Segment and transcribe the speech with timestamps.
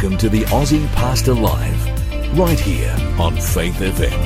[0.00, 4.18] Welcome to the Aussie Pastor Live, right here on Faith FM.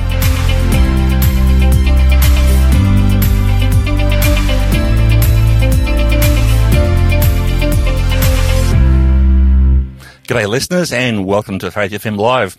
[10.23, 12.55] G'day listeners and welcome to Faith FM Live.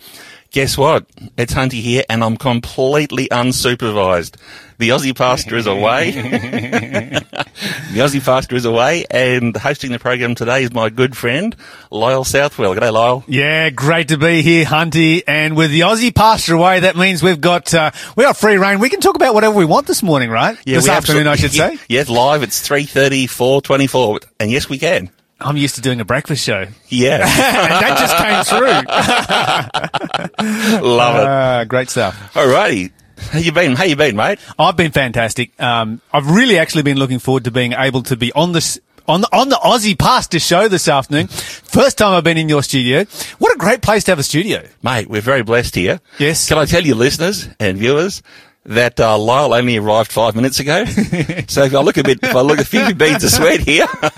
[0.57, 1.05] Guess what?
[1.37, 4.37] It's Hunty here and I'm completely unsupervised.
[4.79, 6.09] The Aussie pastor is away.
[6.11, 11.55] the Aussie pastor is away and hosting the program today is my good friend
[11.91, 12.73] Lyle Southwell.
[12.73, 13.23] G'day Lyle.
[13.27, 15.21] Yeah, great to be here, Hunty.
[15.27, 18.79] And with the Aussie pastor away, that means we've got uh, we got free reign.
[18.79, 20.57] We can talk about whatever we want this morning, right?
[20.65, 21.83] Yeah, this we afternoon, I should absolutely- say.
[21.89, 22.41] Yes, live.
[22.41, 25.11] It's 3.30, 4.24 and yes we can.
[25.39, 27.17] I'm used to doing a breakfast show, and Yeah.
[27.25, 28.81] that just came through.
[30.87, 31.27] Love it.
[31.27, 32.33] Uh, great stuff.
[32.33, 32.91] Alrighty.
[33.31, 33.75] How you been?
[33.75, 34.39] How you been, mate?
[34.59, 35.59] I've been fantastic.
[35.61, 38.79] Um, I've really actually been looking forward to being able to be on this.
[39.07, 41.27] On the, on the Aussie Pastor show this afternoon.
[41.27, 43.05] First time I've been in your studio.
[43.37, 44.67] What a great place to have a studio.
[44.83, 46.01] Mate, we're very blessed here.
[46.19, 46.49] Yes.
[46.49, 48.21] Can I tell you, listeners and viewers,
[48.67, 50.85] that uh, Lyle only arrived five minutes ago.
[51.47, 53.87] so if I look a bit, if I look a few beads of sweat here,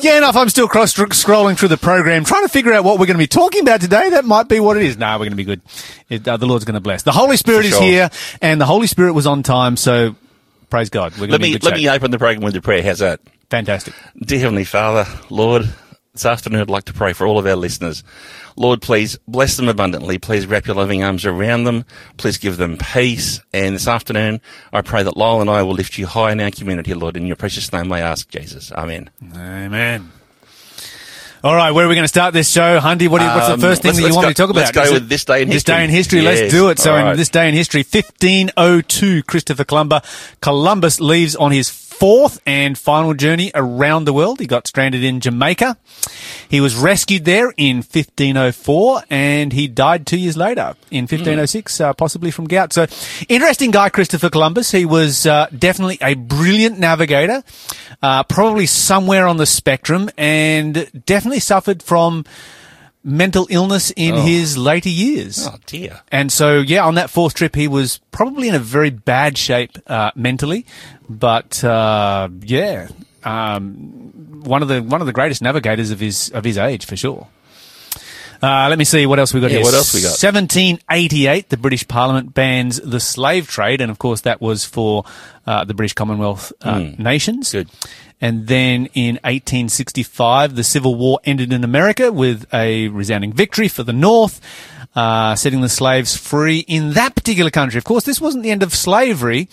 [0.00, 0.36] Yeah, enough.
[0.36, 3.22] I'm still cross scrolling through the program, trying to figure out what we're going to
[3.22, 4.10] be talking about today.
[4.10, 4.98] That might be what it is.
[4.98, 5.60] No, we're going to be good.
[6.08, 7.02] It, uh, the Lord's going to bless.
[7.04, 8.10] The Holy Spirit For is here,
[8.42, 9.76] and the Holy Spirit was on time.
[9.76, 10.16] So
[10.70, 11.12] praise God.
[11.12, 11.74] We're going let to me let shape.
[11.74, 12.82] me open the program with a prayer.
[12.82, 13.20] How's that?
[13.50, 13.94] Fantastic.
[14.18, 15.72] Dear Heavenly Father, Lord,
[16.12, 18.02] this afternoon I'd like to pray for all of our listeners.
[18.56, 20.18] Lord, please bless them abundantly.
[20.18, 21.84] Please wrap your loving arms around them.
[22.16, 23.40] Please give them peace.
[23.52, 24.40] And this afternoon,
[24.72, 27.16] I pray that Lyle and I will lift you high in our community, Lord.
[27.16, 28.72] In your precious name, I ask Jesus.
[28.72, 29.10] Amen.
[29.34, 30.10] Amen.
[31.44, 33.06] All right, where are we going to start this show, Hunty?
[33.08, 34.60] What you, what's the Um, first thing that you want go- me to talk about?
[34.60, 35.54] let's go with it- this day in history.
[35.54, 36.20] This day in history.
[36.22, 36.78] Yes, Let's do it.
[36.80, 40.02] So, all in this day in history, 1502, Christopher Columbus,
[40.40, 44.38] Columbus leaves on his fourth and final journey around the world.
[44.38, 45.76] He got stranded in Jamaica.
[46.48, 51.92] He was rescued there in 1504 and he died two years later in 1506, uh,
[51.94, 52.72] possibly from gout.
[52.72, 52.86] So,
[53.28, 54.70] interesting guy, Christopher Columbus.
[54.70, 57.42] He was uh, definitely a brilliant navigator,
[58.02, 62.24] uh, probably somewhere on the spectrum, and definitely suffered from
[63.06, 65.46] mental illness in his later years.
[65.46, 66.00] Oh dear.
[66.10, 69.78] And so, yeah, on that fourth trip, he was probably in a very bad shape
[69.86, 70.66] uh, mentally.
[71.08, 72.88] But uh, yeah,
[73.24, 76.96] um, one of the one of the greatest navigators of his of his age for
[76.96, 77.28] sure.
[78.42, 79.64] Uh, let me see what else we got Yeah, here.
[79.64, 80.08] what else we got?
[80.10, 85.04] 1788, the British Parliament bans the slave trade, and of course that was for
[85.46, 87.52] uh, the British Commonwealth uh, nations.
[87.52, 87.58] Hmm.
[87.58, 87.68] Good.
[88.20, 93.82] And then in 1865, the Civil War ended in America with a resounding victory for
[93.82, 94.40] the North,
[94.94, 97.76] uh, setting the slaves free in that particular country.
[97.76, 99.48] Of course, this wasn't the end of slavery.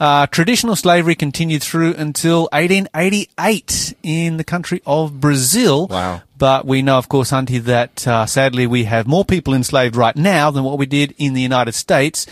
[0.00, 5.86] Uh, traditional slavery continued through until 1888 in the country of Brazil.
[5.86, 6.22] Wow.
[6.36, 10.14] But we know, of course, Hunty, that uh, sadly we have more people enslaved right
[10.14, 12.26] now than what we did in the United States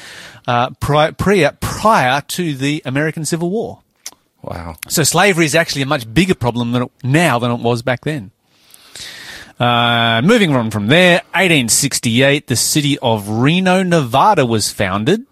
[0.47, 3.81] uh, prior, prior, prior to the American Civil War.
[4.43, 4.77] Wow.
[4.89, 8.03] So slavery is actually a much bigger problem than it, now than it was back
[8.03, 8.31] then.
[9.59, 15.25] Uh, moving on from there, 1868, the city of Reno, Nevada was founded.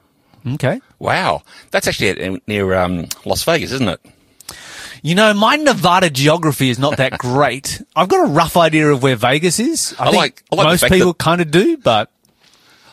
[0.46, 0.80] Okay.
[0.98, 1.42] Wow.
[1.70, 4.00] That's actually near um, Las Vegas, isn't it?
[5.02, 7.82] You know, my Nevada geography is not that great.
[7.94, 9.94] I've got a rough idea of where Vegas is.
[9.98, 12.10] I, I think like- I like most people kind of do, but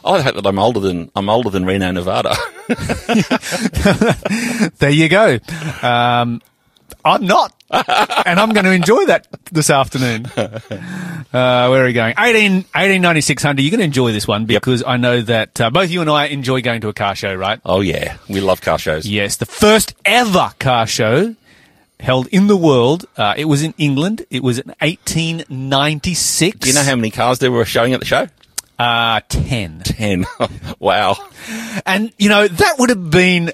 [0.04, 2.36] I hope that I'm older than I'm older than Reno, Nevada.
[4.80, 5.40] there you go.
[5.82, 6.42] Um,
[7.04, 10.28] I'm not, and I'm going to enjoy that this afternoon.
[11.34, 12.14] Uh, where are we going?
[12.18, 13.62] 18, 1896 Hunter.
[13.62, 16.26] You're going to enjoy this one because I know that uh, both you and I
[16.26, 17.58] enjoy going to a car show, right?
[17.64, 19.08] oh yeah, we love car shows.
[19.08, 21.34] Yes, the first ever car show
[22.02, 23.06] held in the world.
[23.16, 24.26] Uh, it was in England.
[24.30, 26.60] It was in 1896.
[26.60, 28.28] Do you know how many cars there were showing at the show?
[28.82, 29.82] Uh, 10.
[29.84, 30.26] Ten.
[30.80, 31.16] wow.
[31.86, 33.52] And, you know, that would have been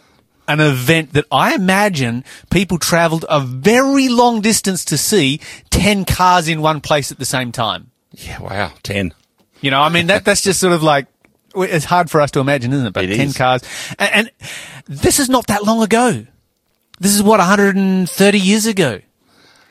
[0.47, 6.47] an event that I imagine people travelled a very long distance to see 10 cars
[6.47, 7.91] in one place at the same time.
[8.11, 8.39] Yeah.
[8.39, 8.71] Wow.
[8.83, 9.13] Ten.
[9.59, 11.07] You know, I mean, that, that's just sort of like,
[11.55, 12.93] it's hard for us to imagine, isn't it?
[12.93, 13.37] But It 10 is.
[13.37, 13.63] cars.
[13.99, 14.31] And, and
[14.87, 16.25] this is not that long ago.
[17.01, 19.01] This is what, 130 years ago.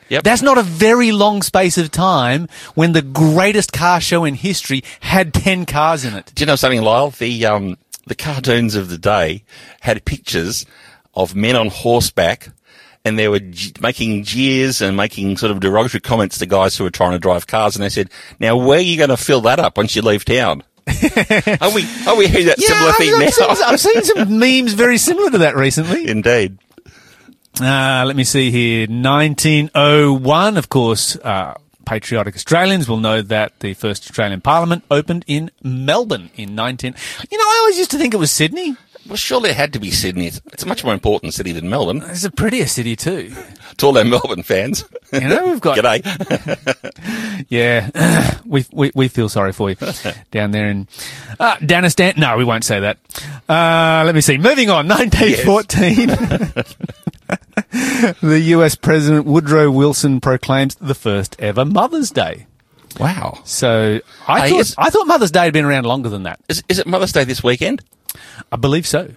[0.09, 0.23] Yep.
[0.23, 4.83] That's not a very long space of time when the greatest car show in history
[5.01, 6.31] had 10 cars in it.
[6.33, 7.09] Do you know something, Lyle?
[7.11, 9.43] The um the cartoons of the day
[9.81, 10.65] had pictures
[11.13, 12.49] of men on horseback.
[13.05, 16.83] And they were g- making jeers and making sort of derogatory comments to guys who
[16.83, 17.75] were trying to drive cars.
[17.75, 20.25] And they said, "Now, where are you going to fill that up once you leave
[20.25, 23.29] town?" are we are we hearing that similar I've, thing I've now?
[23.29, 26.07] seen, I've seen some memes very similar to that recently.
[26.09, 26.57] Indeed.
[27.59, 28.87] Uh, let me see here.
[28.87, 31.55] 1901, of course, uh,
[31.85, 36.93] patriotic Australians will know that the first Australian Parliament opened in Melbourne in 19.
[37.31, 38.75] You know, I always used to think it was Sydney.
[39.07, 40.27] Well, surely it had to be Sydney.
[40.27, 42.03] It's, it's a much more important city than Melbourne.
[42.07, 43.33] It's a prettier city too.
[43.77, 44.83] To all our Melbourne fans,
[45.13, 47.45] You know, we've got g'day.
[47.49, 49.75] Yeah, we, we we feel sorry for you
[50.31, 50.87] down there in
[51.39, 52.17] uh, Danistan.
[52.17, 52.97] No, we won't say that.
[53.47, 54.37] Uh, let me see.
[54.37, 56.07] Moving on, 1914.
[58.21, 58.75] the U.S.
[58.75, 62.47] President Woodrow Wilson proclaims the first ever Mother's Day.
[62.99, 63.39] wow.
[63.45, 66.39] So I Hey, thought is- I thought Mother's Day had been around longer than that.
[66.49, 67.81] Is, is it Mother's Day this weekend?
[68.51, 69.11] I believe so.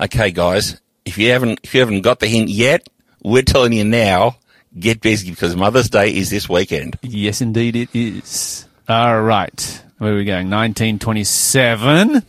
[0.00, 2.88] Okay, guys, if you haven't if you haven't got the hint yet,
[3.22, 4.36] we're telling you now.
[4.78, 6.96] Get busy because Mother's Day is this weekend.
[7.02, 8.68] Yes, indeed, it is.
[8.88, 9.82] All right.
[9.98, 10.48] Where are we going?
[10.48, 12.22] 1927.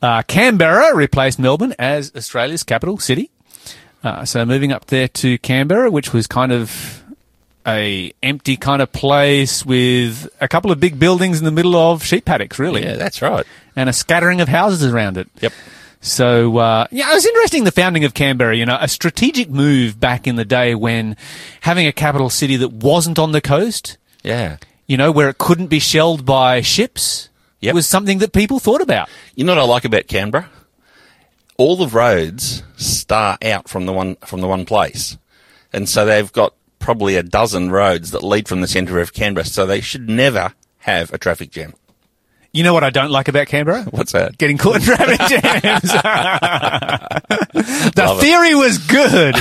[0.00, 3.30] Uh, Canberra replaced Melbourne as Australia's capital city.
[4.02, 7.04] Uh, so moving up there to Canberra, which was kind of
[7.68, 12.02] a empty kind of place with a couple of big buildings in the middle of
[12.04, 13.46] sheep paddocks, really, Yeah, that's right.
[13.76, 15.28] and a scattering of houses around it.
[15.40, 15.52] Yep.
[16.00, 18.56] So uh, yeah, it was interesting the founding of Canberra.
[18.56, 21.16] You know, a strategic move back in the day when
[21.62, 24.56] having a capital city that wasn't on the coast Yeah.
[24.86, 27.28] you know, where it couldn't be shelled by ships
[27.60, 27.74] Yep.
[27.74, 29.08] was something that people thought about.
[29.34, 30.48] You know what I like about Canberra?
[31.56, 35.18] All the roads start out from the one from the one place,
[35.72, 39.44] and so they've got probably a dozen roads that lead from the centre of Canberra.
[39.44, 41.74] So they should never have a traffic jam.
[42.52, 43.82] You know what I don't like about Canberra?
[43.90, 44.38] What's that?
[44.38, 45.82] Getting caught in traffic jams.
[47.92, 48.22] the Love it.
[48.22, 49.34] theory was good.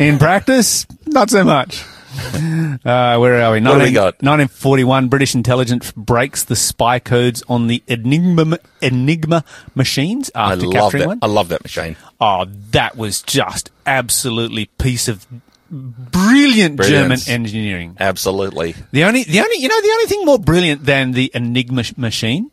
[0.00, 1.84] In practice, not so much.
[2.14, 3.60] Uh, where are we?
[3.62, 4.14] What do we got?
[4.22, 9.44] 1941, British intelligence breaks the spy codes on the Enigma Enigma
[9.74, 11.08] machines I after love capturing that.
[11.08, 11.18] one.
[11.22, 11.96] I love that machine.
[12.20, 15.26] Oh, that was just absolutely piece of
[15.72, 17.24] brilliant Brilliance.
[17.24, 17.96] German engineering.
[17.98, 18.74] Absolutely.
[18.92, 22.50] The only, the only, you know, the only thing more brilliant than the Enigma machine,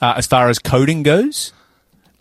[0.00, 1.52] uh, as far as coding goes,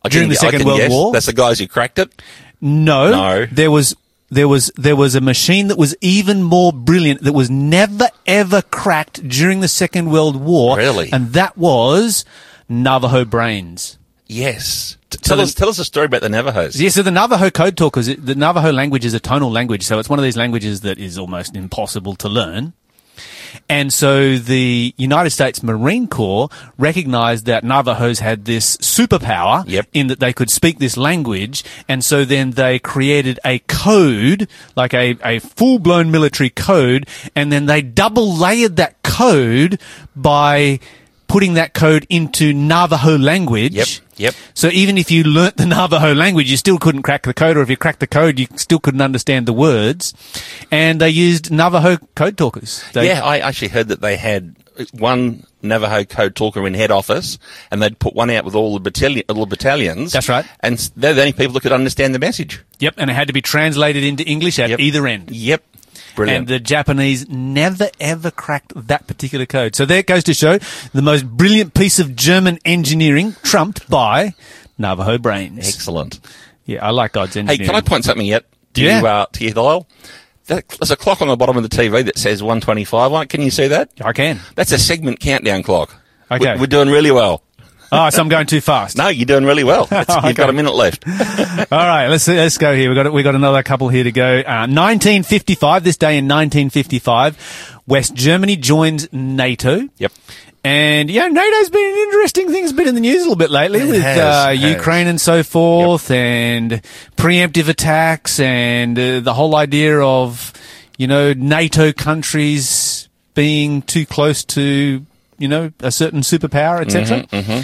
[0.04, 0.92] I During can- the Second World guess.
[0.92, 1.12] War?
[1.14, 2.22] That's the guys who cracked it.
[2.62, 3.46] no, No.
[3.52, 3.96] there was,
[4.30, 8.62] there was, there was a machine that was even more brilliant that was never ever
[8.62, 10.78] cracked during the Second World War.
[10.78, 11.10] Really?
[11.14, 12.26] And that was
[12.68, 13.98] Navajo brains.
[14.28, 14.98] Yes.
[15.10, 15.54] T- So tell the- us.
[15.54, 16.80] Tell us a story about the Navajos.
[16.80, 20.10] Yeah, so the Navajo code talkers, the Navajo language is a tonal language, so it's
[20.10, 22.74] one of these languages that is almost impossible to learn.
[23.70, 29.88] And so the United States Marine Corps recognized that Navajos had this superpower Yep.
[29.94, 31.64] in that they could speak this language.
[31.88, 37.08] And so then they created a code, like a, a full blown military code.
[37.34, 39.80] And then they double layered that code
[40.18, 40.82] by
[41.36, 43.74] putting that code into Navajo language.
[43.74, 43.88] Yep.
[44.16, 44.34] Yep.
[44.54, 47.62] So even if you learnt the Navajo language, you still couldn't crack the code, or
[47.62, 50.14] if you cracked the code, you still couldn't understand the words.
[50.72, 52.86] And they used Navajo code talkers.
[52.94, 54.56] They, Yeah, I actually heard that they had
[54.94, 57.38] one Navajo code talker in head office,
[57.70, 60.14] and they'd put one out with all the battalion, all the battalions.
[60.14, 60.46] That's right.
[60.62, 62.64] And they're the only people that could understand the message.
[62.80, 64.80] Yep, and it had to be translated into English at Yep.
[64.80, 65.32] either end.
[65.32, 65.64] Yep.
[66.16, 66.38] Brilliant.
[66.40, 69.76] And the Japanese never ever cracked that particular code.
[69.76, 70.58] So there it goes to show
[70.94, 74.34] the most brilliant piece of German engineering trumped by
[74.78, 75.68] Navajo brains.
[75.68, 76.20] Excellent.
[76.66, 77.60] Yeah, I like God's engineering.
[77.62, 79.00] Hey, can I point something out to Yeah.
[79.02, 79.88] you, uh, to you, Lyle?
[80.48, 83.30] There's a clock on the bottom of the TV that says 125 on it.
[83.30, 83.90] Can you see that?
[84.00, 84.40] I can.
[84.56, 85.96] That's a segment countdown clock.
[86.30, 86.56] Okay.
[86.58, 87.42] We're doing really well.
[87.92, 88.98] Oh, so I'm going too fast.
[88.98, 89.86] No, you're doing really well.
[89.90, 90.28] That's, Okay.
[90.30, 91.08] You've got a minute left.
[91.72, 92.90] All right, let's let's go here.
[92.90, 94.40] We got we got another couple here to go.
[94.40, 95.84] Uh, 1955.
[95.84, 99.88] This day in 1955, West Germany joins NATO.
[99.98, 100.12] Yep.
[100.64, 102.64] And yeah, NATO's been an interesting thing.
[102.64, 104.50] It's been in the news a little bit lately It with has, uh.
[104.50, 106.82] Ukraine and so forth, and
[107.16, 110.52] preemptive attacks, and uh, the whole idea of
[110.98, 115.06] you know NATO countries being too close to
[115.38, 117.24] you know a certain superpower, etc.
[117.28, 117.62] Mm-hmm,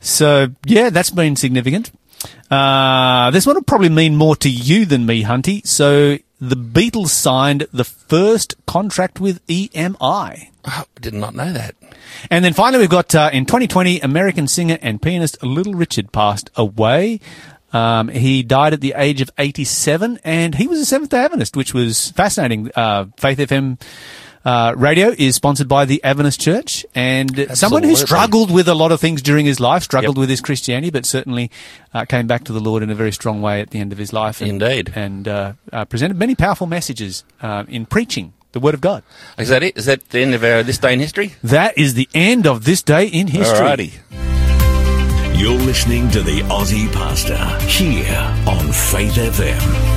[0.00, 1.90] So yeah, that's been significant.
[2.50, 5.66] Uh, this one will probably mean more to you than me, Hunty.
[5.66, 10.48] So the Beatles signed the first contract with EMI.
[10.64, 11.74] Oh, I did not know that.
[12.30, 16.50] And then finally, we've got uh, in 2020, American singer and pianist Little Richard passed
[16.56, 17.20] away.
[17.72, 21.56] Um, he died at the age of 87, and he was a Seventh Day Adventist,
[21.56, 22.70] which was fascinating.
[22.74, 23.80] Uh, Faith FM
[24.44, 28.90] uh, radio is sponsored by the Adventist Church, and someone who struggled with a lot
[28.92, 30.20] of things during his life, struggled Yep.
[30.20, 31.50] with his Christianity, but certainly
[31.92, 33.98] uh, came back to the Lord in a very strong way at the end of
[33.98, 34.40] his life.
[34.40, 34.92] And, Indeed.
[34.94, 39.02] and uh, uh, presented many powerful messages uh, in preaching the Word of God.
[39.38, 39.76] Is that it?
[39.76, 41.34] Is that the end of our this day in history?
[41.44, 43.58] That is the end of this day in history.
[43.58, 45.38] Alrighty.
[45.38, 49.89] You're listening to the Aussie Pastor here on Faith FM.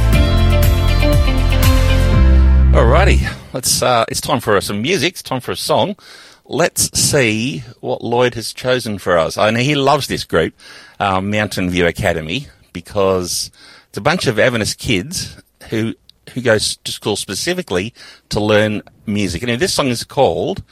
[2.73, 3.21] Alrighty,
[3.53, 3.83] let's.
[3.83, 5.13] Uh, it's time for some music.
[5.13, 5.95] It's time for a song.
[6.43, 9.37] Let's see what Lloyd has chosen for us.
[9.37, 10.55] I know he loves this group,
[10.99, 13.51] um, Mountain View Academy, because
[13.89, 15.37] it's a bunch of Adventist kids
[15.69, 15.93] who
[16.33, 17.93] who go to school specifically
[18.29, 19.43] to learn music.
[19.43, 20.63] And this song is called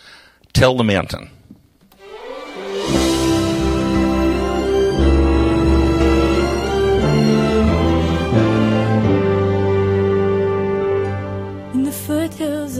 [0.53, 1.29] "Tell the Mountain."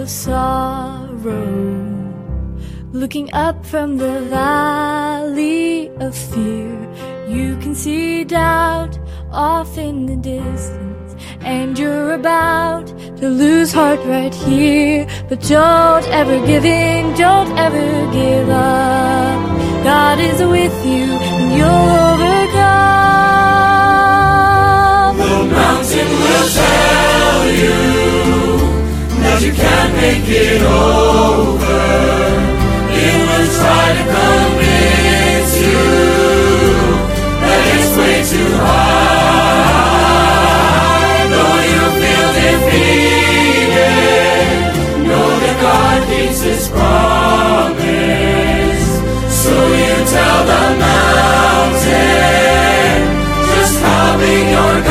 [0.01, 1.37] Of sorrow,
[2.91, 6.75] looking up from the valley of fear,
[7.27, 8.97] you can see doubt
[9.31, 15.05] off in the distance, and you're about to lose heart right here.
[15.29, 19.39] But don't ever give in, don't ever give up.
[19.83, 22.57] God is with you, and you'll overcome.
[25.17, 28.10] The mountain will tell you
[29.43, 31.81] you can't make it over.
[32.93, 35.85] It will try to convince you
[37.41, 39.81] that it's way too high.
[41.33, 43.81] Though you feel defeated,
[45.09, 47.79] know that God keeps His promise.
[49.41, 51.89] So you tell the mountain
[53.49, 54.90] just how big your God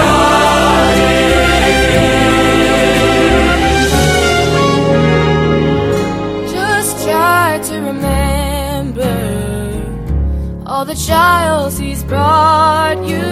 [11.21, 13.25] trials He's brought you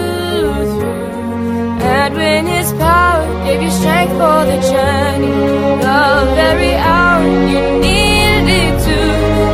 [0.75, 1.07] through.
[1.97, 5.39] And when His power gave you strength for the journey,
[5.87, 6.03] the
[6.41, 8.99] very hour you needed it to.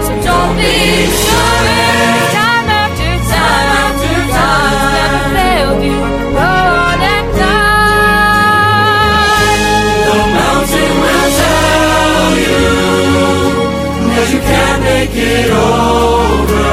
[0.07, 0.77] So don't be
[1.13, 2.33] discouraged.
[2.41, 5.99] Time after time after time, never failed you.
[6.39, 8.65] Run and die.
[10.09, 12.63] The mountain will tell you
[14.11, 16.64] that you can't make it over.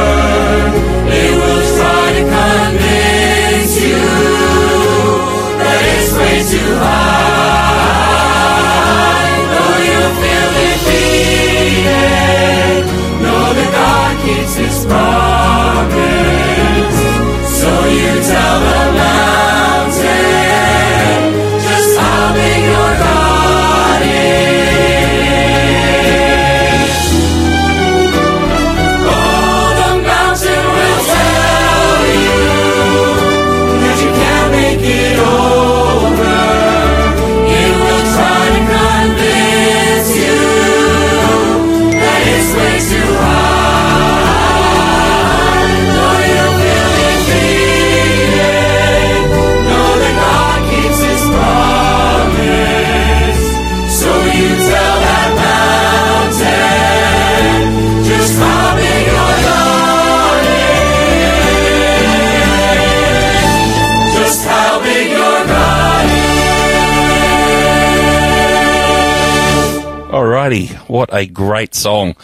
[70.52, 72.16] Alrighty, what a great song,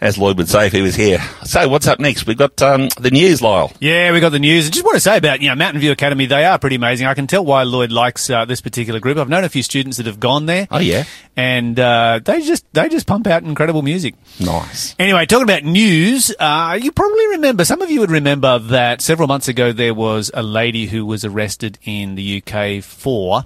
[0.00, 1.18] as Lloyd would say if he was here.
[1.44, 2.26] So, what's up next?
[2.26, 3.72] We've got um, the news, Lyle.
[3.80, 4.66] Yeah, we got the news.
[4.66, 6.26] I just want to say about you know Mountain View Academy.
[6.26, 7.06] They are pretty amazing.
[7.06, 9.18] I can tell why Lloyd likes uh, this particular group.
[9.18, 10.66] I've known a few students that have gone there.
[10.70, 11.04] Oh, yeah.
[11.36, 14.14] and uh, they just they just pump out incredible music.
[14.40, 14.94] Nice.
[14.98, 19.28] Anyway, talking about news, uh, you probably remember, some of you would remember that several
[19.28, 23.44] months ago there was a lady who was arrested in the UK for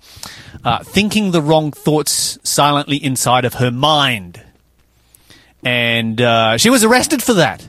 [0.65, 4.43] uh, thinking the wrong thoughts silently inside of her mind.
[5.65, 7.67] And uh, she was arrested for that.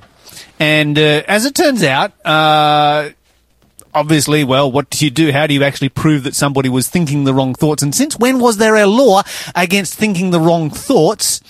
[0.60, 3.10] And uh, as it turns out, uh,
[3.94, 5.32] obviously, well, what do you do?
[5.32, 7.82] How do you actually prove that somebody was thinking the wrong thoughts?
[7.82, 9.24] And since when was there a law
[9.56, 11.42] against thinking the wrong thoughts?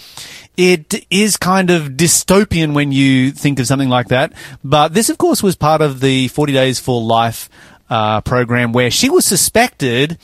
[0.57, 4.33] It is kind of dystopian when you think of something like that.
[4.63, 7.49] But this, of course, was part of the 40 Days for Life
[7.89, 10.17] uh, program where she was suspected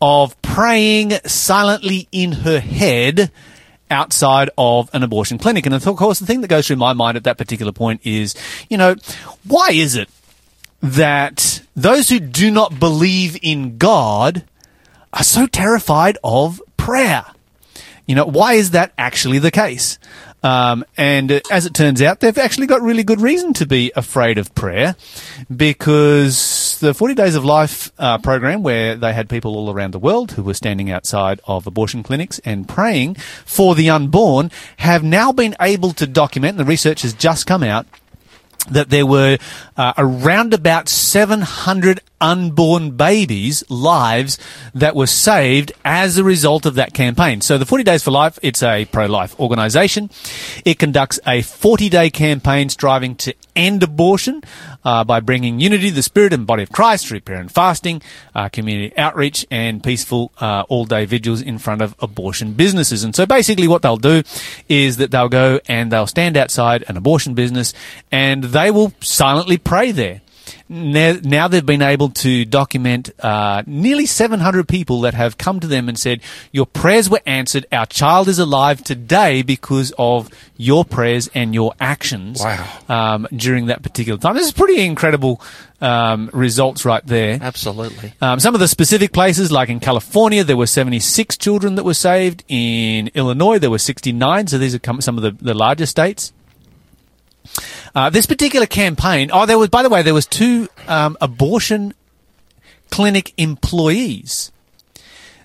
[0.00, 3.30] of praying silently in her head
[3.90, 5.66] outside of an abortion clinic.
[5.66, 8.34] And of course, the thing that goes through my mind at that particular point is,
[8.68, 8.96] you know,
[9.44, 10.08] why is it
[10.82, 14.44] that those who do not believe in God
[15.12, 17.24] are so terrified of prayer?
[18.06, 19.98] You know, why is that actually the case?
[20.42, 24.38] Um, and as it turns out, they've actually got really good reason to be afraid
[24.38, 24.94] of prayer
[25.54, 29.98] because the 40 Days of Life uh, program, where they had people all around the
[29.98, 33.14] world who were standing outside of abortion clinics and praying
[33.44, 37.86] for the unborn, have now been able to document, the research has just come out,
[38.70, 39.38] that there were
[39.76, 44.38] uh, around about 700 unborn babies' lives
[44.74, 47.40] that were saved as a result of that campaign.
[47.40, 50.10] So the 40 Days for Life, it's a pro-life organisation.
[50.64, 54.42] It conducts a 40-day campaign striving to end abortion
[54.88, 58.00] uh, by bringing unity, the spirit and body of Christ through prayer and fasting,
[58.34, 63.04] uh, community outreach, and peaceful uh, all-day vigils in front of abortion businesses.
[63.04, 64.22] And so basically what they'll do
[64.66, 67.74] is that they'll go and they'll stand outside an abortion business
[68.10, 70.22] and they will silently pray there
[70.68, 75.66] now, now they've been able to document uh, nearly 700 people that have come to
[75.66, 76.20] them and said,
[76.52, 77.66] Your prayers were answered.
[77.72, 82.66] Our child is alive today because of your prayers and your actions Wow.
[82.88, 84.34] um, during that particular time.
[84.34, 85.40] This is pretty incredible
[85.80, 87.38] um, results right there.
[87.40, 88.12] Absolutely.
[88.20, 91.94] Um, some of the specific places, like in California, there were 76 children that were
[91.94, 92.44] saved.
[92.48, 94.46] In Illinois, there were 69.
[94.48, 96.32] So these are some of the, the larger states.
[97.98, 101.92] Uh, this particular campaign, oh, there was, by the way, there was two um, abortion
[102.92, 104.52] clinic employees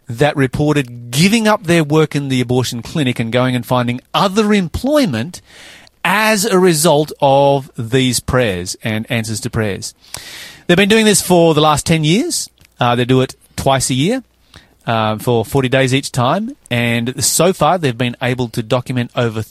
[0.05, 4.53] that reported giving up their work in the abortion clinic and going and finding other
[4.53, 5.41] employment
[6.05, 9.95] as a result of these prayers and answers to prayers.
[10.67, 12.51] They've been doing this for the last 10 years.
[12.79, 14.23] Uh, they do it twice a year.
[14.85, 19.41] Uh, for 40 days each time, and so far they've been able to document over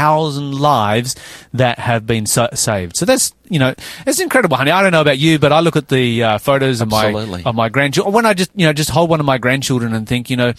[0.00, 1.16] 13,000 lives
[1.52, 2.96] that have been so- saved.
[2.96, 3.74] So that's you know
[4.06, 4.70] it's incredible, honey.
[4.70, 7.06] I don't know about you, but I look at the uh, photos of my
[7.46, 8.14] of my grandchildren.
[8.14, 10.52] When I just you know just hold one of my grandchildren and think, you know,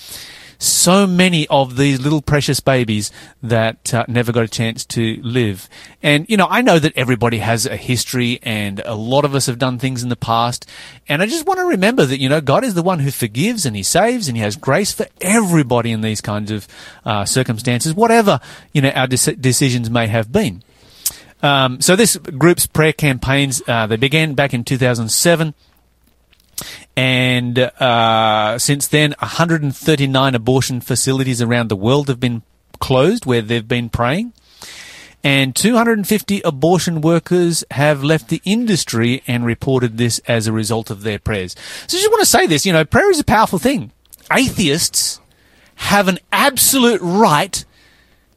[0.61, 5.67] so many of these little precious babies that uh, never got a chance to live.
[6.03, 9.47] And, you know, I know that everybody has a history and a lot of us
[9.47, 10.69] have done things in the past.
[11.07, 13.65] And I just want to remember that, you know, God is the one who forgives
[13.65, 16.67] and he saves and he has grace for everybody in these kinds of
[17.05, 18.39] uh, circumstances, whatever,
[18.71, 20.61] you know, our dec- decisions may have been.
[21.41, 25.55] Um, so this group's prayer campaigns, uh, they began back in 2007
[26.95, 32.43] and uh, since then, 139 abortion facilities around the world have been
[32.79, 34.33] closed where they've been praying.
[35.23, 41.03] And 250 abortion workers have left the industry and reported this as a result of
[41.03, 41.55] their prayers.
[41.87, 43.91] So I just want to say this, you know, prayer is a powerful thing.
[44.31, 45.21] Atheists
[45.75, 47.63] have an absolute right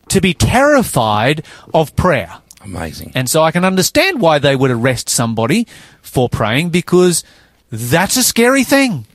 [0.08, 2.38] to be terrified of prayer.
[2.62, 3.12] Amazing.
[3.14, 5.66] And so I can understand why they would arrest somebody
[6.02, 7.24] for praying because
[7.74, 9.06] that's a scary thing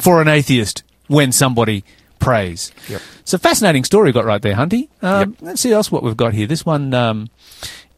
[0.00, 1.84] for an atheist when somebody
[2.18, 2.72] prays.
[2.88, 3.02] Yep.
[3.20, 4.88] It's a fascinating story we got right there, Hunty.
[5.02, 6.46] Um, Let's see else what we've got here.
[6.46, 7.28] This one um,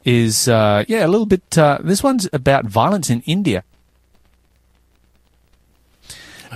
[0.04, 1.56] is, uh, yeah, a little bit.
[1.56, 3.64] Uh, this one's about violence in India.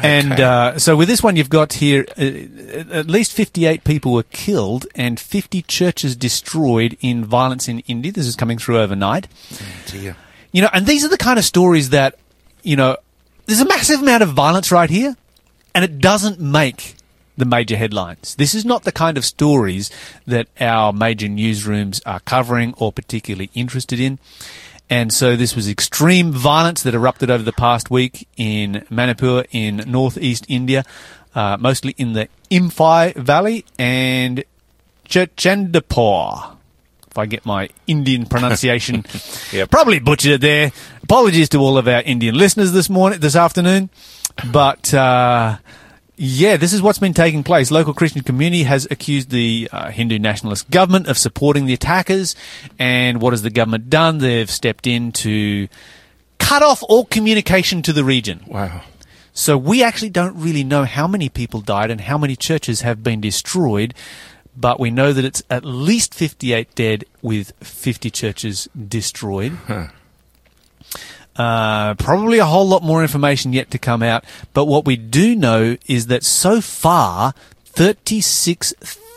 [0.03, 4.23] And uh, so with this one, you've got here uh, at least 58 people were
[4.23, 8.13] killed and 50 churches destroyed in violence in India.
[8.13, 9.27] This is coming through overnight.
[9.87, 10.17] Dear.
[10.53, 12.17] You know, and these are the kind of stories that,
[12.63, 12.97] you know,
[13.49, 15.17] there's a massive amount of violence right here,
[15.75, 16.97] and it doesn't make
[17.39, 18.35] the major headlines.
[18.35, 19.91] This is not the kind of stories
[20.27, 24.19] that our major newsrooms are covering or particularly interested in.
[24.91, 29.83] And so this was extreme violence that erupted over the past week in Manipur in
[29.87, 30.85] northeast India,
[31.35, 34.45] uh, mostly in the Imphal Valley and
[35.09, 36.58] Chachandapur.
[37.19, 39.05] I get my Indian pronunciation
[39.53, 39.71] Yep.
[39.71, 40.73] probably butchered it there.
[41.03, 43.91] Apologies to all of our Indian listeners this morning, this afternoon.
[44.53, 45.59] But, uh,
[46.17, 47.71] yeah, this is what's been taking place.
[47.71, 52.35] Local Christian community has accused the uh, Hindu nationalist government of supporting the attackers.
[52.79, 54.19] And what has the government done?
[54.19, 55.69] They've stepped in to
[56.39, 58.43] cut off all communication to the region.
[58.47, 58.83] Wow.
[59.33, 63.05] So we actually don't really know how many people died and how many churches have
[63.05, 63.95] been destroyed,
[64.61, 69.57] but we know that it's at least 58 dead with 50 churches destroyed.
[71.37, 75.37] Uh, probably a whole lot more information yet to come out, but what we do
[75.37, 77.33] know is that so far,
[77.67, 79.08] 36,000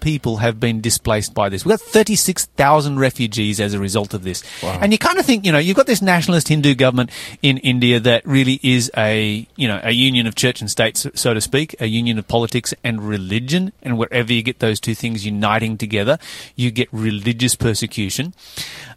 [0.00, 1.64] people have been displaced by this.
[1.64, 4.42] We've got 36,000 refugees as a result of this.
[4.80, 7.10] And you kind of think, you know, you've got this nationalist Hindu government
[7.42, 11.10] in India that really is a, you know, a union of church and state, so-
[11.14, 13.72] so to speak, a union of politics and religion.
[13.82, 16.18] And wherever you get those two things uniting together,
[16.54, 18.34] you get religious persecution.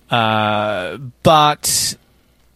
[0.09, 1.95] Uh, but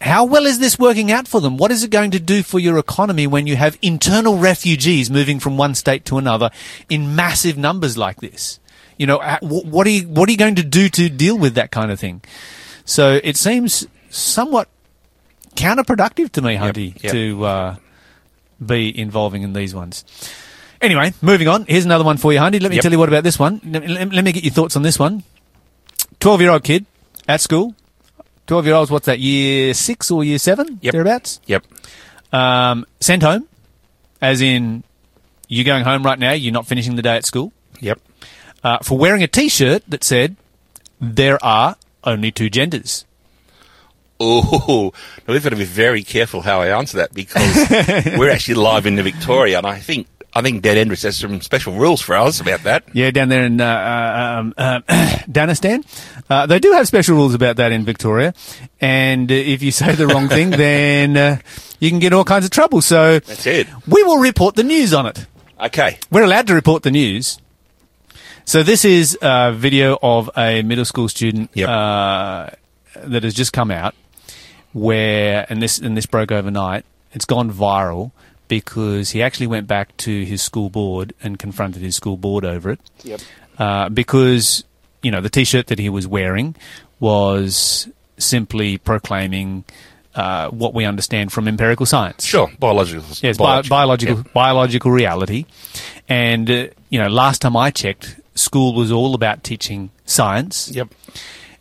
[0.06, 1.58] how well is this working out for them?
[1.58, 5.40] What is it going to do for your economy when you have internal refugees moving
[5.40, 6.52] from one state to another
[6.90, 8.60] in massive numbers like this?
[8.98, 11.56] You know, uh, what are you, what are you going to do to deal with
[11.56, 12.22] that kind of thing?
[12.86, 14.70] So it seems somewhat
[15.56, 17.12] counterproductive to me, Hunty, yep.
[17.12, 17.76] to uh,
[18.64, 20.06] be involving in these ones.
[20.82, 21.66] Anyway, moving on.
[21.66, 22.62] Here's another one for you, Hunty.
[22.62, 22.84] Let me Yep.
[22.84, 23.60] tell you what about this one.
[23.66, 25.24] Let me get your thoughts on this one.
[26.20, 26.86] 12 year old kid
[27.28, 27.74] at school
[28.48, 30.80] 12 year olds, what's that, year six or year seven?
[30.82, 30.92] Yep.
[30.92, 31.40] Thereabouts?
[31.48, 31.66] Yep.
[32.32, 33.48] Um, sent home,
[34.22, 34.84] as in,
[35.48, 38.00] you're going home right now, you're not finishing the day at school, Yep.
[38.64, 40.36] uh, for wearing a t shirt that said,
[41.00, 43.06] there are only two genders.
[44.20, 44.94] Oh,
[45.28, 47.54] now we've got to be very careful how I answer that because
[48.18, 51.40] we're actually live in the Victoria, and I think I think Dan Andrews has some
[51.40, 52.84] special rules for us about that.
[52.92, 54.82] Yeah, down there in uh, uh, um, uh,
[55.32, 55.86] Danistan.
[56.30, 58.34] Uh, they do have special rules about that in Victoria.
[58.82, 61.38] And uh, if you say the wrong thing, then uh,
[61.80, 62.82] you can get all kinds of trouble.
[62.82, 63.68] So That's it.
[63.88, 65.26] we will report the news on it.
[65.58, 66.00] Okay.
[66.12, 67.40] We're allowed to report the news.
[68.44, 71.70] So this is a video of a middle school student Yep.
[71.70, 72.50] uh,
[73.06, 73.96] that has just come out,
[74.74, 76.84] where and this and this broke overnight.
[77.14, 78.12] It's gone viral
[78.48, 82.72] because he actually went back to his school board and confronted his school board over
[82.72, 82.80] it.
[83.04, 83.22] Yep.
[83.58, 84.64] Uh, because
[85.02, 86.56] you know the T-shirt that he was wearing
[87.00, 89.64] was simply proclaiming
[90.16, 92.26] uh, what we understand from empirical science.
[92.26, 92.50] Sure.
[92.60, 93.04] Biological.
[93.22, 95.46] Yes, bi- biological biological reality.
[96.08, 100.70] And uh, you know, last time I checked, school was all about teaching science.
[100.72, 100.90] Yep.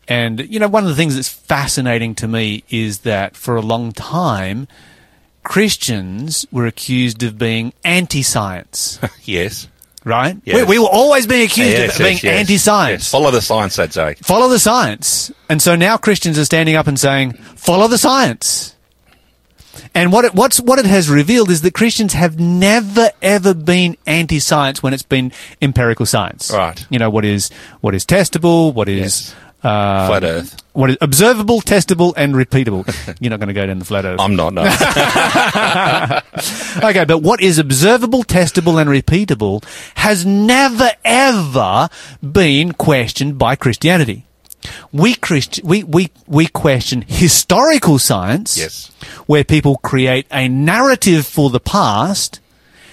[0.07, 3.63] And you know, one of the things that's fascinating to me is that for a
[3.63, 4.69] long time,
[5.45, 8.99] Christians were accused of being anti-science.
[9.25, 9.69] Yes.
[10.05, 10.37] Right?
[10.45, 10.69] Yes.
[10.69, 13.05] We, we were always being ah, accused Yes, of being yes, anti-science.
[13.05, 13.11] Yes.
[13.11, 14.15] Follow the science, I'd say.
[14.23, 15.33] Follow the science.
[15.49, 18.77] And so now Christians are standing up and saying, follow the science.
[19.95, 23.97] And what it, what's, what it has revealed is that Christians have never ever been
[24.07, 26.51] anti-science when it's been empirical science.
[26.53, 26.85] Right.
[26.91, 30.63] You know, what is, what is testable, what is, Uh, Flat Earth.
[30.75, 32.85] what is observable, testable, and repeatable.
[33.21, 34.21] You're not going to go down the flat earth.
[34.21, 34.53] I'm not.
[34.53, 34.63] No.
[36.83, 39.65] Okay, but what is observable, testable, and repeatable
[39.97, 41.89] has never ever
[42.23, 44.27] been questioned by Christianity.
[44.93, 48.91] We Christ- we, we, we question historical science, Yes.
[49.27, 52.41] where people create a narrative for the past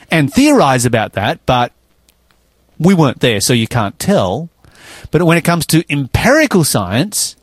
[0.10, 1.72] and theorize about that, but
[2.80, 4.50] we weren't there, so you can't tell.
[5.12, 7.36] But when it comes to empirical science,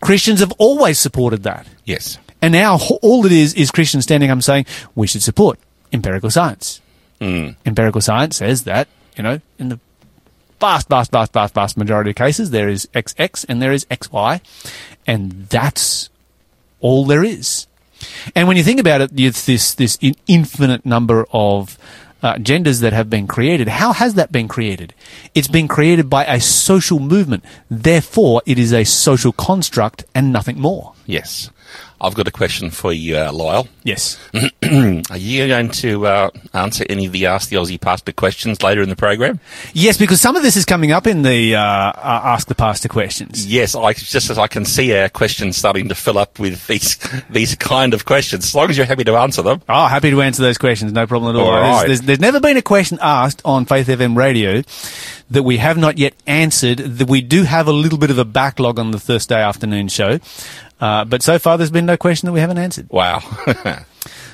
[0.00, 1.66] Christians have always supported that.
[1.84, 2.18] yes.
[2.42, 4.64] And now all it is is Christians standing up and saying
[4.94, 5.58] we should support
[5.92, 6.80] empirical science.
[7.20, 7.50] Hmm.
[7.66, 9.78] Empirical science says that you know in the
[10.58, 14.40] vast, vast, vast, vast, vast majority of cases there is XX and there is XY,
[15.06, 16.08] and that's
[16.80, 17.66] all there is.
[18.34, 21.76] And when you think about it, it's this this infinite number of
[22.22, 23.68] uh, genders that have been created.
[23.68, 24.94] How has that been created?
[25.34, 27.44] It's been created by a social movement.
[27.70, 30.94] Therefore, it is a social construct and nothing more.
[31.06, 31.50] Yes.
[32.02, 33.68] I've got a question for you, uh, Lyle.
[33.84, 34.18] Yes.
[34.34, 38.80] Are you going to uh, answer any of the Ask the Aussie Pastor questions later
[38.80, 39.38] in the program?
[39.74, 41.92] Yes, because some of this is coming up in the uh, uh,
[42.24, 43.46] Ask the Pastor questions.
[43.46, 46.96] Yes, I, just as I can see our questions starting to fill up with these
[47.30, 48.44] these kind of questions.
[48.44, 49.60] As long as you're happy to answer them.
[49.68, 51.50] Oh, happy to answer those questions, no problem at all.
[51.50, 54.62] All There's- There's, there's never been a question asked on Faith FM radio
[55.30, 56.78] that we have not yet answered.
[56.78, 60.18] That we do have a little bit of a backlog on the Thursday afternoon show,
[60.80, 62.88] uh, but so far there's been no question that we haven't answered.
[62.90, 63.20] Wow.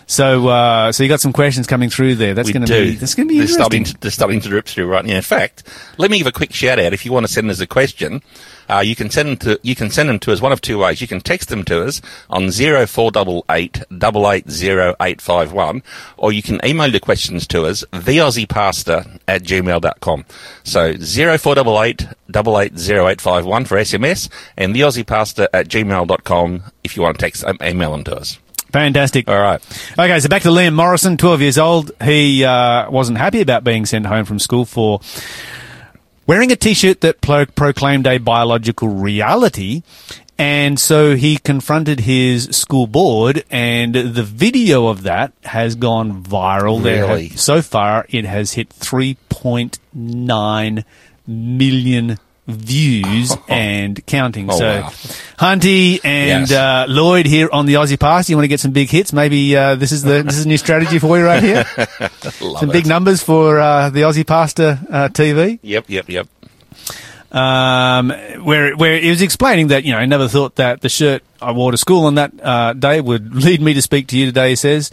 [0.09, 2.33] So, uh, so you got some questions coming through there.
[2.33, 3.95] That's going to be that's going to be they're starting, interesting.
[3.97, 5.17] to, they're starting to drip through right now.
[5.17, 5.65] In fact,
[5.99, 6.93] let me give a quick shout out.
[6.93, 8.23] If you want to send us a question,
[8.71, 10.79] uh, you can send them to you can send them to us one of two
[10.79, 11.01] ways.
[11.01, 15.21] You can text them to us on zero four double eight double eight zero eight
[15.21, 15.83] five one,
[16.17, 20.25] or you can email the questions to us theaussiepastor at gmail.com.
[20.63, 25.49] So zero four double eight double eight zero eight five one for SMS and theaussiepastor
[25.53, 28.39] at gmail.com if you want to text um, email them to us.
[28.77, 29.27] Fantastic.
[29.27, 29.59] All right.
[29.99, 31.93] Okay, so back to Liam Morrison, 12 years old.
[32.03, 35.01] He uh, wasn't happy about being sent home from school for
[36.27, 39.83] wearing a t shirt that pro- proclaimed a biological reality.
[40.37, 46.83] And so he confronted his school board, and the video of that has gone viral.
[46.83, 47.29] There Really?
[47.29, 50.85] have- so far, it has hit 3.9
[51.27, 54.51] million views and counting.
[54.51, 54.89] Oh, so, wow.
[55.39, 56.53] Hunty and Yes.
[56.53, 58.29] uh, Lloyd here on the Aussie Pass.
[58.31, 59.13] You want to get some big hits?
[59.13, 61.65] Maybe uh, this is the this is a new strategy for you right here.
[62.59, 62.73] Some it.
[62.73, 65.59] big numbers for uh, the Aussie Pastor uh, TV.
[65.63, 66.29] Yep, yep, yep.
[67.33, 68.11] Um,
[68.45, 71.53] where where he was explaining that you know I never thought that the shirt I
[71.53, 74.51] wore to school on that uh, day would lead me to speak to you today.
[74.51, 74.91] He says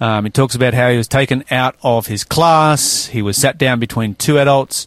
[0.00, 3.06] um, he talks about how he was taken out of his class.
[3.06, 4.86] He was sat down between two adults.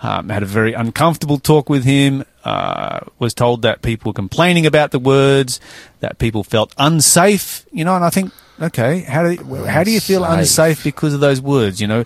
[0.00, 2.24] Um, had a very uncomfortable talk with him.
[2.44, 5.60] Uh, was told that people were complaining about the words,
[6.00, 7.66] that people felt unsafe.
[7.72, 10.82] You know, and I think, okay, how do you, how do you feel Unsafe.
[10.84, 11.80] because of those words?
[11.80, 12.04] You know,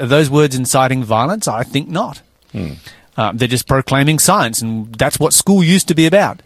[0.00, 1.46] are those words inciting violence?
[1.46, 2.22] I think not.
[3.16, 6.40] Um, they're just proclaiming science, and that's what school used to be about.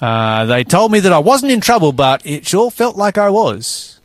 [0.00, 3.30] Uh, they told me that I wasn't in trouble, but it sure felt like I
[3.30, 3.98] was.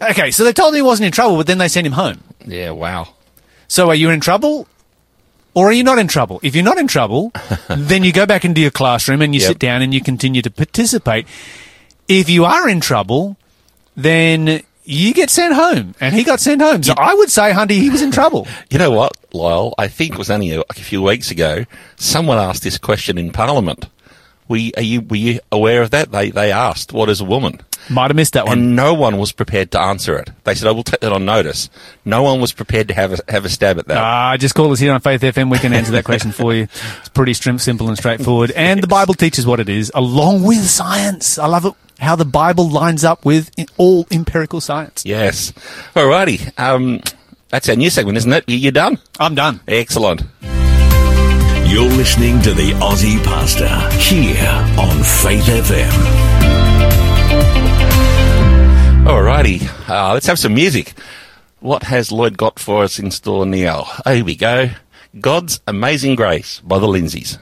[0.00, 2.20] Okay, so they told me he wasn't in trouble, but then they sent him home.
[2.46, 3.08] Yeah, wow.
[3.68, 4.66] So are you in trouble?
[5.54, 6.38] Or are you not in trouble?
[6.42, 7.32] If you're not in trouble,
[7.68, 9.48] then you go back into your classroom and you Yep.
[9.48, 11.26] sit down and you continue to participate.
[12.08, 13.36] If you are in trouble,
[13.96, 15.94] then you get sent home.
[16.00, 16.82] And he got sent home.
[16.82, 18.46] So I would say, Hunty, he was in trouble.
[18.70, 19.74] You know what, Lyle?
[19.78, 21.64] I think it was only like a few weeks ago.
[21.96, 23.86] Someone asked this question in Parliament.
[24.50, 26.10] Were you, are you, were you aware of that?
[26.10, 27.60] They, they asked, what is a woman?
[27.88, 28.58] Might have missed that one.
[28.58, 30.28] And no one was prepared to answer it.
[30.42, 31.70] They said, I will take that on notice.
[32.04, 33.96] No one was prepared to have a, have a stab at that.
[33.96, 35.52] Ah, just call us here on Faith FM.
[35.52, 36.64] We can answer that question for you.
[36.64, 38.50] It's pretty simple and straightforward.
[38.50, 41.38] And the Bible teaches what it is, along with science.
[41.38, 45.04] I love it how the Bible lines up with all empirical science.
[45.06, 45.52] Yes.
[45.94, 46.58] Alrighty.
[46.58, 47.02] Um,
[47.50, 48.44] that's our new segment, isn't it?
[48.48, 48.98] You're done?
[49.20, 49.60] I'm done.
[49.68, 50.22] Excellent.
[51.70, 55.88] You're listening to the Aussie Pastor here on Faith FM.
[59.04, 59.88] Alrighty.
[59.88, 60.94] Uh, let's have some music.
[61.60, 63.84] What has Lloyd got for us in store now?
[64.04, 64.70] Here we go.
[65.20, 67.38] God's Amazing Grace by the Lindsays.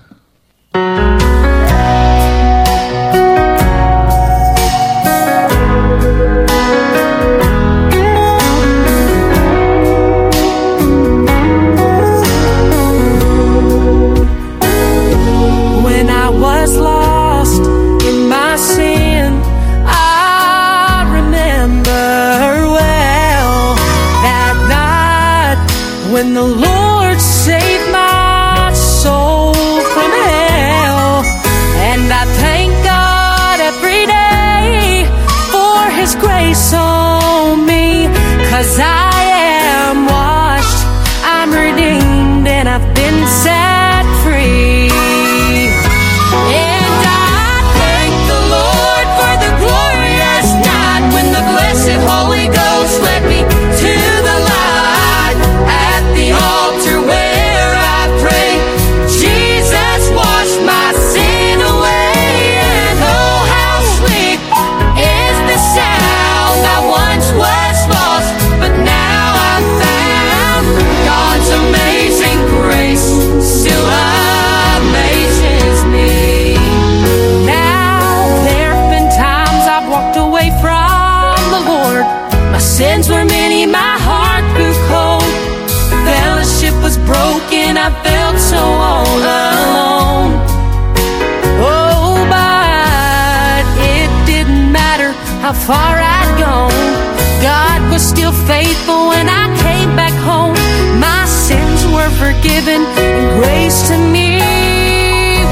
[103.87, 104.41] To me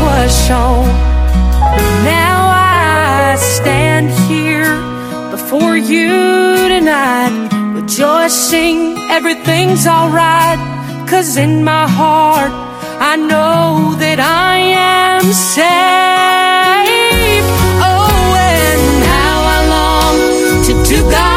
[0.02, 0.86] was shown.
[2.04, 4.74] Now I stand here
[5.30, 6.08] before you
[6.68, 10.58] tonight, rejoicing everything's alright.
[11.08, 12.50] Cause in my heart,
[13.12, 15.66] I know that I am saved.
[17.88, 20.16] Oh, and how I long
[20.64, 21.35] to do God's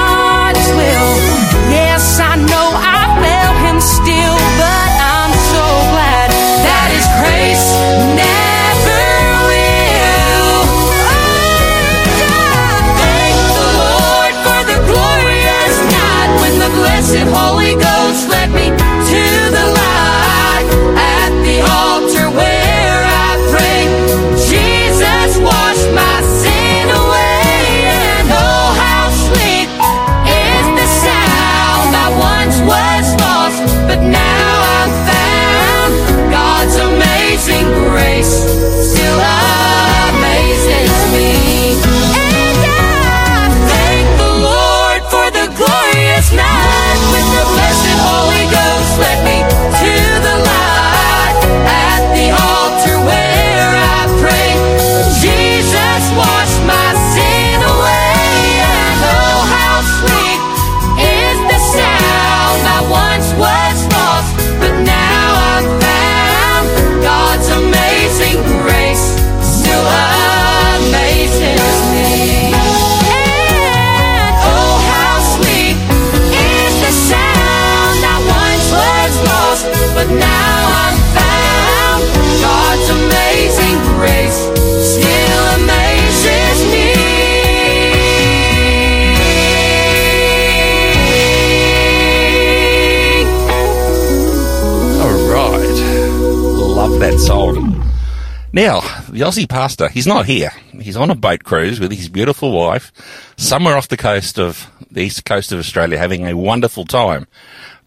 [98.60, 100.50] Now, the Aussie pastor, he's not here.
[100.82, 102.91] He's on a boat cruise with his beautiful wife,
[103.38, 107.26] somewhere off the coast of the east coast of Australia, having a wonderful time.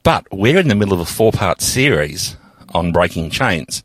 [0.03, 2.39] But we're in the middle of a four-part series
[2.71, 3.85] on breaking chains.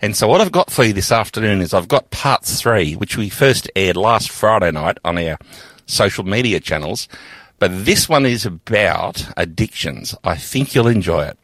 [0.00, 3.16] And so what I've got for you this afternoon is I've got part three, which
[3.16, 5.36] we first aired last Friday night on our
[5.86, 7.08] social media channels.
[7.58, 10.14] But this one is about addictions.
[10.22, 11.38] I think you'll enjoy it.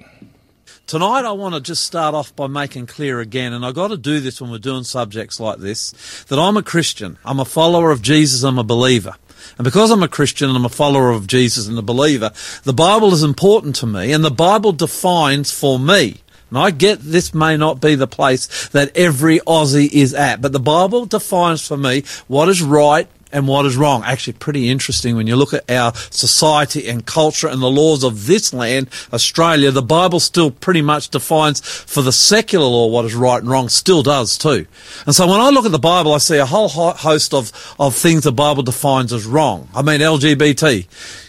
[0.86, 3.96] Tonight, I want to just start off by making clear again, and I've got to
[3.96, 5.90] do this when we're doing subjects like this,
[6.28, 7.18] that I'm a Christian.
[7.24, 8.44] I'm a follower of Jesus.
[8.44, 9.16] I'm a believer.
[9.58, 12.30] And because I'm a Christian and I'm a follower of Jesus and a believer,
[12.62, 16.20] the Bible is important to me, and the Bible defines for me.
[16.50, 20.52] And I get this may not be the place that every Aussie is at, but
[20.52, 24.02] the Bible defines for me what is right and what is wrong.
[24.04, 28.26] Actually, pretty interesting when you look at our society and culture and the laws of
[28.26, 29.70] this land, Australia.
[29.70, 33.68] The Bible still pretty much defines for the secular law what is right and wrong,
[33.68, 34.66] still does too.
[35.06, 37.94] And so when I look at the Bible, I see a whole host of, of
[37.94, 39.68] things the Bible defines as wrong.
[39.74, 40.86] I mean, LGBT,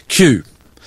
[0.08, 0.44] Q,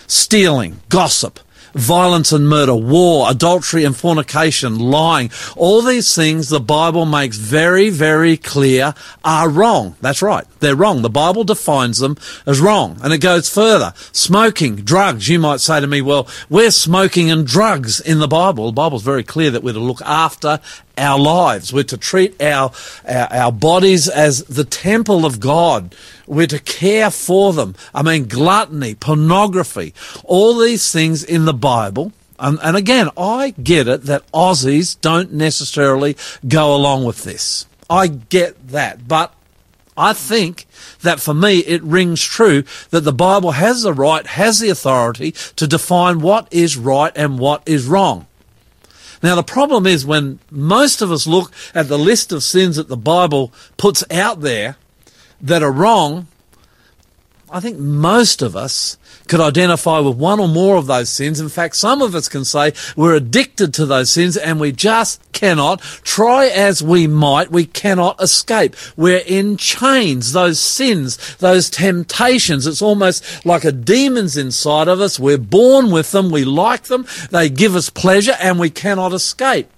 [0.07, 1.39] stealing, gossip,
[1.73, 5.31] violence and murder, war, adultery and fornication, lying.
[5.55, 9.95] All these things the Bible makes very, very clear are wrong.
[10.01, 10.45] That's right.
[10.59, 11.01] They're wrong.
[11.01, 12.97] The Bible defines them as wrong.
[13.03, 13.93] And it goes further.
[14.11, 15.27] Smoking, drugs.
[15.27, 18.67] You might say to me, well, where's smoking and drugs in the Bible?
[18.67, 20.59] The Bible's very clear that we're to look after
[20.97, 21.73] our lives.
[21.73, 22.71] We're to treat our,
[23.07, 25.95] our, our, bodies as the temple of God.
[26.31, 27.75] We're to care for them.
[27.93, 32.13] I mean, gluttony, pornography, all these things in the Bible.
[32.39, 36.15] And, and again, I get it that Aussies don't necessarily
[36.47, 37.65] go along with this.
[37.89, 39.09] I get that.
[39.09, 39.33] But
[39.97, 40.67] I think
[41.01, 45.33] that for me, it rings true that the Bible has the right, has the authority
[45.57, 48.25] to define what is right and what is wrong.
[49.21, 52.87] Now, the problem is when most of us look at the list of sins that
[52.87, 54.77] the Bible puts out there
[55.41, 56.27] that are wrong,
[57.53, 61.39] I think most of us could identify with one or more of those sins.
[61.39, 65.21] In fact, some of us can say we're addicted to those sins and we just
[65.33, 68.75] cannot, try as we might, we cannot escape.
[68.95, 72.65] We're in chains, those sins, those temptations.
[72.67, 75.19] It's almost like a demon's inside of us.
[75.19, 76.31] We're born with them.
[76.31, 77.05] We like them.
[77.31, 79.69] They give us pleasure and we cannot escape.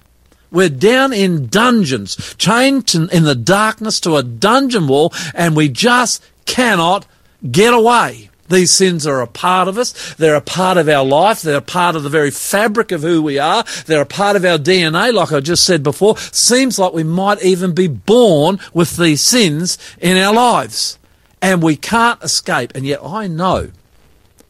[0.53, 6.23] We're down in dungeons, chained in the darkness to a dungeon wall, and we just
[6.45, 7.07] cannot
[7.51, 8.29] get away.
[8.49, 10.13] These sins are a part of us.
[10.13, 11.41] They're a part of our life.
[11.41, 13.63] They're a part of the very fabric of who we are.
[13.87, 16.17] They're a part of our DNA, like I just said before.
[16.17, 20.99] Seems like we might even be born with these sins in our lives.
[21.41, 22.73] And we can't escape.
[22.75, 23.71] And yet I know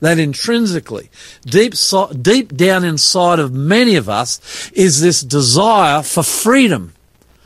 [0.04, 1.10] that intrinsically,
[1.46, 6.94] deep, so, deep down inside of many of us is this desire for freedom.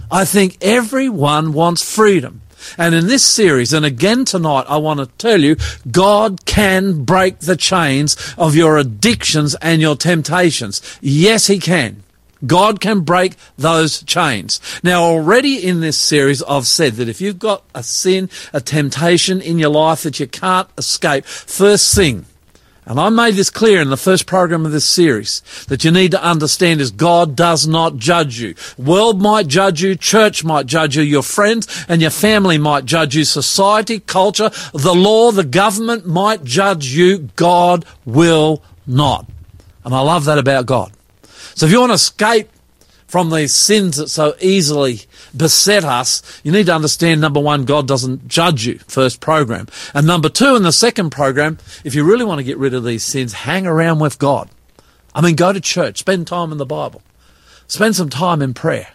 [0.10, 2.42] I think everyone wants freedom.
[2.76, 5.56] And in this series, and again tonight, I want to tell you,
[5.92, 10.82] God can break the chains of your addictions and your temptations.
[11.00, 12.02] Yes, He can.
[12.44, 14.60] God can break those chains.
[14.82, 19.42] Now, already in this series, I've said that if you've got a sin, a temptation
[19.42, 22.26] in your life that you can't escape, first thing,
[22.88, 26.12] and I made this clear in the first program of this series that you need
[26.12, 28.56] to understand is God does not judge you.
[28.78, 33.14] World might judge you, church might judge you, your friends and your family might judge
[33.14, 37.30] you, society, culture, the law, the government might judge you.
[37.36, 39.28] God will not.
[39.84, 40.94] And I love that about God.
[41.56, 42.50] So if you want to escape
[43.08, 45.02] from these sins that so easily
[45.36, 49.68] beset us, you need to understand number one, God doesn't judge you, first program.
[49.94, 52.84] And number two, in the second program, if you really want to get rid of
[52.84, 54.50] these sins, hang around with God.
[55.16, 57.02] I mean, go to church, spend time in the Bible,
[57.68, 58.90] spend some time in prayer.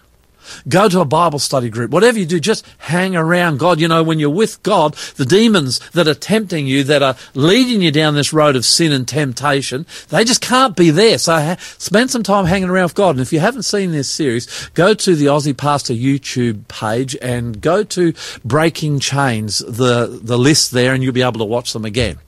[0.69, 1.91] Go to a Bible study group.
[1.91, 3.81] Whatever you do, just hang around God.
[3.81, 7.83] You know, when you're with God, the demons that are tempting you, that are leading
[7.83, 11.19] you down this road of sin and temptation, they just can't be there.
[11.19, 13.11] So ha- spend some time hanging around with God.
[13.11, 17.61] And if you haven't seen this series, go to the Aussie Pastor YouTube page and
[17.61, 18.15] go to
[18.45, 22.19] Breaking Chains, the, the list there, and you'll be able to watch them again.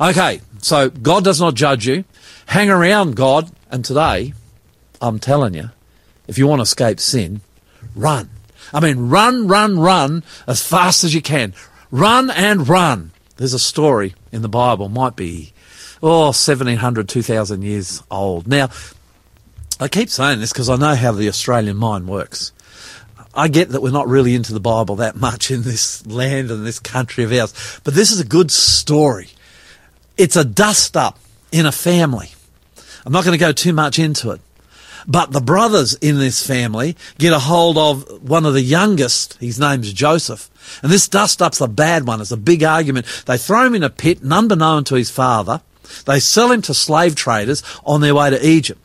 [0.00, 2.04] Okay, so God does not judge you.
[2.46, 3.50] Hang around God.
[3.70, 4.34] And today,
[5.00, 5.70] I'm telling you,
[6.26, 7.40] if you want to escape sin,
[7.94, 8.30] run.
[8.72, 11.54] I mean, run, run, run as fast as you can.
[11.90, 13.12] Run and run.
[13.36, 15.52] There's a story in the Bible, might be,
[16.02, 18.46] oh, 1700, 2000 years old.
[18.46, 18.70] Now,
[19.80, 22.52] I keep saying this because I know how the Australian mind works.
[23.34, 26.64] I get that we're not really into the Bible that much in this land and
[26.64, 29.28] this country of ours, but this is a good story.
[30.16, 31.18] It's a dust up
[31.50, 32.30] in a family.
[33.04, 34.40] I'm not going to go too much into it.
[35.06, 39.34] But the brothers in this family get a hold of one of the youngest.
[39.34, 40.50] His name's Joseph.
[40.82, 42.20] And this dust up's a bad one.
[42.20, 43.06] It's a big argument.
[43.26, 45.60] They throw him in a pit, unbeknown to his father.
[46.06, 48.80] They sell him to slave traders on their way to Egypt.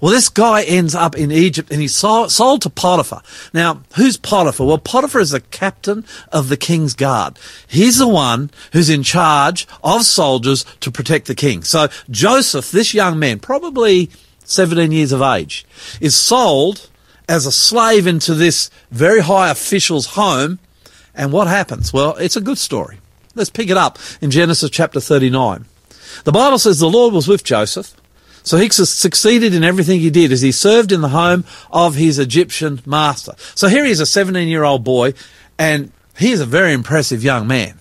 [0.00, 3.22] Well, this guy ends up in Egypt and he's sold to Potiphar.
[3.54, 4.66] Now, who's Potiphar?
[4.66, 7.38] Well, Potiphar is the captain of the king's guard.
[7.68, 11.62] He's the one who's in charge of soldiers to protect the king.
[11.62, 14.10] So Joseph, this young man, probably
[14.44, 15.64] 17 years of age,
[16.00, 16.88] is sold
[17.28, 20.58] as a slave into this very high official's home.
[21.14, 21.92] And what happens?
[21.92, 22.98] Well, it's a good story.
[23.34, 25.64] Let's pick it up in Genesis chapter 39.
[26.24, 27.94] The Bible says the Lord was with Joseph.
[28.44, 32.18] So he succeeded in everything he did as he served in the home of his
[32.18, 33.34] Egyptian master.
[33.54, 35.14] So here he is a 17 year old boy
[35.58, 37.78] and he is a very impressive young man.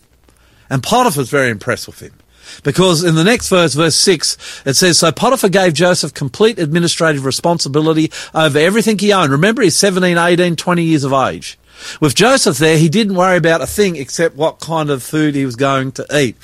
[0.70, 2.14] And Potiphar's very impressed with him.
[2.63, 7.25] Because in the next verse, verse 6, it says, So Potiphar gave Joseph complete administrative
[7.25, 9.31] responsibility over everything he owned.
[9.31, 11.57] Remember, he's 17, 18, 20 years of age.
[11.99, 15.45] With Joseph there, he didn't worry about a thing except what kind of food he
[15.45, 16.35] was going to eat.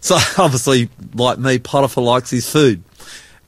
[0.00, 2.82] So obviously, like me, Potiphar likes his food.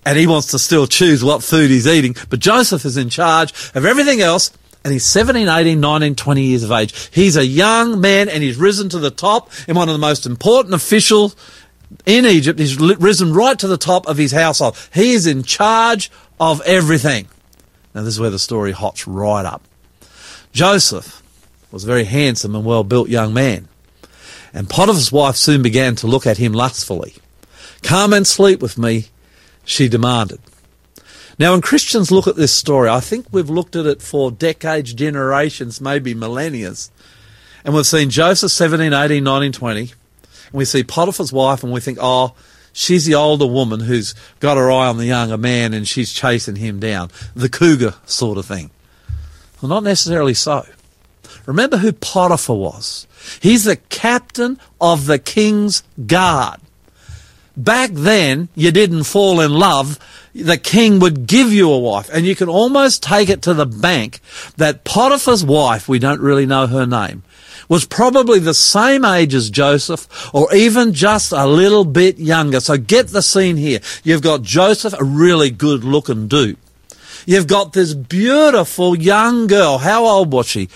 [0.04, 2.16] And he wants to still choose what food he's eating.
[2.28, 4.50] But Joseph is in charge of everything else.
[4.84, 7.08] And he's 17, 18, 19, 20 years of age.
[7.12, 10.26] He's a young man and he's risen to the top in one of the most
[10.26, 11.36] important officials
[12.06, 12.58] in Egypt.
[12.58, 14.76] He's risen right to the top of his household.
[14.92, 17.28] He is in charge of everything.
[17.94, 19.62] Now this is where the story hops right up.
[20.52, 21.22] Joseph
[21.70, 23.68] was a very handsome and well built young man.
[24.54, 27.14] And Potiphar's wife soon began to look at him lustfully.
[27.82, 29.06] Come and sleep with me,
[29.64, 30.40] she demanded.
[31.38, 34.92] Now, when Christians look at this story, I think we've looked at it for decades,
[34.92, 36.74] generations, maybe millennia.
[37.64, 39.92] And we've seen Joseph 17, 18, 19, 20.
[40.52, 42.34] And we see Potiphar's wife and we think, oh,
[42.72, 46.56] she's the older woman who's got her eye on the younger man and she's chasing
[46.56, 47.10] him down.
[47.34, 48.70] The cougar sort of thing.
[49.60, 50.66] Well, not necessarily so.
[51.46, 53.06] Remember who Potiphar was.
[53.40, 56.60] He's the captain of the king's guard.
[57.56, 59.98] Back then, you didn't fall in love.
[60.34, 63.66] The king would give you a wife, and you can almost take it to the
[63.66, 64.20] bank
[64.56, 67.22] that Potiphar's wife, we don't really know her name,
[67.72, 72.60] was probably the same age as Joseph, or even just a little bit younger.
[72.60, 73.80] So get the scene here.
[74.04, 76.58] You've got Joseph, a really good looking dude.
[77.24, 79.78] You've got this beautiful young girl.
[79.78, 80.66] How old was she?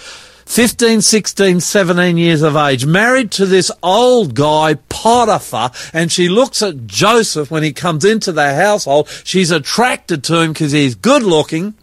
[0.46, 6.62] 15, 16, 17 years of age, married to this old guy, Potiphar, and she looks
[6.62, 9.10] at Joseph when he comes into the household.
[9.22, 11.74] She's attracted to him because he's good looking,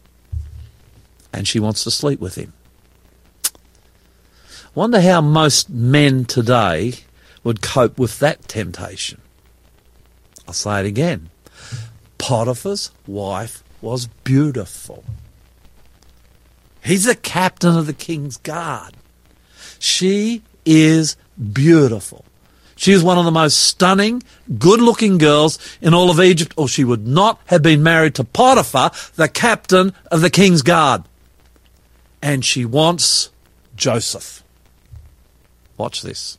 [1.32, 2.54] and she wants to sleep with him.
[4.76, 6.96] Wonder how most men today
[7.44, 9.22] would cope with that temptation.
[10.48, 11.30] I'll say it again.
[12.18, 15.04] Potiphar's wife was beautiful.
[16.84, 18.96] He's the captain of the king's guard.
[19.78, 21.18] She is
[21.54, 22.26] beautiful.
[22.76, 24.24] She is one of the most stunning,
[24.58, 28.24] good looking girls in all of Egypt, or she would not have been married to
[28.24, 31.04] Potiphar, the captain of the king's guard.
[32.22, 33.30] And she wants
[33.76, 34.43] Joseph.
[35.84, 36.38] Watch this.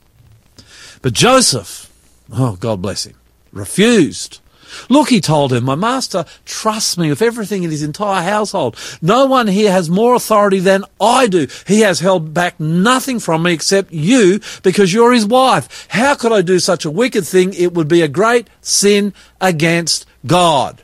[1.03, 1.92] But Joseph,
[2.32, 3.14] oh, God bless him,
[3.53, 4.40] refused.
[4.88, 8.78] Look, he told him, my master trusts me with everything in his entire household.
[9.03, 11.47] No one here has more authority than I do.
[11.66, 15.88] He has held back nothing from me except you because you're his wife.
[15.90, 17.53] How could I do such a wicked thing?
[17.53, 20.80] It would be a great sin against God.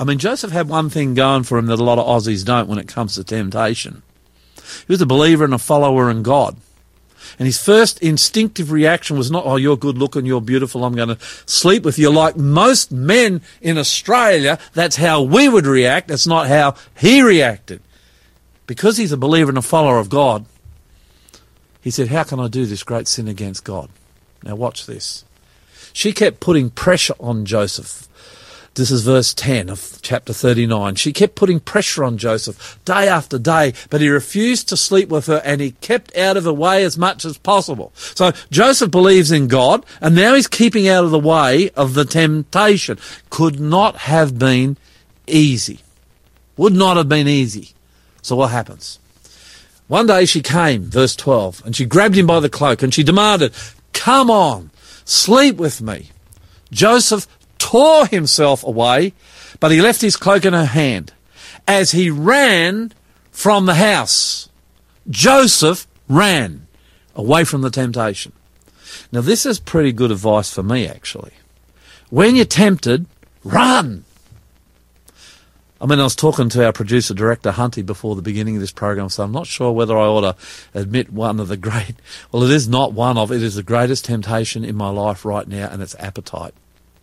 [0.00, 2.68] I mean, Joseph had one thing going for him that a lot of Aussies don't
[2.68, 4.02] when it comes to temptation.
[4.86, 6.56] He was a believer and a follower in God.
[7.38, 11.08] And his first instinctive reaction was not, oh, you're good looking, you're beautiful, I'm going
[11.08, 12.10] to sleep with you.
[12.10, 16.08] Like most men in Australia, that's how we would react.
[16.08, 17.80] That's not how he reacted.
[18.66, 20.46] Because he's a believer and a follower of God,
[21.80, 23.90] he said, how can I do this great sin against God?
[24.42, 25.24] Now watch this.
[25.92, 28.08] She kept putting pressure on Joseph.
[28.74, 30.96] This is verse 10 of chapter 39.
[30.96, 35.26] She kept putting pressure on Joseph day after day, but he refused to sleep with
[35.26, 37.92] her and he kept out of the way as much as possible.
[37.94, 42.04] So Joseph believes in God and now he's keeping out of the way of the
[42.04, 42.98] temptation.
[43.30, 44.76] Could not have been
[45.28, 45.78] easy.
[46.56, 47.74] Would not have been easy.
[48.22, 48.98] So what happens?
[49.86, 53.04] One day she came, verse 12, and she grabbed him by the cloak and she
[53.04, 53.52] demanded,
[53.92, 54.72] Come on,
[55.04, 56.10] sleep with me.
[56.74, 57.28] Joseph
[57.64, 59.14] tore himself away,
[59.58, 61.14] but he left his cloak in her hand.
[61.66, 62.92] As he ran
[63.30, 64.50] from the house,
[65.08, 66.66] Joseph ran
[67.16, 68.32] away from the temptation.
[69.10, 71.32] Now, this is pretty good advice for me, actually.
[72.10, 73.06] When you're tempted,
[73.42, 74.04] run.
[75.80, 78.72] I mean, I was talking to our producer director Hunty before the beginning of this
[78.72, 80.36] program, so I'm not sure whether I ought to
[80.74, 81.94] admit one of the great.
[82.30, 83.32] Well, it is not one of.
[83.32, 86.54] It is the greatest temptation in my life right now, and it's appetite,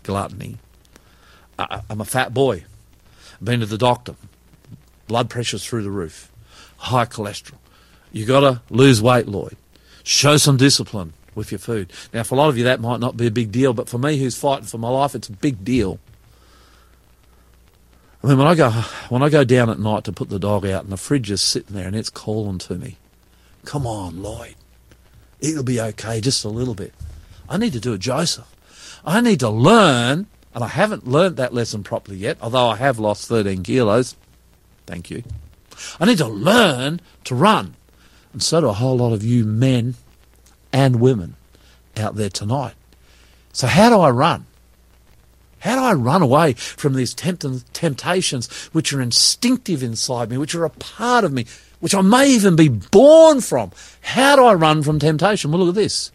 [0.03, 0.57] gluttony.
[1.57, 2.63] I, I'm a fat boy.
[3.33, 4.15] I've been to the doctor.
[5.07, 6.31] Blood pressure's through the roof.
[6.77, 7.57] High cholesterol.
[8.11, 9.55] You got to lose weight, Lloyd.
[10.03, 11.91] Show some discipline with your food.
[12.13, 13.97] Now, for a lot of you, that might not be a big deal, but for
[13.97, 15.99] me, who's fighting for my life, it's a big deal.
[18.23, 18.69] I mean, when I go
[19.09, 21.41] when I go down at night to put the dog out, and the fridge is
[21.41, 22.97] sitting there, and it's calling to me,
[23.65, 24.55] "Come on, Lloyd,
[25.39, 26.93] it'll be okay, just a little bit."
[27.49, 28.45] I need to do it, Joseph.
[29.05, 32.99] I need to learn, and I haven't learnt that lesson properly yet, although I have
[32.99, 34.15] lost 13 kilos.
[34.85, 35.23] Thank you.
[35.99, 37.75] I need to learn to run,
[38.33, 39.95] and so do a whole lot of you men
[40.71, 41.35] and women
[41.97, 42.73] out there tonight.
[43.53, 44.45] So how do I run?
[45.59, 50.55] How do I run away from these tempt- temptations which are instinctive inside me, which
[50.55, 51.45] are a part of me,
[51.79, 53.71] which I may even be born from?
[54.01, 55.51] How do I run from temptation?
[55.51, 56.11] Well, look at this.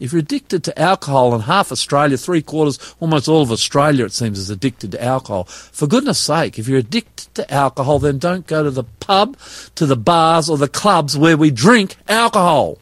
[0.00, 4.12] If you're addicted to alcohol, and half Australia, three quarters, almost all of Australia, it
[4.12, 5.44] seems, is addicted to alcohol.
[5.44, 9.36] For goodness sake, if you're addicted to alcohol, then don't go to the pub,
[9.76, 12.78] to the bars, or the clubs where we drink alcohol.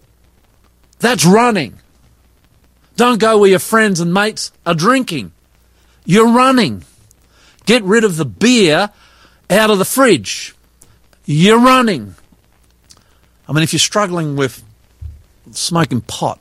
[1.01, 1.79] That's running.
[2.97, 5.33] Don't go where your friends and mates are drinking.
[6.05, 6.85] You're running.
[7.67, 8.91] Get rid of the beer
[9.51, 10.55] out of the fridge.
[11.25, 12.15] You're running.
[13.49, 14.63] I mean, if you're struggling with
[15.51, 16.41] smoking pot,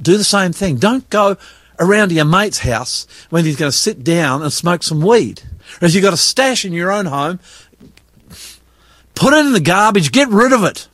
[0.00, 0.76] do the same thing.
[0.76, 1.36] Don't go
[1.78, 5.42] around to your mate's house when he's going to sit down and smoke some weed.
[5.80, 7.40] If you've got a stash in your own home,
[9.14, 10.88] put it in the garbage, get rid of it.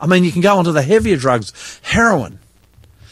[0.00, 2.39] I mean, you can go onto the heavier drugs, heroin.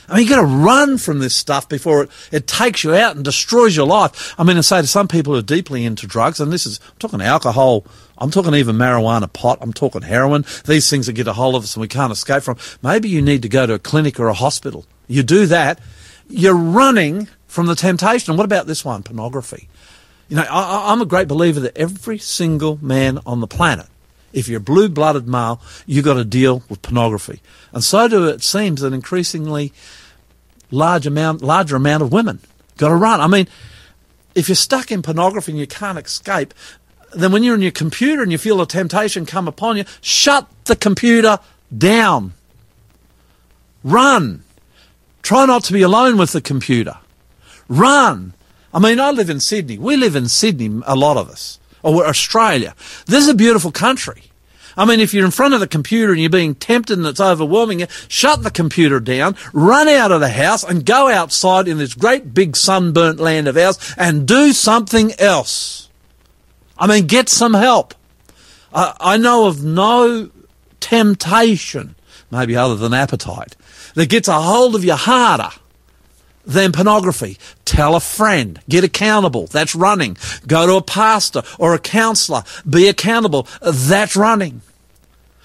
[0.08, 3.16] I mean, you've got to run from this stuff before it, it takes you out
[3.16, 4.34] and destroys your life.
[4.38, 6.80] I mean, I say to some people who are deeply into drugs, and this is,
[6.88, 7.84] I'm talking alcohol,
[8.16, 11.62] I'm talking even marijuana, pot, I'm talking heroin, these things that get a hold of
[11.62, 12.56] us and we can't escape from.
[12.82, 14.86] Maybe you need to go to a clinic or a hospital.
[15.08, 15.78] You do that,
[16.28, 18.30] you're running from the temptation.
[18.30, 19.68] And what about this one, pornography?
[20.28, 23.86] You know, I, I'm a great believer that every single man on the planet
[24.32, 27.40] if you're a blue blooded male, you've got to deal with pornography.
[27.72, 29.72] And so do it seems an increasingly
[30.70, 32.40] large amount, larger amount of women.
[32.76, 33.20] Got to run.
[33.20, 33.48] I mean,
[34.34, 36.54] if you're stuck in pornography and you can't escape,
[37.14, 40.48] then when you're in your computer and you feel a temptation come upon you, shut
[40.64, 41.38] the computer
[41.76, 42.34] down.
[43.82, 44.44] Run.
[45.22, 46.98] Try not to be alone with the computer.
[47.68, 48.34] Run.
[48.72, 49.78] I mean, I live in Sydney.
[49.78, 52.74] We live in Sydney, a lot of us or Australia.
[53.06, 54.22] This is a beautiful country.
[54.76, 57.20] I mean, if you're in front of the computer and you're being tempted and it's
[57.20, 61.78] overwhelming you, shut the computer down, run out of the house and go outside in
[61.78, 65.88] this great big sunburnt land of ours and do something else.
[66.78, 67.92] I mean, get some help.
[68.72, 70.30] I, I know of no
[70.78, 71.96] temptation,
[72.30, 73.56] maybe other than appetite,
[73.94, 75.50] that gets a hold of you harder
[76.48, 77.38] than pornography.
[77.64, 78.58] Tell a friend.
[78.68, 79.46] Get accountable.
[79.46, 80.16] That's running.
[80.46, 82.42] Go to a pastor or a counselor.
[82.68, 83.46] Be accountable.
[83.60, 84.62] That's running.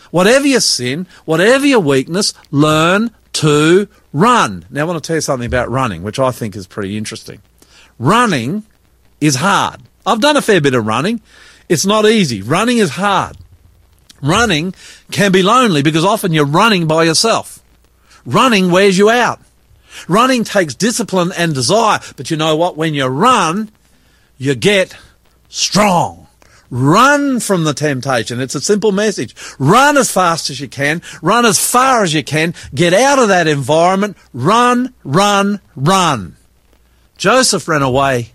[0.10, 4.66] Whatever your sin, whatever your weakness, learn to run.
[4.70, 7.42] Now, I want to tell you something about running, which I think is pretty interesting.
[8.00, 8.64] Running
[9.20, 9.82] is hard.
[10.06, 11.22] I've done a fair bit of running.
[11.68, 12.42] It's not easy.
[12.42, 13.38] Running is hard.
[14.22, 14.74] Running
[15.12, 17.60] can be lonely because often you're running by yourself.
[18.26, 19.42] Running wears you out.
[20.08, 22.78] Running takes discipline and desire, but you know what?
[22.78, 23.72] When you run,
[24.38, 24.96] you get
[25.50, 26.28] strong.
[26.70, 28.42] Run from the temptation.
[28.42, 29.36] It's a simple message.
[29.60, 31.04] Run as fast as you can.
[31.22, 32.56] Run as far as you can.
[32.74, 34.18] Get out of that environment.
[34.34, 36.36] Run, run, run.
[37.16, 38.32] Joseph ran away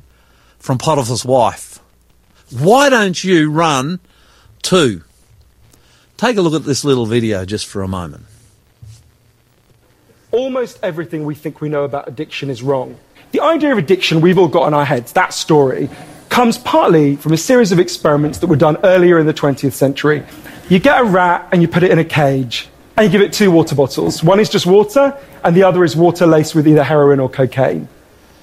[0.58, 1.80] from Potiphar's wife.
[2.56, 3.98] Why don't you run
[4.62, 5.02] too?
[6.16, 8.24] Take a look at this little video just for a moment
[10.30, 12.96] almost everything we think we know about addiction is wrong.
[13.32, 15.90] The idea of addiction we've all got in our heads, that story,
[16.28, 20.22] comes partly from a series of experiments that were done earlier in the 20th century.
[20.68, 23.32] You get a rat and you put it in a cage, and you give it
[23.32, 24.22] two water bottles.
[24.22, 27.88] One is just water, and the other is water laced with either heroin or cocaine.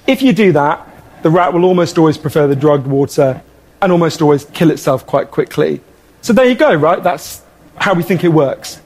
[0.06, 0.86] If you do that,
[1.22, 3.42] the rat will almost always prefer the drugged water
[3.82, 5.80] and almost always kill itself quite quickly.
[6.22, 7.02] So there you go, right?
[7.02, 7.42] That's
[7.76, 8.80] how we think it works.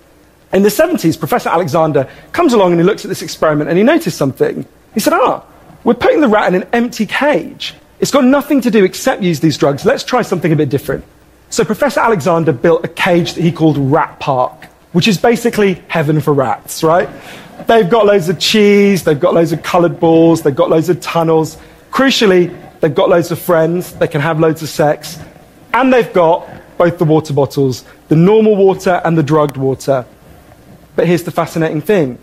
[0.53, 3.85] In the 70s, Professor Alexander comes along and he looks at this experiment and he
[3.85, 4.67] noticed something.
[4.95, 5.45] He said, Ah,
[5.85, 7.75] we're putting the rat in an empty cage.
[8.01, 9.85] It's got nothing to do except use these drugs.
[9.85, 11.05] Let's try something a bit different.
[11.51, 16.21] So Professor Alexander built a cage that he called Rat Park, which is basically heaven
[16.21, 17.09] for rats, right?
[17.67, 21.01] They've got loads of cheese, they've got loads of coloured balls, they've got loads of
[21.01, 21.57] tunnels.
[21.91, 25.19] Crucially, they've got loads of friends, they can have loads of sex.
[25.75, 26.49] And they've got
[26.79, 30.07] both the water bottles, the normal water and the drugged water.
[31.01, 32.19] But here's the fascinating thing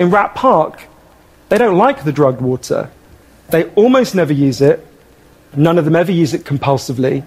[0.00, 0.82] in Rat Park,
[1.48, 2.90] they don't like the drugged water.
[3.50, 4.84] They almost never use it.
[5.54, 7.22] None of them ever use it compulsively.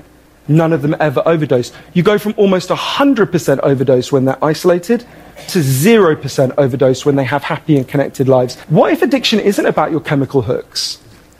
[0.49, 1.71] None of them ever overdose.
[1.93, 5.05] You go from almost 100% overdose when they're isolated
[5.47, 8.57] to 0% overdose when they have happy and connected lives.
[8.67, 10.97] What if addiction isn't about your chemical hooks?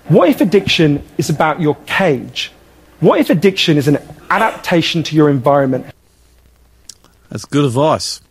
[0.08, 2.54] What if addiction is about your cage?
[3.02, 3.98] What if addiction is an
[4.30, 5.88] adaptation to your environment?
[7.28, 8.22] That's good advice.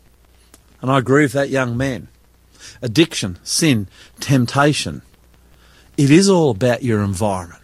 [0.82, 2.08] And I with that young man.
[2.82, 3.88] Addiction, sin,
[4.20, 5.02] temptation.
[5.96, 7.62] It is all about your environment.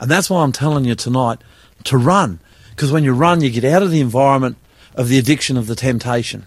[0.00, 1.38] And that's why I'm telling you tonight
[1.84, 2.40] to run.
[2.70, 4.56] Because when you run, you get out of the environment
[4.94, 6.46] of the addiction of the temptation.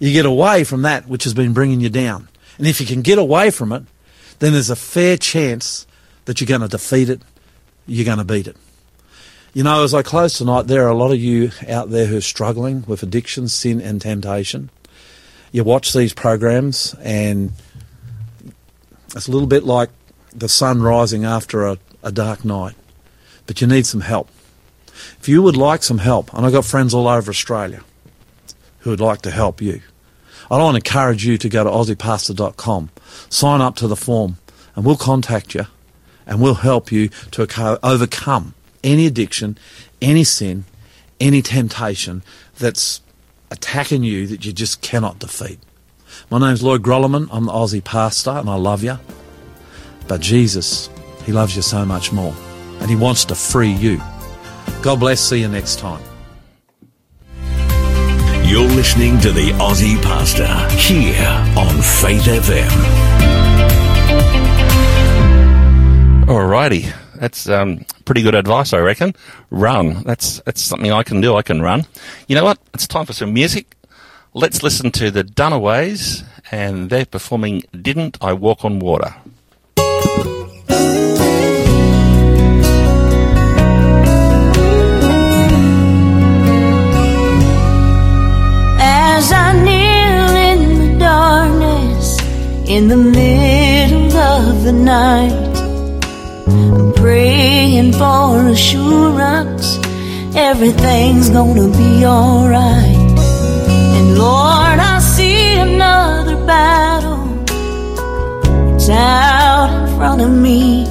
[0.00, 2.28] You get away from that which has been bringing you down.
[2.58, 3.82] And if you can get away from it,
[4.38, 5.86] then there's a fair chance
[6.24, 7.20] that you're going to defeat it,
[7.86, 8.56] you're going to beat it.
[9.52, 12.18] You know, as I close tonight, there are a lot of you out there who
[12.18, 14.70] are struggling with addiction, sin, and temptation.
[15.52, 17.52] You watch these programs, and
[19.14, 19.90] it's a little bit like
[20.32, 22.74] the sun rising after a, a dark night,
[23.46, 24.28] but you need some help.
[25.20, 27.82] If you would like some help, and I've got friends all over Australia
[28.80, 29.80] who would like to help you,
[30.50, 32.90] I want to encourage you to go to aussiepastor.com,
[33.28, 34.36] sign up to the form,
[34.74, 35.66] and we'll contact you
[36.26, 39.56] and we'll help you to overcome any addiction,
[40.02, 40.64] any sin,
[41.20, 42.22] any temptation
[42.58, 43.00] that's
[43.50, 45.58] attacking you that you just cannot defeat.
[46.30, 47.28] My name's Lloyd Grolimund.
[47.30, 48.98] I'm the Aussie pastor and I love you.
[50.08, 50.88] But Jesus,
[51.24, 52.34] He loves you so much more
[52.80, 54.00] and He wants to free you.
[54.82, 55.20] God bless.
[55.20, 56.02] See you next time.
[58.44, 61.26] You're listening to the Aussie Pastor here
[61.56, 62.70] on Faith FM.
[66.26, 69.14] Alrighty, that's um, pretty good advice, I reckon.
[69.50, 70.02] Run.
[70.04, 71.36] That's that's something I can do.
[71.36, 71.86] I can run.
[72.28, 72.58] You know what?
[72.74, 73.76] It's time for some music.
[74.34, 79.14] Let's listen to the Dunaways, and they're performing "Didn't I Walk on Water."
[88.78, 92.20] As I kneel in the darkness,
[92.68, 95.55] in the middle of the night,
[97.76, 99.78] praying for assurance
[100.34, 103.18] everything's gonna be alright.
[103.96, 107.44] And Lord, I see another battle,
[108.74, 110.86] it's out in front of me.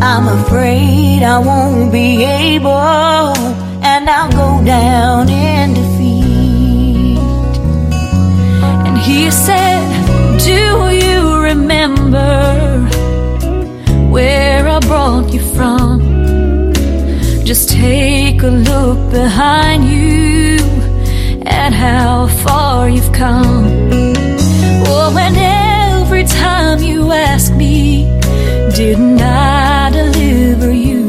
[0.00, 3.34] I'm afraid I won't be able,
[3.82, 7.18] and I'll go down in defeat.
[8.86, 9.82] And he said,
[10.38, 12.77] Do you remember
[14.10, 16.72] where I brought you from?
[17.44, 20.58] Just take a look behind you
[21.46, 23.64] at how far you've come.
[24.86, 25.36] Oh, and
[26.00, 28.04] every time you ask me,
[28.74, 31.08] didn't I deliver you?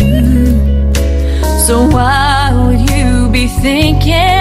[1.65, 4.38] So why would you be thinking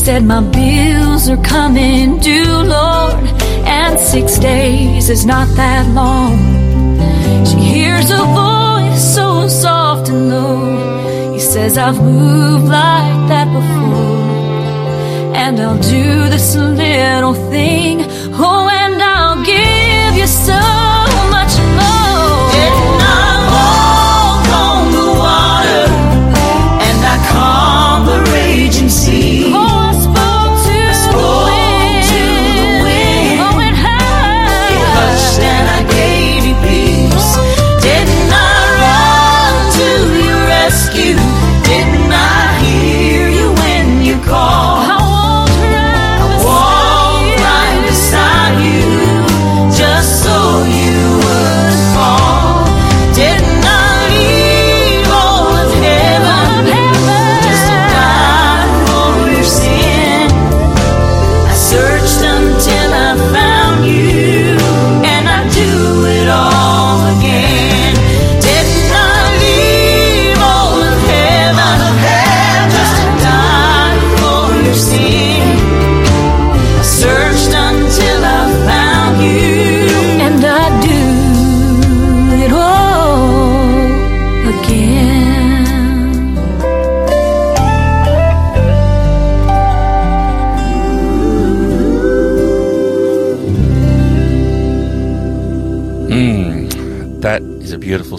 [0.00, 3.22] said, My bills are coming due, Lord,
[3.66, 6.38] and six days is not that long.
[7.44, 11.32] She hears a voice so soft and low.
[11.34, 17.98] He says, I've moved like that before, and I'll do this little thing.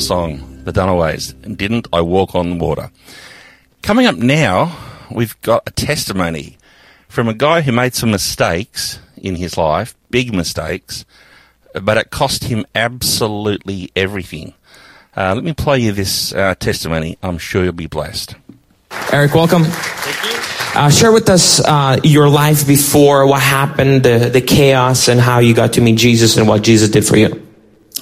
[0.02, 1.34] Song, The Dunaways.
[1.44, 2.92] And didn't I walk on water?
[3.82, 4.76] Coming up now,
[5.10, 6.58] we've got a testimony
[7.08, 11.06] from a guy who made some mistakes in his life, big mistakes,
[11.82, 14.54] but it cost him absolutely everything.
[15.16, 17.18] Uh, let me play you this uh, testimony.
[17.22, 18.36] I'm sure you'll be blessed.
[19.12, 19.64] Eric, welcome.
[20.74, 25.40] Uh, share with us uh, your life before, what happened, the, the chaos, and how
[25.40, 27.48] you got to meet Jesus and what Jesus did for you.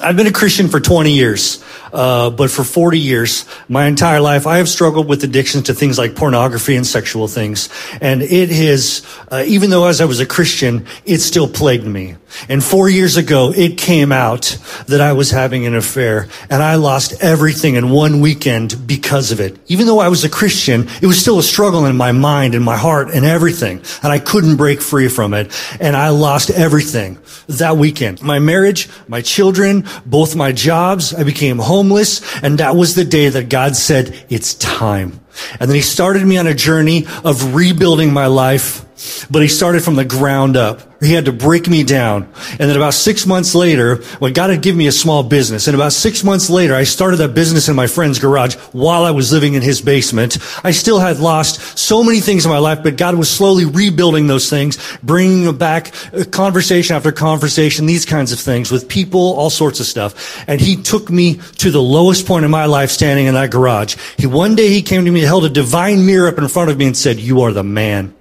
[0.02, 4.48] I've been a Christian for 20 years, uh, but for 40 years, my entire life,
[4.48, 7.68] I have struggled with addictions to things like pornography and sexual things.
[8.00, 12.16] And it has, uh, even though as I was a Christian, it still plagued me.
[12.48, 16.76] And four years ago, it came out that I was having an affair, and I
[16.76, 19.58] lost everything in one weekend because of it.
[19.68, 22.64] Even though I was a Christian, it was still a struggle in my mind and
[22.64, 23.82] my heart and everything.
[24.04, 25.52] And I couldn't break free from it.
[25.80, 28.22] And I lost everything that weekend.
[28.22, 31.14] My marriage, my children, both my jobs.
[31.14, 32.22] I became homeless.
[32.44, 35.20] And that was the day that God said, it's time.
[35.60, 38.86] And then he started me on a journey of rebuilding my life
[39.30, 40.82] but he started from the ground up.
[41.02, 42.24] He had to break me down.
[42.52, 45.76] And then about six months later, when God had given me a small business, and
[45.76, 49.32] about six months later, I started that business in my friend's garage while I was
[49.32, 50.38] living in his basement.
[50.64, 54.28] I still had lost so many things in my life, but God was slowly rebuilding
[54.28, 59.50] those things, bringing back uh, conversation after conversation, these kinds of things with people, all
[59.50, 60.44] sorts of stuff.
[60.50, 63.96] And he took me to the lowest point in my life standing in that garage.
[64.18, 66.78] He, one day he came to me, held a divine mirror up in front of
[66.78, 68.14] me and said, you are the man.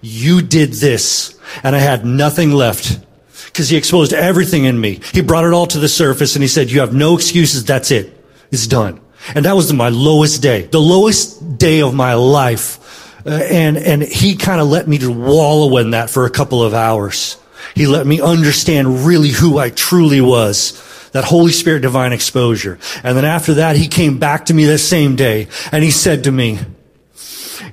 [0.00, 1.38] You did this.
[1.62, 3.00] And I had nothing left
[3.46, 5.00] because he exposed everything in me.
[5.12, 7.64] He brought it all to the surface and he said, you have no excuses.
[7.64, 8.18] That's it.
[8.50, 9.00] It's done.
[9.34, 13.26] And that was my lowest day, the lowest day of my life.
[13.26, 16.74] Uh, and, and he kind of let me wallow in that for a couple of
[16.74, 17.38] hours.
[17.74, 20.88] He let me understand really who I truly was.
[21.12, 22.78] That Holy Spirit divine exposure.
[23.04, 26.24] And then after that, he came back to me that same day and he said
[26.24, 26.58] to me,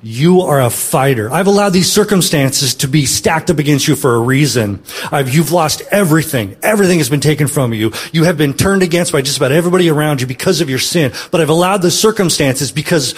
[0.01, 1.31] you are a fighter.
[1.31, 4.83] I've allowed these circumstances to be stacked up against you for a reason.
[5.11, 6.55] I've, you've lost everything.
[6.61, 7.91] Everything has been taken from you.
[8.11, 11.11] You have been turned against by just about everybody around you because of your sin.
[11.31, 13.15] But I've allowed the circumstances because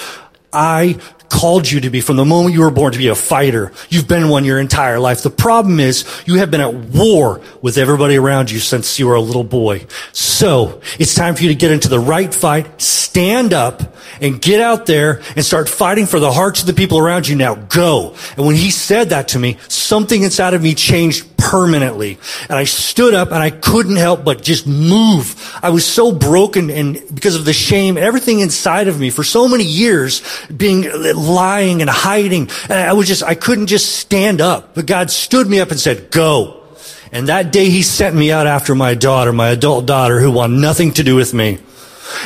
[0.54, 1.00] I
[1.32, 3.72] called you to be from the moment you were born to be a fighter.
[3.90, 5.24] You've been one your entire life.
[5.24, 9.16] The problem is you have been at war with everybody around you since you were
[9.16, 9.86] a little boy.
[10.12, 14.60] So it's time for you to get into the right fight, stand up and get
[14.60, 17.56] out there and start fighting for the hearts of the people around you now.
[17.56, 18.14] Go.
[18.36, 22.20] And when he said that to me, something inside of me changed permanently.
[22.50, 25.58] And I stood up and I couldn't help but just move.
[25.62, 29.48] I was so broken and because of the shame, everything inside of me for so
[29.48, 30.22] many years
[30.56, 30.84] being
[31.28, 32.50] lying and hiding.
[32.64, 34.76] And I was just, I couldn't just stand up.
[34.76, 36.64] But God stood me up and said, go.
[37.12, 40.60] And that day he sent me out after my daughter, my adult daughter, who wanted
[40.60, 41.60] nothing to do with me.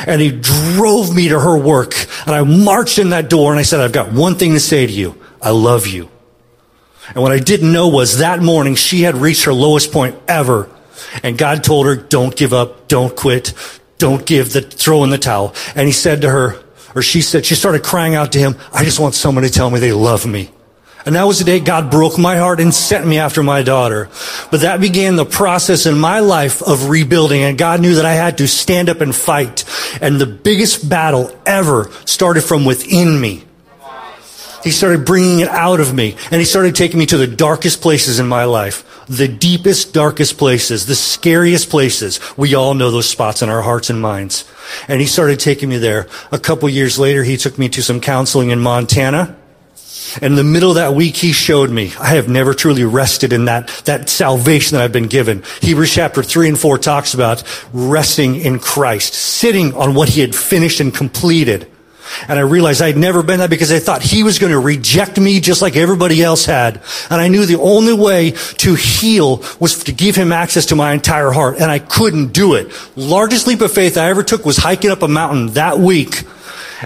[0.06, 1.94] And he drove me to her work.
[2.26, 4.86] And I marched in that door and I said, I've got one thing to say
[4.86, 5.20] to you.
[5.40, 6.08] I love you.
[7.08, 10.68] And what I didn't know was that morning she had reached her lowest point ever.
[11.22, 13.54] And God told her, don't give up, don't quit,
[13.98, 15.54] don't give the, throw in the towel.
[15.74, 16.62] And he said to her,
[16.96, 19.70] or she said, she started crying out to him, I just want someone to tell
[19.70, 20.50] me they love me.
[21.04, 24.08] And that was the day God broke my heart and sent me after my daughter.
[24.50, 27.42] But that began the process in my life of rebuilding.
[27.42, 29.64] And God knew that I had to stand up and fight.
[30.00, 33.44] And the biggest battle ever started from within me.
[34.64, 36.16] He started bringing it out of me.
[36.32, 38.82] And he started taking me to the darkest places in my life.
[39.08, 42.18] The deepest, darkest places, the scariest places.
[42.36, 44.44] We all know those spots in our hearts and minds.
[44.88, 46.08] And he started taking me there.
[46.32, 49.36] A couple years later, he took me to some counseling in Montana.
[50.16, 53.32] And in the middle of that week, he showed me I have never truly rested
[53.32, 55.42] in that, that salvation that I've been given.
[55.60, 57.42] Hebrews chapter three and four talks about
[57.72, 61.70] resting in Christ, sitting on what he had finished and completed.
[62.28, 65.18] And I realized I'd never been that because I thought he was going to reject
[65.18, 66.82] me just like everybody else had.
[67.10, 70.92] And I knew the only way to heal was to give him access to my
[70.92, 71.56] entire heart.
[71.56, 72.72] And I couldn't do it.
[72.96, 76.22] Largest leap of faith I ever took was hiking up a mountain that week.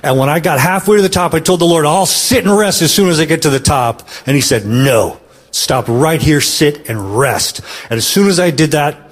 [0.03, 2.57] And when I got halfway to the top, I told the Lord, I'll sit and
[2.57, 4.09] rest as soon as I get to the top.
[4.27, 7.61] And he said, no, stop right here, sit and rest.
[7.91, 9.10] And as soon as I did that,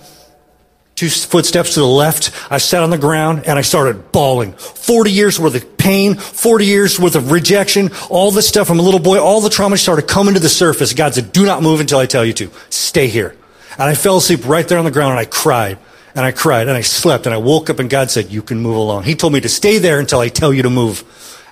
[0.99, 2.32] two footsteps to the left.
[2.51, 4.53] I sat on the ground and I started bawling.
[4.53, 8.82] 40 years worth of pain, 40 years worth of rejection, all this stuff from a
[8.82, 10.92] little boy, all the trauma started coming to the surface.
[10.92, 12.51] God said, do not move until I tell you to.
[12.68, 13.36] Stay here.
[13.72, 15.78] And I fell asleep right there on the ground and I cried
[16.16, 18.59] and I cried and I slept and I woke up and God said, you can
[18.59, 19.05] move along.
[19.05, 21.05] He told me to stay there until I tell you to move.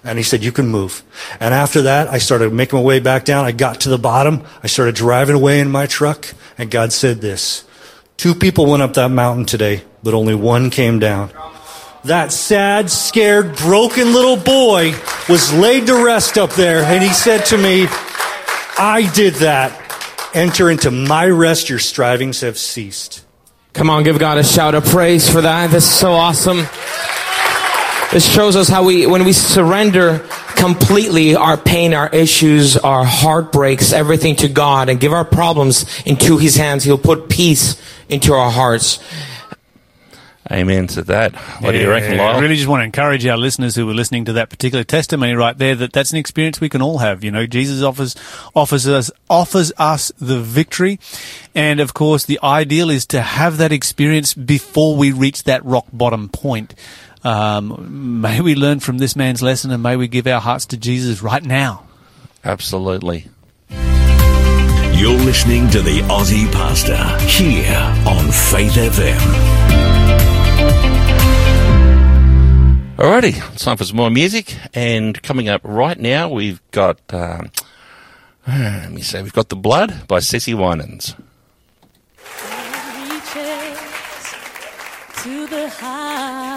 [0.03, 1.05] And he said, you can move.
[1.39, 3.45] And after that, I started making my way back down.
[3.45, 4.43] I got to the bottom.
[4.63, 7.65] I started driving away in my truck and God said this,
[8.17, 11.31] Two people went up that mountain today, but only one came down.
[12.05, 14.95] That sad, scared, broken little boy
[15.29, 17.87] was laid to rest up there, and he said to me,
[18.79, 19.83] I did that.
[20.35, 23.25] Enter into my rest, your strivings have ceased.
[23.73, 25.71] Come on, give God a shout of praise for that.
[25.71, 26.67] That's so awesome.
[28.13, 30.21] This shows us how we, when we surrender
[30.55, 36.39] completely our pain, our issues, our heartbreaks, everything to God and give our problems into
[36.39, 39.01] His hands, He'll put peace into our hearts.
[40.51, 41.35] Amen to that.
[41.61, 42.37] What do you reckon, Lyle?
[42.37, 45.35] I really just want to encourage our listeners who were listening to that particular testimony
[45.35, 47.25] right there that that's an experience we can all have.
[47.25, 48.15] You know, Jesus offers
[48.55, 51.01] offers us offers us the victory,
[51.53, 55.87] and of course, the ideal is to have that experience before we reach that rock
[55.93, 56.75] bottom point.
[57.27, 60.77] Um, may we learn from this man's lesson, and may we give our hearts to
[60.77, 61.83] Jesus right now.
[62.45, 63.27] Absolutely.
[63.69, 66.95] You're listening to the Aussie Pastor
[67.27, 69.19] here on Faith FM.
[72.97, 74.57] Alrighty, it's time for some more music.
[74.73, 77.51] And coming up right now, we've got, um,
[78.47, 81.17] let me say, we've got The Blood by CeCe Winans.
[83.11, 83.75] reaches
[85.25, 86.56] to the highest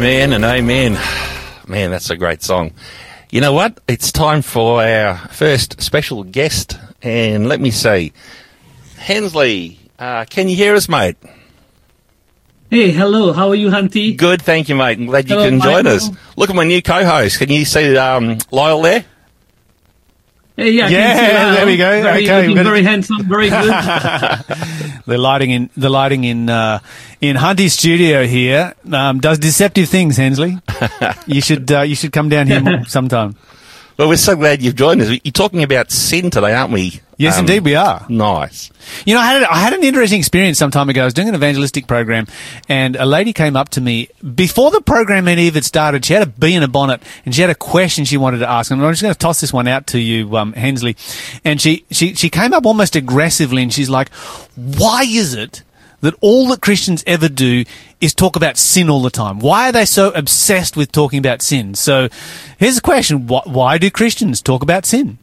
[0.07, 0.93] Amen, and amen.
[1.67, 2.71] Man, that's a great song.
[3.29, 3.81] You know what?
[3.89, 8.13] It's time for our first special guest, and let me see.
[8.97, 11.17] Hensley, uh, can you hear us, mate?
[12.71, 13.33] Hey, hello.
[13.33, 14.17] How are you, Hunty?
[14.17, 14.97] Good, thank you, mate.
[14.97, 16.09] I'm glad you Hello, can join us.
[16.37, 17.41] Look at my new co-host.
[17.41, 19.05] Can you see um, Lyle there?
[20.57, 21.15] Hey, yeah, Yeah,
[21.51, 22.03] see there we go.
[22.03, 23.75] Very, Okay, looking very handsome, very good.
[25.07, 26.81] The lighting in the lighting in uh,
[27.21, 30.17] in Hunty's studio here um, does deceptive things.
[30.17, 30.59] Hensley,
[31.27, 33.37] you should uh, you should come down here sometime.
[33.97, 35.09] Well, we're so glad you've joined us.
[35.25, 37.01] You're talking about sin today, aren't we?
[37.17, 38.05] Yes, Um, indeed, we are.
[38.11, 38.71] Nice.
[39.07, 41.01] You know, I had, I had an interesting experience some time ago.
[41.01, 42.27] I was doing an evangelistic program,
[42.69, 46.05] and a lady came up to me before the program had even started.
[46.05, 48.51] She had a bee in a bonnet, and she had a question she wanted to
[48.51, 48.71] ask.
[48.71, 50.95] And I'm just going to toss this one out to you, um, Hensley.
[51.43, 54.11] And she, she, she came up almost aggressively, and she's like,
[54.57, 55.63] "Why is it
[56.07, 57.65] that all that Christians ever do
[58.01, 59.39] is talk about sin all the time?
[59.39, 62.09] Why are they so obsessed with talking about sin?" So,
[62.59, 65.19] here's the question: Why, why do Christians talk about sin?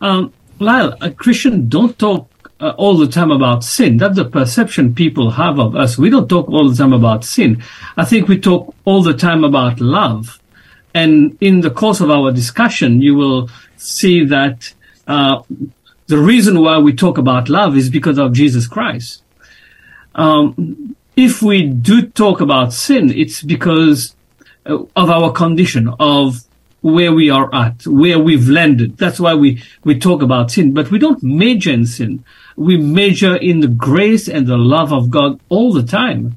[0.00, 2.28] Um, Lyle, a Christian don't talk
[2.60, 3.96] uh, all the time about sin.
[3.96, 5.98] That's the perception people have of us.
[5.98, 7.62] We don't talk all the time about sin.
[7.96, 10.40] I think we talk all the time about love.
[10.94, 14.72] And in the course of our discussion, you will see that
[15.06, 15.42] uh,
[16.08, 19.22] the reason why we talk about love is because of Jesus Christ.
[20.14, 24.16] Um, if we do talk about sin, it's because
[24.64, 26.44] uh, of our condition, of
[26.80, 28.96] where we are at, where we've landed.
[28.96, 32.24] That's why we, we talk about sin, but we don't major in sin.
[32.56, 36.36] We major in the grace and the love of God all the time.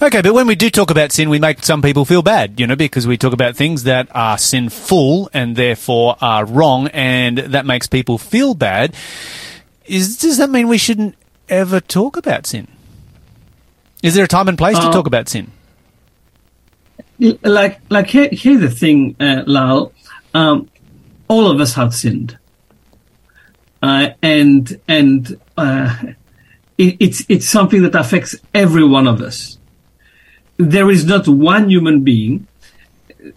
[0.00, 2.66] Okay, but when we do talk about sin, we make some people feel bad, you
[2.66, 7.66] know, because we talk about things that are sinful and therefore are wrong, and that
[7.66, 8.94] makes people feel bad.
[9.86, 11.16] Is does that mean we shouldn't
[11.48, 12.68] ever talk about sin?
[14.02, 15.50] Is there a time and place to Uh, talk about sin?
[17.42, 19.92] like like here, here's the thing, uh, Lyle.
[20.34, 20.68] Um,
[21.28, 22.38] all of us have sinned,
[23.82, 25.96] uh, and and uh,
[26.76, 29.58] it, it's it's something that affects every one of us.
[30.56, 32.46] There is not one human being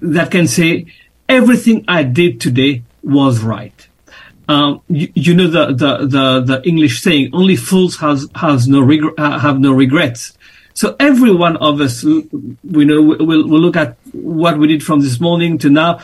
[0.02, 0.86] that can say
[1.28, 3.88] everything I did today was right.
[4.50, 8.90] Um, you, you know the, the, the, the English saying, only fools has, has no
[9.18, 10.38] uh, have no regrets.
[10.74, 15.02] So every one of us, we know, will, will look at what we did from
[15.02, 16.00] this morning to now.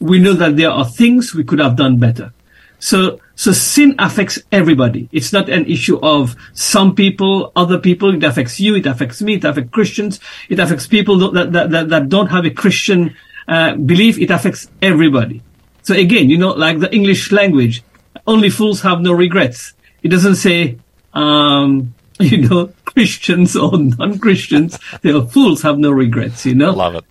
[0.00, 2.32] We know that there are things we could have done better.
[2.78, 5.08] So, so sin affects everybody.
[5.12, 8.14] It's not an issue of some people, other people.
[8.14, 8.74] It affects you.
[8.76, 9.34] It affects me.
[9.34, 10.20] It affects Christians.
[10.48, 13.16] It affects people that, that, that, that don't have a Christian,
[13.48, 14.18] uh, belief.
[14.18, 15.42] It affects everybody.
[15.82, 17.82] So again, you know, like the English language,
[18.26, 19.72] only fools have no regrets.
[20.02, 20.78] It doesn't say,
[21.14, 26.72] um, you know, Christians or non-Christians, they are fools have no regrets, you know?
[26.72, 27.04] Love it.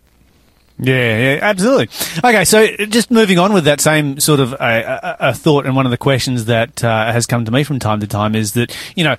[0.78, 1.88] Yeah, yeah, absolutely.
[2.17, 5.73] Okay, so just moving on with that same sort of a, a, a thought, and
[5.73, 8.53] one of the questions that uh, has come to me from time to time is
[8.53, 9.15] that you know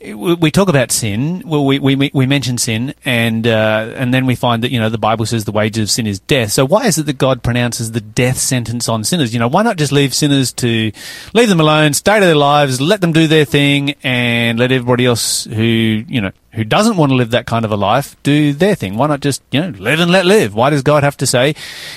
[0.00, 1.42] we, we talk about sin.
[1.44, 4.88] Well, we we we mention sin, and uh, and then we find that you know
[4.88, 6.52] the Bible says the wages of sin is death.
[6.52, 9.34] So why is it that God pronounces the death sentence on sinners?
[9.34, 10.90] You know, why not just leave sinners to
[11.34, 15.04] leave them alone, stay to their lives, let them do their thing, and let everybody
[15.04, 18.52] else who you know who doesn't want to live that kind of a life do
[18.52, 18.96] their thing.
[18.96, 20.54] Why not just, you know, live and let live?
[20.54, 21.54] Why does God have to say,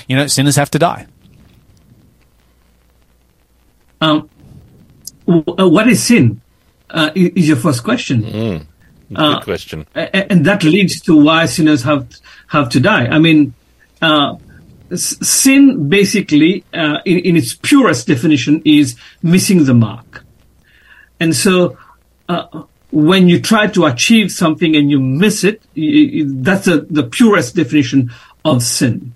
[0.08, 1.06] you know, sinners have to die?
[4.00, 4.28] Um,
[5.28, 6.40] uh, what is sin?
[6.90, 8.22] Uh, is your first question.
[8.22, 8.66] Good
[9.16, 9.86] Uh, question.
[9.94, 12.06] And that leads to why sinners have
[12.48, 13.06] have to die.
[13.06, 13.54] I mean,
[14.02, 14.36] uh,
[14.94, 20.24] sin basically, uh, in, in its purest definition, is missing the mark.
[21.20, 21.76] And so,
[22.28, 25.62] uh, when you try to achieve something and you miss it,
[26.42, 28.10] that's a, the purest definition
[28.44, 29.14] of sin.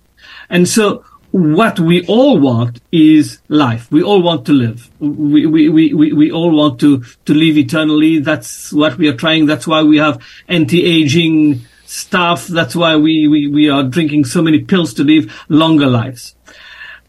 [0.50, 3.90] And so, what we all want is life.
[3.90, 4.90] We all want to live.
[5.00, 8.18] We, we, we, we, we all want to, to live eternally.
[8.18, 9.46] That's what we are trying.
[9.46, 12.46] That's why we have anti-aging stuff.
[12.48, 16.34] That's why we, we, we are drinking so many pills to live longer lives.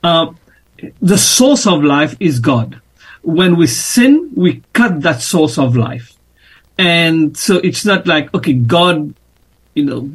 [0.01, 0.27] Uh,
[1.01, 2.81] the source of life is God.
[3.23, 6.12] When we sin, we cut that source of life.
[6.77, 9.13] And so it's not like, okay, God,
[9.75, 10.13] you know,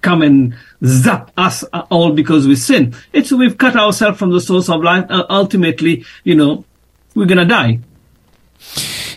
[0.00, 2.94] come and zap us all because we sin.
[3.12, 5.06] It's we've cut ourselves from the source of life.
[5.08, 6.64] Uh, ultimately, you know,
[7.14, 7.80] we're gonna die.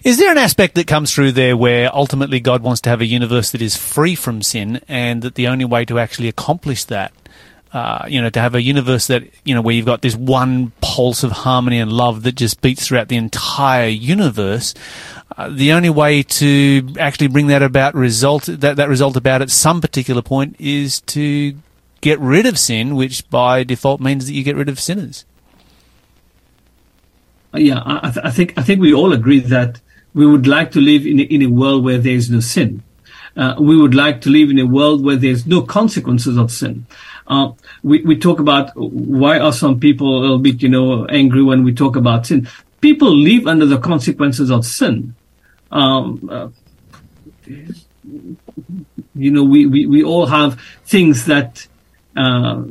[0.03, 3.05] Is there an aspect that comes through there where ultimately God wants to have a
[3.05, 7.11] universe that is free from sin and that the only way to actually accomplish that
[7.76, 10.71] uh, you know, to have a universe that, you know, where you've got this one
[10.80, 14.73] pulse of harmony and love that just beats throughout the entire universe.
[15.36, 19.49] Uh, the only way to actually bring that about result, that, that result about at
[19.49, 21.53] some particular point is to
[21.99, 25.26] get rid of sin, which by default means that you get rid of sinners.
[27.53, 29.82] Uh, Yeah, I, th- I think I think we all agree that
[30.13, 32.84] we would like to live in a, in a world where there is no sin.
[33.36, 36.86] Uh, we would like to live in a world where there's no consequences of sin.
[37.28, 37.51] Uh,
[37.84, 41.63] we, we talk about why are some people a little bit, you know, angry when
[41.63, 42.47] we talk about sin.
[42.82, 45.15] People live under the consequences of sin.
[45.71, 46.49] Um, uh,
[49.15, 51.67] you know, we, we, we all have things that,
[52.15, 52.63] uh,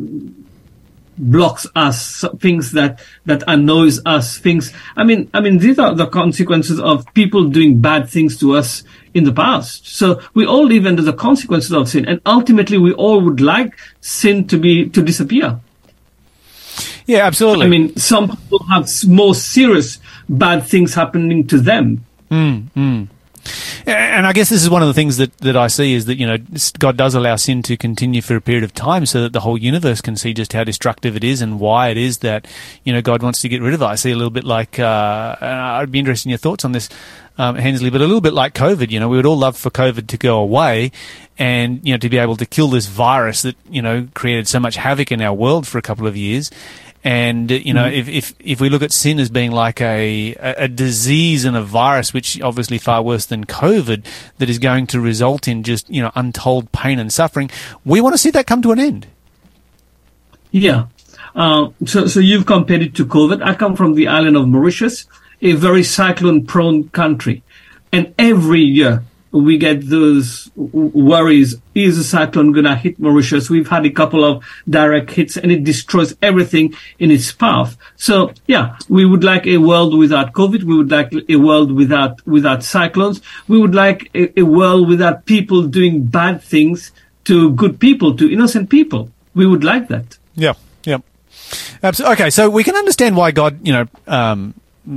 [1.16, 4.72] blocks us, things that, that annoys us, things.
[4.96, 8.82] I mean, I mean, these are the consequences of people doing bad things to us
[9.12, 9.86] in the past.
[9.86, 13.74] So we all live under the consequences of sin, and ultimately we all would like
[14.00, 15.60] sin to be, to disappear.
[17.06, 17.66] Yeah, absolutely.
[17.66, 19.98] I mean, some people have more serious
[20.28, 22.04] bad things happening to them.
[22.30, 23.08] Mm, mm.
[23.86, 26.16] And I guess this is one of the things that, that I see is that,
[26.16, 26.38] you know,
[26.78, 29.58] God does allow sin to continue for a period of time so that the whole
[29.58, 32.46] universe can see just how destructive it is and why it is that,
[32.84, 33.84] you know, God wants to get rid of it.
[33.84, 36.88] I see a little bit like, uh, I'd be interested in your thoughts on this,
[37.36, 38.90] um, Hensley, but a little bit like COVID.
[38.90, 40.92] You know, we would all love for COVID to go away
[41.38, 44.60] and, you know, to be able to kill this virus that, you know, created so
[44.60, 46.50] much havoc in our world for a couple of years.
[47.06, 47.98] And you know, Mhm.
[47.98, 51.54] if, if if we look at sin as being like a, a a disease and
[51.54, 54.04] a virus, which obviously far worse than COVID,
[54.38, 57.50] that is going to result in just you know untold pain and suffering,
[57.84, 59.06] we want to see that come to an end.
[60.50, 60.86] Yeah.
[61.34, 63.42] Uh, so, so you've compared it to COVID.
[63.42, 65.04] I come from the island of Mauritius,
[65.42, 67.42] a very cyclone prone country.
[67.92, 69.02] And every year
[69.34, 71.56] we get those worries.
[71.74, 73.50] Is a cyclone going to hit Mauritius?
[73.50, 77.76] We've had a couple of direct hits and it destroys everything in its path.
[77.96, 80.62] So yeah, we would like a world without COVID.
[80.62, 83.20] We would like a world without, without cyclones.
[83.48, 86.92] We would like a, a world without people doing bad things
[87.24, 89.10] to good people, to innocent people.
[89.34, 90.16] We would like that.
[90.36, 90.54] Yeah,
[90.84, 90.98] yeah.
[91.82, 94.54] Okay, so we can understand why God, you know, um,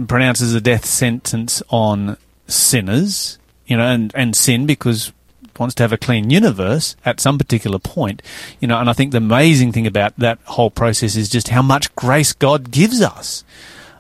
[0.08, 2.18] pronounces a death sentence on
[2.48, 5.12] sinners, you know, and, and sin because
[5.60, 8.22] wants to have a clean universe at some particular point,
[8.60, 11.62] you know, and I think the amazing thing about that whole process is just how
[11.62, 13.44] much grace God gives us.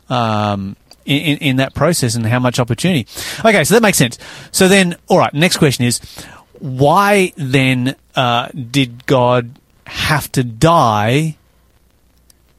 [0.09, 3.07] Um, in, in, that process and how much opportunity.
[3.39, 4.18] Okay, so that makes sense.
[4.51, 5.99] So then, all right, next question is,
[6.59, 11.38] why then uh, did God have to die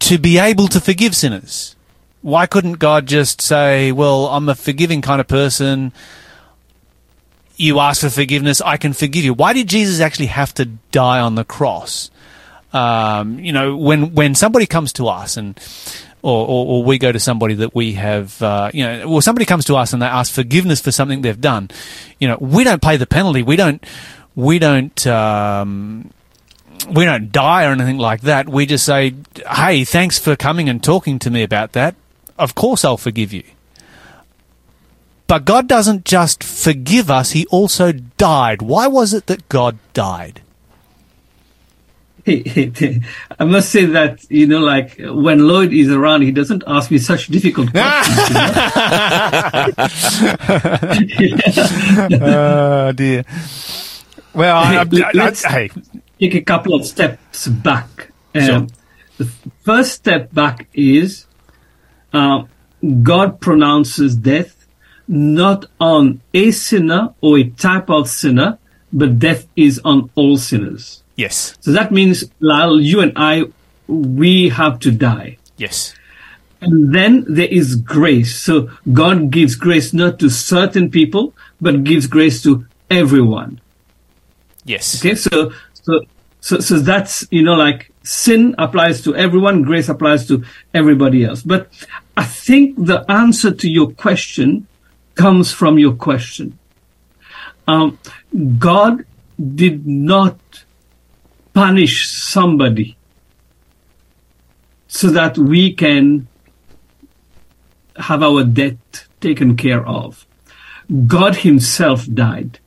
[0.00, 1.76] to be able to forgive sinners?
[2.22, 5.92] Why couldn't God just say, well, I'm a forgiving kind of person.
[7.58, 9.34] You ask for forgiveness, I can forgive you.
[9.34, 12.10] Why did Jesus actually have to die on the cross?
[12.72, 15.58] Um, you know, when, when somebody comes to us and,
[16.22, 19.44] or, or, or we go to somebody that we have, uh, you know, well, somebody
[19.44, 21.68] comes to us and they ask forgiveness for something they've done.
[22.18, 23.42] You know, we don't pay the penalty.
[23.42, 23.84] We don't,
[24.36, 26.10] we don't, um,
[26.88, 28.48] we don't die or anything like that.
[28.48, 29.14] We just say,
[29.50, 31.96] "Hey, thanks for coming and talking to me about that.
[32.38, 33.42] Of course, I'll forgive you."
[35.28, 38.62] But God doesn't just forgive us; He also died.
[38.62, 40.40] Why was it that God died?
[42.28, 46.98] I must say that, you know, like when Lloyd is around, he doesn't ask me
[46.98, 48.18] such difficult questions.
[52.20, 53.24] oh dear.
[54.34, 55.70] Well, I, I, I, Let's hey,
[56.20, 58.12] take a couple of steps back.
[58.34, 58.66] Um, Sure.
[59.16, 59.24] The
[59.64, 61.26] first step back is
[62.12, 62.44] uh,
[63.02, 64.57] God pronounces death
[65.08, 68.58] not on a sinner or a type of sinner,
[68.92, 71.02] but death is on all sinners.
[71.16, 73.44] yes, So that means, Lyle, you and I,
[73.88, 75.38] we have to die.
[75.56, 75.94] yes,
[76.60, 78.36] And then there is grace.
[78.36, 83.60] So God gives grace not to certain people, but gives grace to everyone.
[84.64, 85.00] yes.
[85.00, 86.00] Okay, so so
[86.40, 90.44] so so that's you know like sin applies to everyone, grace applies to
[90.74, 91.42] everybody else.
[91.42, 91.68] But
[92.16, 94.66] I think the answer to your question
[95.18, 96.58] comes from your question.
[97.66, 97.98] Um,
[98.58, 99.04] God
[99.38, 100.38] did not
[101.52, 102.96] punish somebody
[104.86, 106.28] so that we can
[107.96, 108.78] have our debt
[109.20, 110.24] taken care of.
[111.06, 112.60] God Himself died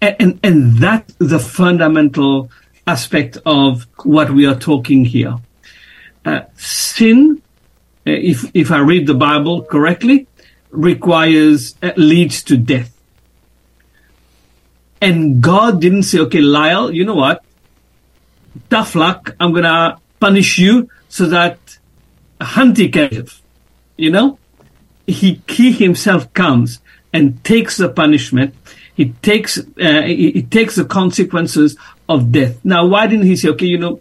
[0.00, 2.50] and, and, that's the fundamental
[2.86, 5.36] aspect of what we are talking here.
[6.24, 7.42] Uh, sin,
[8.06, 10.26] uh, if, if I read the Bible correctly,
[10.74, 12.90] requires, uh, leads to death.
[15.00, 17.44] And God didn't say, okay, Lyle, you know what?
[18.70, 19.36] Tough luck.
[19.38, 21.58] I'm going to punish you so that
[22.40, 23.42] Hunty can live.
[23.96, 24.38] You know?
[25.06, 26.80] He, he himself comes
[27.12, 28.54] and takes the punishment.
[28.94, 31.76] He takes, uh, he, he takes the consequences
[32.08, 32.64] of death.
[32.64, 34.00] Now, why didn't he say, okay, you know,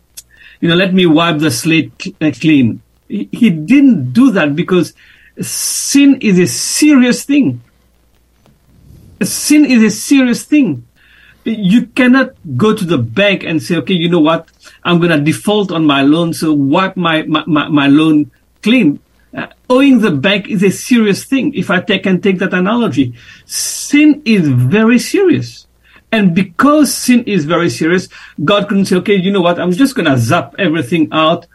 [0.62, 2.82] you know, let me wipe the slate uh, clean?
[3.10, 4.94] He, he didn't do that because
[5.42, 7.62] sin is a serious thing.
[9.22, 10.86] Sin is a serious thing.
[11.46, 14.50] You cannot go to the bank and say, okay, you know what?
[14.84, 18.32] I'm going to default on my loan, so wipe my, my, my, loan
[18.62, 19.00] clean.
[19.36, 21.54] Uh, owing the bank is a serious thing.
[21.54, 23.16] If I take, and take that analogy,
[23.46, 25.68] sin is very serious.
[26.12, 28.08] And because sin is very serious,
[28.44, 29.60] God couldn't say, okay, you know what?
[29.60, 31.48] I'm just going to zap everything out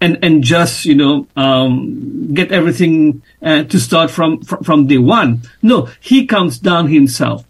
[0.00, 4.98] and, and just, you know, um, get everything uh, to start from, from, from day
[4.98, 5.42] one.
[5.62, 7.44] No, he comes down himself.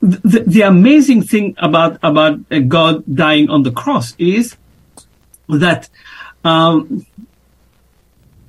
[0.00, 4.56] The, the amazing thing about, about uh, God dying on the cross is
[5.48, 5.88] that,
[6.44, 7.04] um,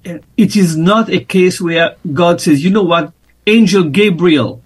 [0.03, 3.14] it is not a case where God says, you know what,
[3.45, 4.61] Angel Gabriel,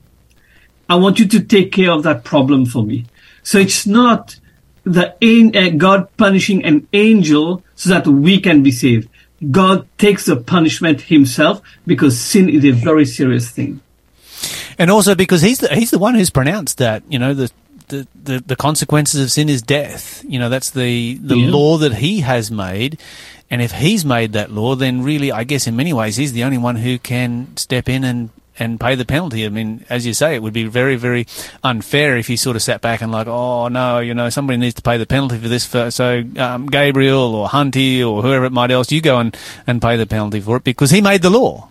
[0.88, 3.06] I want you to take care of that problem for me.
[3.44, 4.40] So it's not
[4.86, 5.14] the
[5.56, 9.10] uh, God punishing an angel so that we can be saved.
[9.52, 13.82] God takes the punishment himself because sin is a very serious thing.
[14.78, 17.52] And also because he's the, he's the one who's pronounced that, you know, the,
[17.90, 20.24] the, the, the consequences of sin is death.
[20.28, 21.50] You know, that's the, the Yeah.
[21.50, 23.00] law that he has made.
[23.50, 26.44] And if he's made that law, then really, I guess in many ways, he's the
[26.44, 29.46] only one who can step in and, and pay the penalty.
[29.46, 31.28] I mean, as you say, it would be very, very
[31.64, 34.76] unfair if he sort of sat back and like, oh no, you know, somebody needs
[34.76, 35.66] to pay the penalty for this.
[35.66, 39.36] For, so um, Gabriel or Hunty or whoever it might else, you go and,
[39.68, 41.70] and pay the penalty for it because he made the law.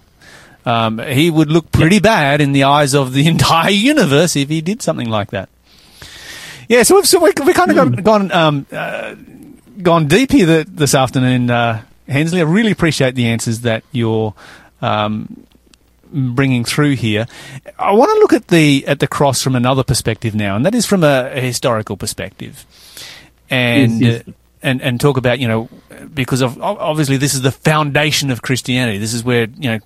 [0.67, 4.61] Um, he would look pretty bad in the eyes of the entire universe if he
[4.61, 5.49] did something like that.
[6.69, 7.95] Yeah, so we've, so we we kind of Hmm.
[7.95, 9.15] got, gone um, uh,
[9.83, 12.41] gone deep here th- this afternoon, uh, Hensley.
[12.41, 14.33] I really appreciate the answers that you're
[14.81, 15.47] um,
[16.15, 17.27] bringing through here.
[17.79, 20.75] I want to look at the at the cross from another perspective now, and that
[20.75, 22.65] is from a, a historical perspective,
[23.51, 24.29] and Yes, yes.
[24.29, 24.33] Uh,
[24.65, 25.69] and and talk about you know
[26.13, 28.99] because of obviously this is the foundation of Christianity.
[28.99, 29.79] This is where you know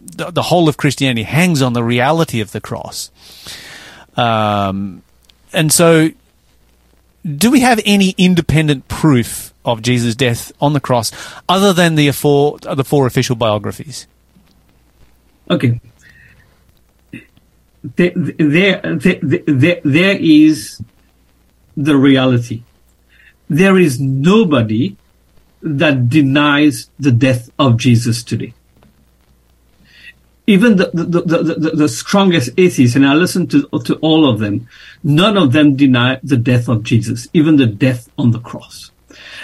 [0.00, 3.10] the, the whole of Christianity hangs on the reality of the cross.
[4.16, 5.02] Um,
[5.52, 6.10] and so,
[7.24, 11.12] do we have any independent proof of Jesus' death on the cross
[11.48, 14.06] other than the four the four official biographies?
[15.50, 15.80] Okay.
[17.82, 20.82] There, there, there, there, there is
[21.76, 22.62] the reality.
[23.48, 24.96] There is nobody
[25.62, 28.54] that denies the death of Jesus today.
[30.48, 34.38] Even the, the, the, the, the strongest atheists, and I listen to, to all of
[34.38, 34.68] them,
[35.02, 38.92] none of them deny the death of Jesus, even the death on the cross.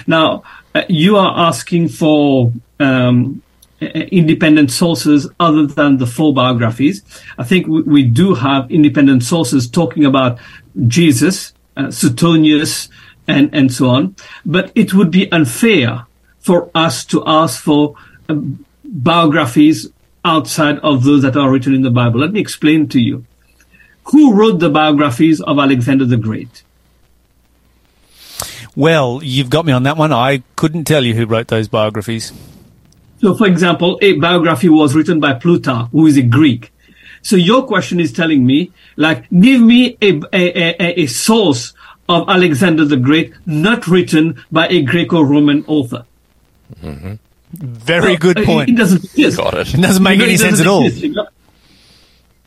[0.06, 3.42] Now, uh, you are asking for um,
[3.82, 7.02] independent sources other than the four biographies.
[7.38, 10.38] I think we, we do have independent sources talking about
[10.86, 12.88] Jesus, uh, Suetonius,
[13.28, 14.16] and, and so on.
[14.44, 16.06] But it would be unfair
[16.40, 17.94] for us to ask for
[18.28, 19.88] um, biographies
[20.24, 22.20] outside of those that are written in the Bible.
[22.20, 23.24] Let me explain to you.
[24.06, 26.62] Who wrote the biographies of Alexander the Great?
[28.74, 30.12] Well, you've got me on that one.
[30.12, 32.32] I couldn't tell you who wrote those biographies.
[33.22, 36.72] So, for example, a biography was written by Plutarch, who is a Greek.
[37.22, 41.72] So your question is telling me, like, give me a, a, a, a source
[42.08, 46.04] of Alexander the Great not written by a Greco-Roman author.
[46.82, 47.14] Mm-hmm.
[47.52, 48.70] Very Well, good point.
[48.70, 49.36] It, doesn't exist.
[49.36, 49.72] Got it.
[49.72, 50.84] It doesn't make You know, any sense doesn't at all.
[50.84, 51.28] exist, you know?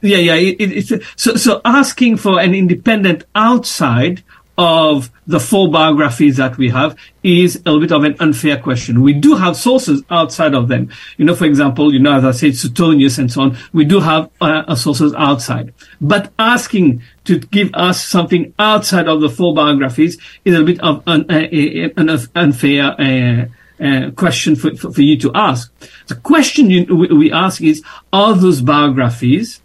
[0.01, 0.35] Yeah, yeah.
[0.35, 4.23] It, it, it's so so asking for an independent outside
[4.57, 9.01] of the four biographies that we have is a little bit of an unfair question.
[9.01, 10.89] We do have sources outside of them.
[11.17, 13.57] You know, for example, you know, as I said, Suetonius and so on.
[13.73, 19.29] We do have uh, sources outside, but asking to give us something outside of the
[19.29, 22.95] four biographies is a bit of an, uh, an unfair.
[22.99, 23.45] Uh,
[23.77, 25.69] uh, question for, for, for you to ask.
[26.07, 27.83] The question you, we, we ask is,
[28.13, 29.59] are those biographies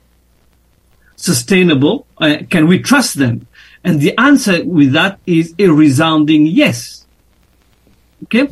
[1.14, 2.08] sustainable?
[2.18, 3.46] Uh, can we trust them?
[3.82, 7.06] And the answer with that is a resounding yes.
[8.24, 8.48] Okay?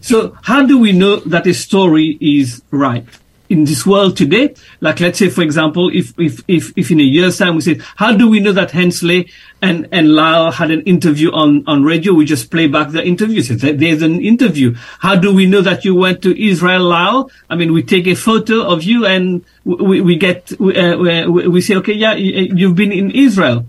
[0.00, 3.06] So how do we know that a story is right?
[3.48, 7.02] In this world today, like let's say, for example, if, if, if, if in a
[7.02, 9.28] year's time we say, how do we know that Hensley
[9.60, 12.14] and, and Lyle had an interview on, on radio?
[12.14, 13.42] We just play back the interview.
[13.42, 14.74] Say, there's an interview.
[15.00, 17.30] How do we know that you went to Israel, Lyle?
[17.50, 21.46] I mean, we take a photo of you and we, we get, we, uh, we
[21.46, 23.66] we say, okay, yeah, you- you've been in Israel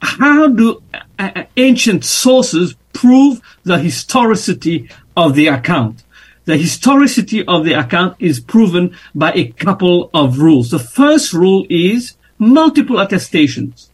[0.00, 6.04] how do uh, uh, ancient sources prove the historicity of the account?
[6.44, 10.70] The historicity of the account is proven by a couple of rules.
[10.70, 13.90] The first rule is multiple attestations.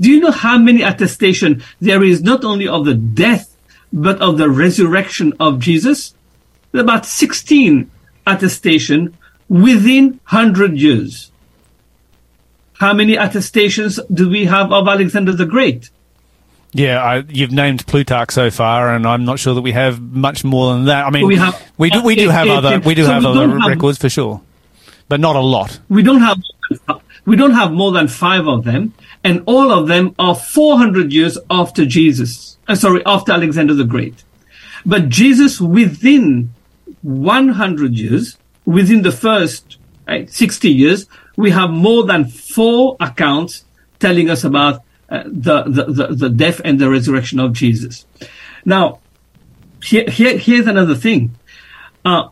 [0.00, 3.56] Do you know how many attestation there is not only of the death,
[3.92, 6.14] but of the resurrection of Jesus?
[6.72, 7.90] About 16
[8.26, 9.16] attestation
[9.48, 11.31] within 100 years.
[12.82, 15.90] How many attestations do we have of Alexander the Great?
[16.72, 20.42] Yeah, I, you've named Plutarch so far, and I'm not sure that we have much
[20.42, 21.06] more than that.
[21.06, 23.04] I mean, We have- we do we do uh, have uh, other uh, we do
[23.04, 24.40] so have other have- records for sure,
[25.08, 25.78] but not a lot.
[25.88, 26.38] We don't have
[27.24, 31.38] we don't have more than five of them, and all of them are 400 years
[31.48, 32.56] after Jesus.
[32.66, 34.24] Uh, sorry, after Alexander the Great.
[34.84, 36.52] But Jesus, within
[37.02, 39.76] 100 years, within the first
[40.08, 41.06] uh, 60 years,
[41.42, 43.64] we have more than four accounts
[43.98, 48.06] telling us about uh, the, the, the, the death and the resurrection of Jesus.
[48.64, 49.00] Now,
[49.82, 51.34] here, here, here's another thing.
[52.04, 52.28] Uh,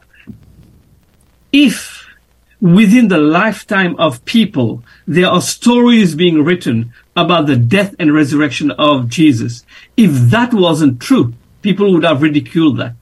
[1.52, 2.06] if
[2.60, 8.70] within the lifetime of people, there are stories being written about the death and resurrection
[8.72, 9.64] of Jesus.
[9.96, 12.99] If that wasn't true, people would have ridiculed that.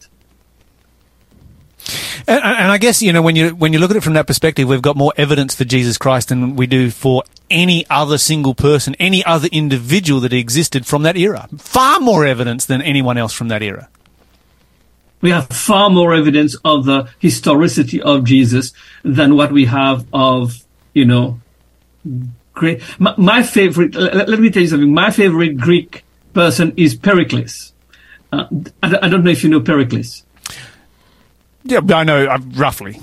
[2.28, 4.26] And, and I guess you know when you when you look at it from that
[4.26, 8.54] perspective, we've got more evidence for Jesus Christ than we do for any other single
[8.54, 11.48] person, any other individual that existed from that era.
[11.56, 13.88] Far more evidence than anyone else from that era.
[15.22, 20.64] We have far more evidence of the historicity of Jesus than what we have of,
[20.92, 21.40] you know,
[22.52, 22.82] great.
[23.00, 24.92] My, my favorite, let, let me tell you something.
[24.92, 27.72] My favorite Greek person is Pericles.
[28.30, 28.44] Uh,
[28.82, 30.24] I, I don't know if you know Pericles.
[31.68, 32.98] Yeah, I know uh, roughly.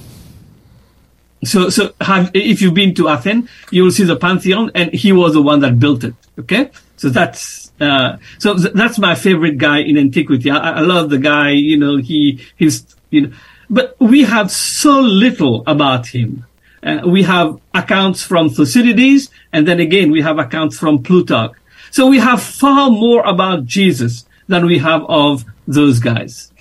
[1.43, 5.11] so, so have, if you've been to Athens, you will see the Pantheon, and he
[5.11, 6.15] was the one that built it.
[6.39, 10.49] Okay, so that's uh, so th- that's my favorite guy in antiquity.
[10.49, 11.51] I, I love the guy.
[11.51, 13.33] You know, he he's you know,
[13.69, 16.45] but we have so little about him.
[16.81, 21.53] Uh, we have accounts from Thucydides, and then again we have accounts from Plutarch.
[21.91, 26.51] So we have far more about Jesus than we have of those guys.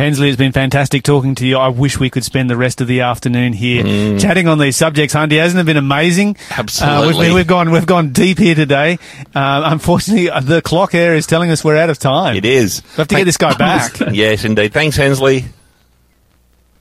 [0.00, 1.58] Hensley, it's been fantastic talking to you.
[1.58, 3.82] I wish we could spend the rest of the afternoon here
[4.18, 5.14] chatting on these subjects.
[5.14, 6.38] Hunty, hasn't it been amazing?
[6.50, 6.96] Absolutely.
[6.96, 8.98] Uh, we've, been, we've gone we've gone deep here today.
[9.34, 12.34] Uh, unfortunately, uh, the clock here is telling us we're out of time.
[12.34, 12.82] It is.
[12.82, 14.00] We have to get this guy back.
[14.12, 14.72] yes, indeed.
[14.72, 15.44] Thanks, Hensley.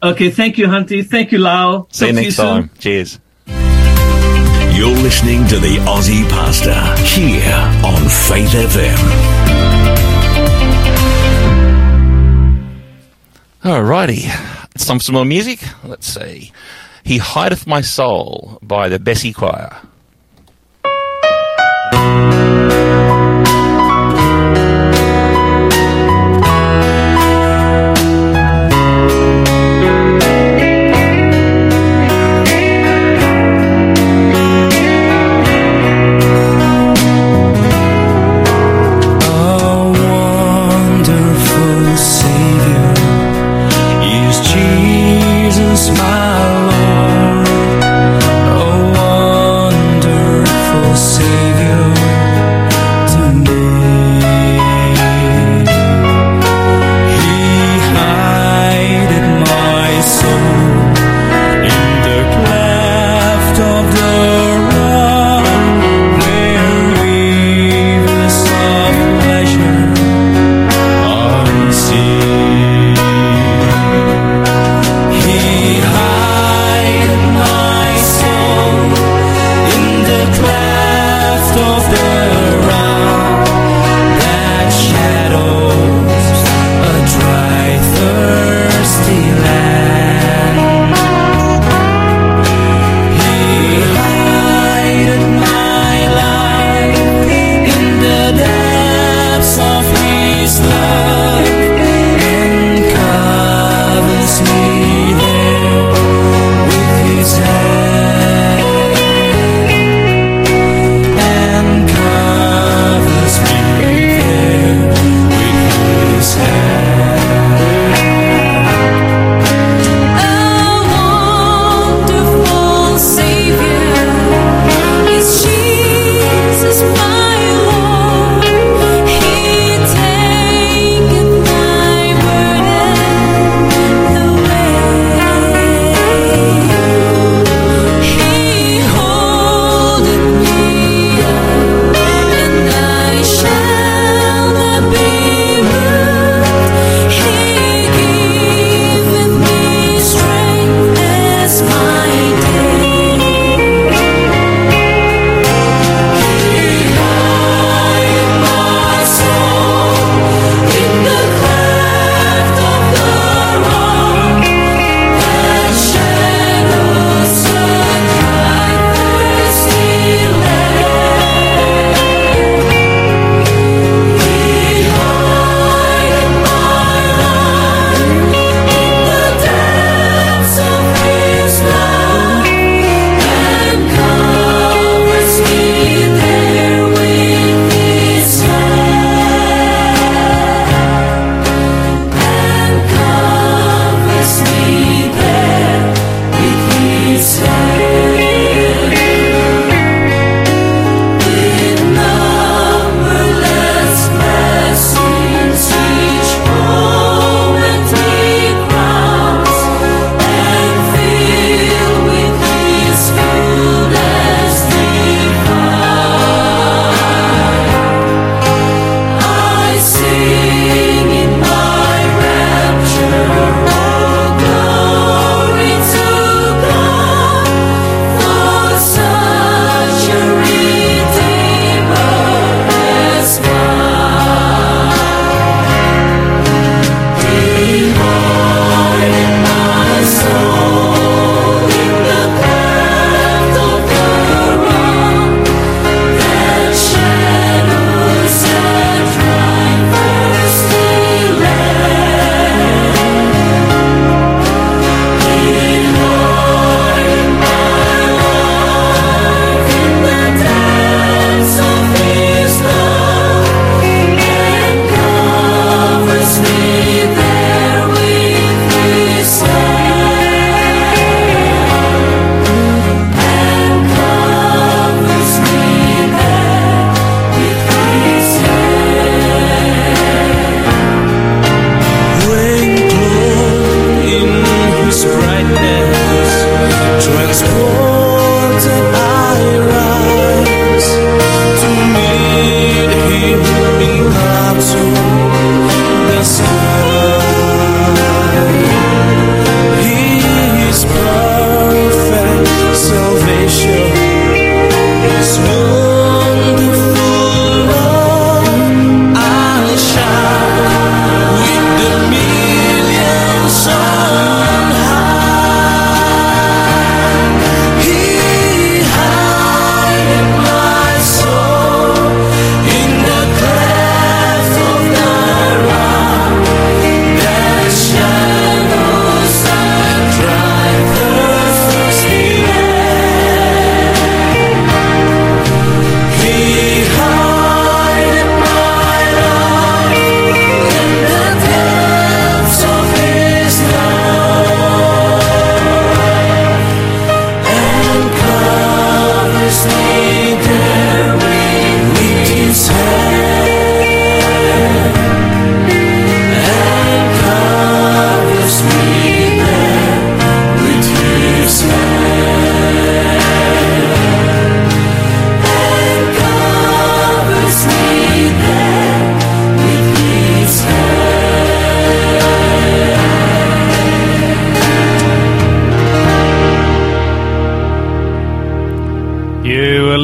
[0.02, 1.06] Okay, thank you, Hunty.
[1.06, 1.88] Thank you, Lau.
[1.92, 2.46] See you Talk to next soon.
[2.46, 2.70] time.
[2.80, 3.20] Cheers.
[4.78, 6.74] You're listening to the Aussie Pastor
[7.04, 10.09] here on Faith FM.
[13.64, 14.24] Alrighty.
[14.74, 15.60] It's time for some more music.
[15.84, 16.54] Let's see.
[17.04, 19.76] He Hideth My Soul by the Bessie Choir.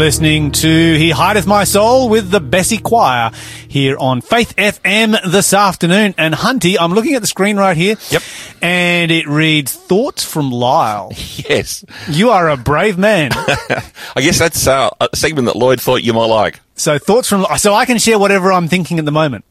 [0.06, 3.32] Listening to He Hideth My Soul with the Bessie Choir
[3.68, 6.14] here on Faith FM this afternoon.
[6.16, 7.96] And Hunty, I'm looking at the screen right here.
[8.12, 8.22] Yep.
[8.62, 11.12] And it reads Thoughts from Lyle.
[11.50, 11.84] Yes.
[12.08, 13.32] You are a brave man.
[13.36, 13.82] I
[14.18, 16.60] guess that's uh, a segment that Lloyd thought you might like.
[16.76, 19.46] So thoughts from, so I can share whatever I'm thinking at the moment.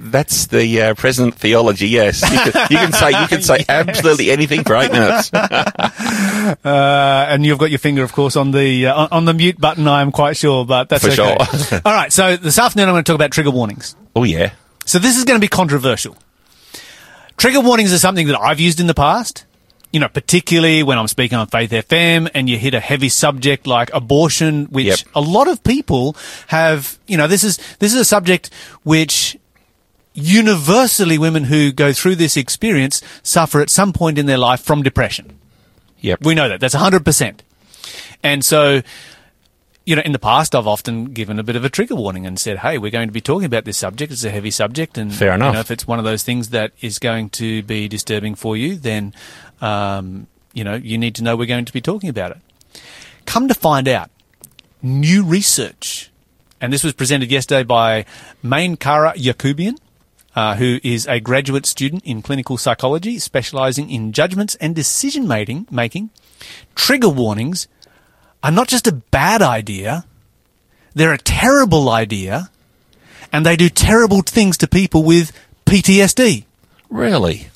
[0.00, 1.88] That's the uh, present theology.
[1.88, 5.30] Yes, you can, you can say you can say absolutely anything for eight minutes.
[5.32, 9.60] Uh, and you've got your finger, of course, on the, uh, on- on the mute
[9.60, 11.36] button, I am quite sure, but that's For okay.
[11.44, 11.80] sure.
[11.84, 12.12] All right.
[12.12, 13.96] So this afternoon, I'm going to talk about trigger warnings.
[14.16, 14.52] oh yeah,
[14.84, 16.16] So this is going to be controversial.
[17.36, 19.44] Trigger warnings are something that I've used in the past.
[19.94, 23.64] You know, particularly when I'm speaking on Faith FM and you hit a heavy subject
[23.64, 24.98] like abortion, which Yep.
[25.14, 26.16] a lot of people
[26.48, 28.50] have, you know, this is, this is a subject
[28.82, 29.38] which
[30.14, 34.82] universally women who go through this experience suffer at some point in their life from
[34.82, 35.38] depression.
[36.00, 36.20] yep.
[36.24, 36.60] We know that.
[36.60, 37.40] That's 100%.
[38.22, 38.82] And so,
[39.86, 42.38] you know, in the past, I've often given a bit of a trigger warning and
[42.38, 44.12] said, hey, we're going to be talking about this subject.
[44.12, 44.96] It's a heavy subject.
[44.96, 45.54] And, Fair You enough.
[45.54, 48.76] know, if it's one of those things that is going to be disturbing for you,
[48.76, 49.12] then,
[49.64, 52.82] um, you know, you need to know we're going to be talking about it.
[53.24, 54.10] Come to find out,
[54.82, 56.10] new research,
[56.60, 58.04] and this was presented yesterday by
[58.42, 59.78] Mane Kara-Yakoubian,
[60.36, 65.66] uh, who is a graduate student in clinical psychology, specializing in judgments and decision making.
[65.70, 66.10] Making
[66.74, 67.66] trigger warnings
[68.42, 70.04] are not just a bad idea;
[70.94, 72.50] they're a terrible idea,
[73.32, 75.32] and they do terrible things to people with
[75.64, 76.44] PTSD.
[76.90, 77.48] Really?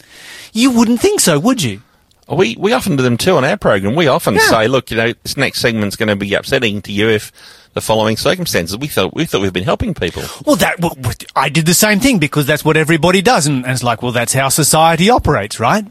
[0.54, 1.82] You wouldn't think so, would you?
[2.30, 3.94] We we often do them too on our program.
[3.94, 4.40] We often Yeah.
[4.50, 7.32] say, look, you know, this next segment's going to be upsetting to you if
[7.74, 8.76] the following circumstances.
[8.76, 10.22] We thought we thought we've been helping people.
[10.44, 10.96] Well, that well,
[11.34, 14.12] I did the same thing because that's what everybody does, and, and it's like, well,
[14.12, 15.86] that's how society operates, right?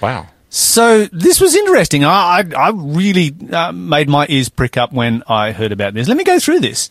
[0.00, 0.28] Wow.
[0.48, 2.04] So this was interesting.
[2.04, 6.08] I I, I really uh, made my ears prick up when I heard about this.
[6.08, 6.90] Let me go through this.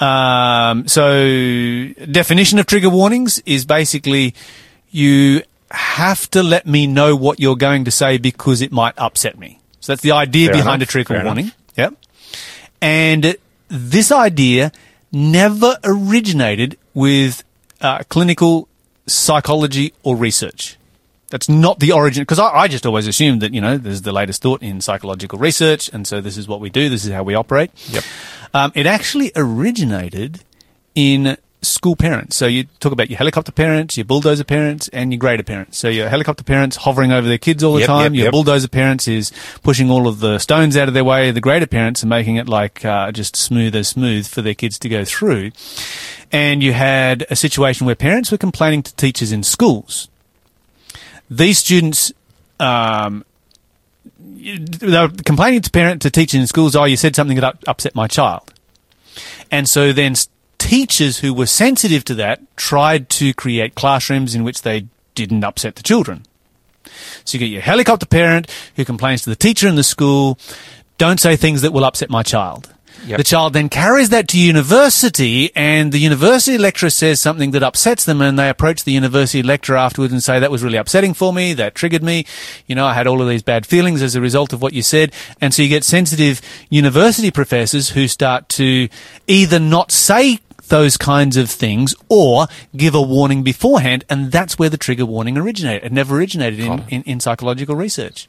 [0.00, 4.34] Um, so definition of trigger warnings is basically
[4.90, 9.38] you have to let me know what you're going to say because it might upset
[9.38, 9.60] me.
[9.80, 11.52] So that's the idea Fair behind enough, a trigger fair warning.
[11.76, 11.94] Yep.
[12.80, 13.36] And
[13.68, 14.72] this idea
[15.12, 17.44] never originated with
[17.80, 18.68] uh, clinical
[19.06, 20.76] psychology or research.
[21.30, 24.12] That's not the origin, because I, I just always assumed that, you know, there's the
[24.12, 27.22] latest thought in psychological research, and so this is what we do, this is how
[27.22, 27.70] we operate.
[27.90, 28.04] Yep.
[28.54, 30.42] Um, it actually originated
[30.94, 32.36] in school parents.
[32.36, 35.78] So you talk about your helicopter parents, your bulldozer parents, and your grader parents.
[35.78, 38.02] So your helicopter parents hovering over their kids all the Yep, time.
[38.14, 38.32] yep, your yep.
[38.32, 39.32] bulldozer parents is
[39.62, 41.30] pushing all of the stones out of their way.
[41.30, 44.78] The grader parents are making it like uh, just smooth as smooth for their kids
[44.80, 45.50] to go through.
[46.30, 50.08] And you had a situation where parents were complaining to teachers in schools.
[51.30, 52.12] These students
[52.60, 53.24] um,
[54.18, 57.94] they were complaining to parent to teachers in schools, oh, you said something that upset
[57.94, 58.52] my child.
[59.50, 60.14] And so then
[60.68, 65.76] teachers who were sensitive to that tried to create classrooms in which they didn't upset
[65.76, 66.26] the children.
[67.24, 70.38] So you get your helicopter parent who complains to the teacher in the school,
[70.98, 72.70] don't say things that will upset my child.
[73.06, 73.16] Yep.
[73.16, 78.04] The child then carries that to university and the university lecturer says something that upsets
[78.04, 81.32] them and they approach the university lecturer afterwards and say, that was really upsetting for
[81.32, 82.26] me, that triggered me,
[82.66, 84.82] you know, I had all of these bad feelings as a result of what you
[84.82, 85.14] said.
[85.40, 88.90] And so you get sensitive university professors who start to
[89.26, 92.46] either not say those kinds of things or
[92.76, 95.84] give a warning beforehand and that's where the trigger warning originated.
[95.84, 98.28] It never originated in, in, in psychological research.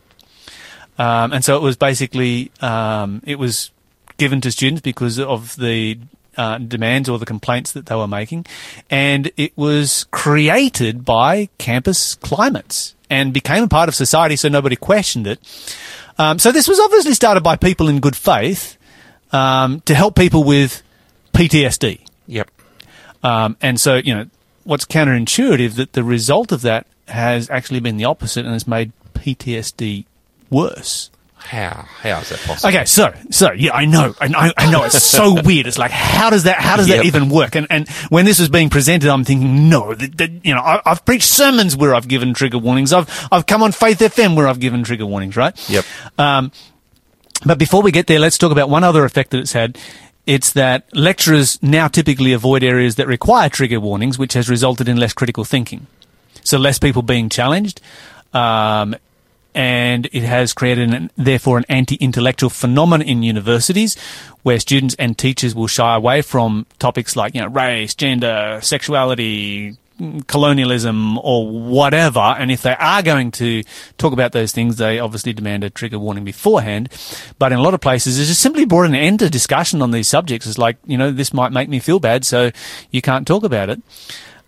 [0.98, 3.72] Um, and so it was basically um, it was
[4.18, 5.98] given to students because of the
[6.38, 8.46] uh, demands or the complaints that they were making,
[8.90, 14.76] and it was created by campus climates and became a part of society, so nobody
[14.76, 15.40] questioned it.
[16.18, 18.78] Um, so this was obviously started by people in good faith
[19.32, 20.84] um, to help people with
[21.34, 22.02] PTSD.
[22.30, 22.50] Yep.
[23.24, 24.26] Um, and so, you know,
[24.64, 28.92] what's counterintuitive that the result of that has actually been the opposite and has made
[29.14, 30.06] PTSD
[30.50, 31.10] worse.
[31.38, 32.70] How how is that possible?
[32.70, 34.84] Okay, so so yeah, I know, I know, I know.
[34.84, 35.68] It's so weird.
[35.68, 37.56] It's like how does that how does that even work?
[37.56, 40.82] And and when this was being presented, I'm thinking, no, that, that, you know, I,
[40.86, 42.92] I've preached sermons where I've given trigger warnings.
[42.92, 45.70] I've I've come on Faith FM where I've given trigger warnings, right?
[45.70, 45.86] Yep.
[46.18, 46.52] Um,
[47.46, 49.78] but before we get there, let's talk about one other effect that it's had.
[50.26, 54.98] It's that lecturers now typically avoid areas that require trigger warnings, which has resulted in
[54.98, 55.88] less critical thinking.
[56.44, 57.82] So less people being challenged,
[58.34, 58.96] um,
[59.56, 63.98] and it has created, an, therefore, an anti-intellectual phenomenon in universities,
[64.44, 69.76] where students and teachers will shy away from topics like, you know, race, gender, sexuality,
[70.28, 73.64] colonialism or whatever, and if they are going to
[73.98, 76.90] talk about those things, they obviously demand a trigger warning beforehand.
[77.38, 79.92] But in a lot of places, it's just simply brought an end to discussion on
[79.92, 80.48] these subjects.
[80.48, 82.52] It's like, you know, this might make me feel bad, so
[82.92, 83.82] you can't talk about it.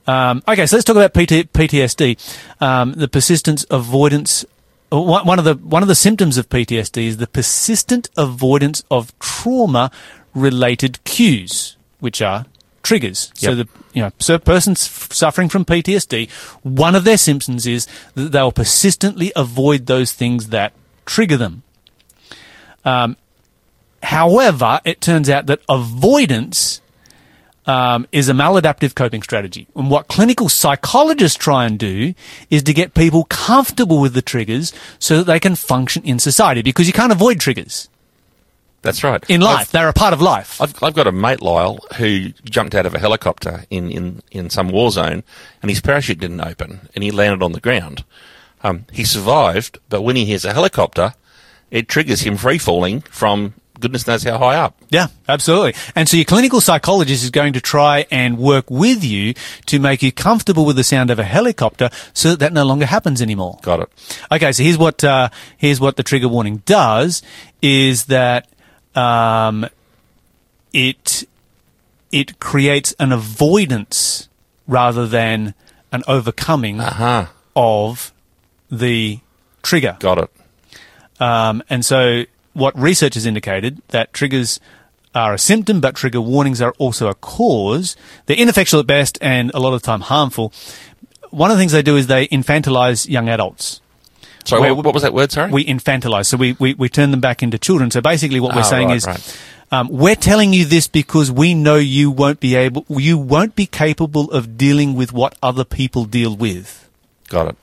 [0.08, 2.18] Um, okay, so let's talk about PT, PTSD.
[2.62, 4.46] Um, the persistence avoidance.
[4.92, 9.18] uh, One of the one of the symptoms of PTSD is the persistent avoidance of
[9.20, 12.46] trauma-related cues, which are
[12.92, 13.32] triggers.
[13.36, 16.30] So the you know, so person suffering from PTSD,
[16.62, 20.74] one of their symptoms is that they'll persistently avoid those things that
[21.06, 21.64] trigger them.
[22.84, 23.16] Um,
[24.04, 26.82] however, it turns out that avoidance
[27.66, 29.68] um, is a maladaptive coping strategy.
[29.74, 32.14] And what clinical psychologists try and do
[32.50, 36.62] is to get people comfortable with the triggers so that they can function in society
[36.62, 37.88] because you can't avoid triggers
[38.82, 39.24] That's right.
[39.30, 39.72] in life.
[39.72, 40.60] They're a part of life.
[40.62, 44.50] I've, I've got a mate, Lyle, who jumped out of a helicopter in, in, in
[44.50, 45.24] some war zone
[45.62, 48.04] and his parachute didn't open and he landed on the ground.
[48.64, 51.14] Um, he survived, but when he hears a helicopter,
[51.70, 54.78] it triggers him free falling from goodness knows how high up.
[54.90, 55.74] Yeah, absolutely.
[55.96, 59.34] And so your clinical psychologist is going to try and work with you
[59.66, 62.86] to make you comfortable with the sound of a helicopter so that that no longer
[62.86, 63.60] happens anymore.
[63.62, 63.90] Got it.
[64.32, 67.22] Okay, so here's what uh, here's what the trigger warning does
[67.62, 68.48] is that
[68.96, 69.66] um,
[70.74, 71.28] it
[72.12, 74.28] it creates an avoidance
[74.68, 75.54] rather than
[75.92, 77.26] an overcoming Uh-huh.
[77.56, 78.12] of
[78.70, 79.20] the
[79.64, 79.98] trigger.
[80.00, 80.30] Got it.
[81.22, 82.24] Um, and so,
[82.54, 84.60] what research has indicated that triggers
[85.14, 87.96] are a symptom, but trigger warnings are also a cause.
[88.26, 90.54] They're ineffectual at best and a lot of the time harmful.
[91.32, 93.81] One of the things they do is they infantilize young adults.
[94.46, 95.52] Sorry, what, was that word, sorry?
[95.52, 97.92] We infantilize, so we, we, we turn them back into children.
[97.92, 99.38] So basically, what we're Ah, saying right, is, right.
[99.72, 103.66] um, we're telling you this because we know you won't be able, you won't be
[103.66, 106.90] capable of dealing with what other people deal with
[107.30, 107.56] Got it.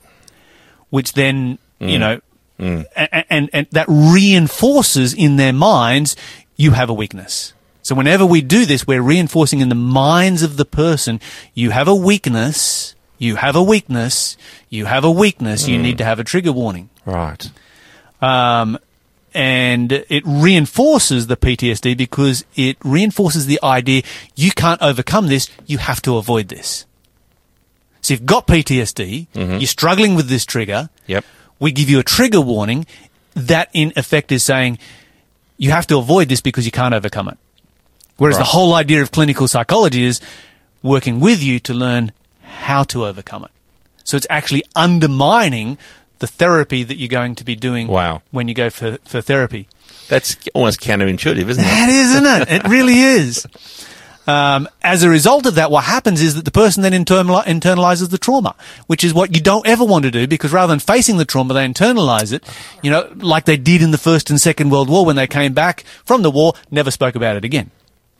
[0.89, 1.99] which then you Mm.
[1.99, 2.19] know
[2.59, 2.85] Mm.
[2.93, 6.15] and, and and that reinforces in their minds
[6.57, 10.57] you have a weakness so whenever we do this we're reinforcing in the minds of
[10.57, 11.21] the person
[11.53, 14.35] you have a weakness you have a weakness
[14.69, 15.81] you have a weakness you Mm.
[15.83, 17.49] need to have a trigger warning Right.
[18.21, 18.77] um,
[19.33, 24.01] and it reinforces the PTSD because it reinforces the idea
[24.35, 26.85] you can't overcome this, you have to avoid this.
[28.01, 29.59] So you've got PTSD, Mhm.
[29.61, 31.23] you're struggling with this trigger, Yep.
[31.59, 32.87] we give you a trigger warning
[33.35, 34.79] that in effect is saying
[35.59, 37.37] you have to avoid this because you can't overcome it.
[38.17, 38.45] Whereas Right.
[38.45, 40.19] the whole idea of clinical psychology is
[40.81, 42.11] working with you to learn
[42.49, 43.51] how to overcome it.
[44.03, 45.77] So it's actually undermining
[46.19, 48.21] the therapy that you're going to be doing Wow.
[48.31, 49.67] when you go for, for therapy.
[50.09, 51.67] That's almost counterintuitive, isn't it?
[51.67, 52.49] That is, isn't it?
[52.65, 53.45] It really is.
[54.27, 58.09] Um, as a result of that, what happens is that the person then internali- internalizes
[58.11, 58.53] the trauma,
[58.85, 61.53] which is what you don't ever want to do because rather than facing the trauma,
[61.55, 62.43] they internalize it,
[62.83, 65.53] you know, like they did in the First and Second World War when they came
[65.53, 67.71] back from the war, never spoke about it again.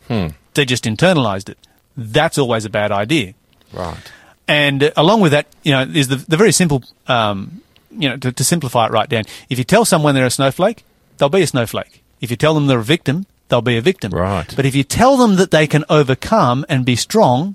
[0.08, 0.28] Hmm.
[0.54, 1.58] They just internalized it.
[1.96, 3.34] That's always a bad idea.
[3.72, 4.10] Right.
[4.50, 7.62] And along with that, you know, is the, the very simple, um,
[7.92, 9.22] you know, to, to simplify it right down.
[9.48, 10.82] If you tell someone they're a snowflake,
[11.18, 12.02] they'll be a snowflake.
[12.20, 14.10] If you tell them they're a victim, they'll be a victim.
[14.10, 14.52] Right.
[14.56, 17.54] But if you tell them that they can overcome and be strong,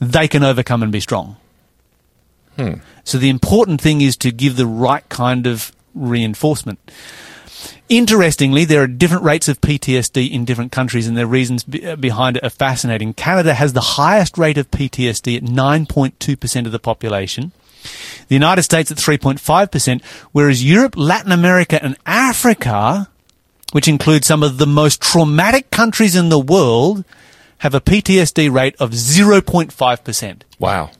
[0.00, 1.36] they can overcome and be strong.
[2.56, 2.76] Hmm.
[3.04, 6.78] So the important thing is to give the right kind of reinforcement.
[7.88, 11.96] Interestingly, there are different rates of PTSD in different countries, and the reasons be- uh,
[11.96, 13.12] behind it are fascinating.
[13.12, 17.52] Canada has the highest rate of PTSD at 9.2% of the population.
[18.28, 20.02] The United States at 3.5%,
[20.32, 23.08] whereas Europe, Latin America, and Africa,
[23.72, 27.04] which includes some of the most traumatic countries in the world,
[27.58, 30.42] have a PTSD rate of 0.5%.
[30.58, 30.90] Wow.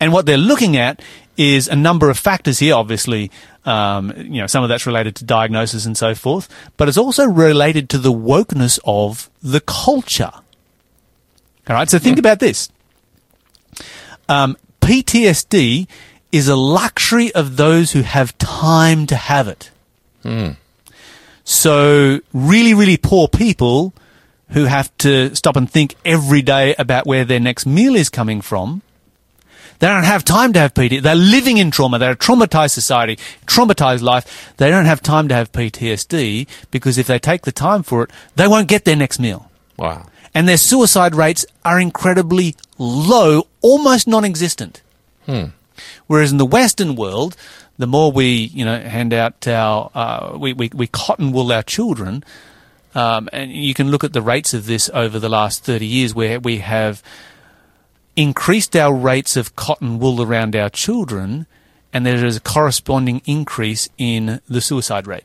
[0.00, 1.02] And what they're looking at
[1.38, 2.74] is a number of factors here.
[2.74, 3.30] Obviously,
[3.64, 7.26] um, you know, some of that's related to diagnosis and so forth, but it's also
[7.26, 10.32] related to the wokeness of the culture.
[10.34, 11.88] All right.
[11.88, 12.68] So think about this.
[14.28, 15.86] Um, PTSD
[16.32, 19.70] is a luxury of those who have time to have it.
[20.22, 20.50] Hmm.
[21.44, 23.94] So really, really poor people
[24.50, 28.40] who have to stop and think every day about where their next meal is coming
[28.40, 28.82] from.
[29.78, 31.02] They don't have time to have PTSD.
[31.02, 31.98] They're living in trauma.
[31.98, 34.52] They're a traumatized society, traumatized life.
[34.56, 38.10] They don't have time to have PTSD because if they take the time for it,
[38.34, 39.50] they won't get their next meal.
[39.76, 40.06] Wow.
[40.34, 44.82] And their suicide rates are incredibly low, almost non-existent.
[45.26, 45.46] Hmm.
[46.06, 47.36] Whereas in the Western world,
[47.78, 51.62] the more we, you know, hand out our, uh, we, we, we cotton wool our
[51.62, 52.24] children,
[52.94, 56.14] um, and you can look at the rates of this over the last 30 years
[56.14, 57.02] where we have
[58.18, 61.46] increased our rates of cotton wool around our children,
[61.92, 65.24] and there is a corresponding increase in the suicide rate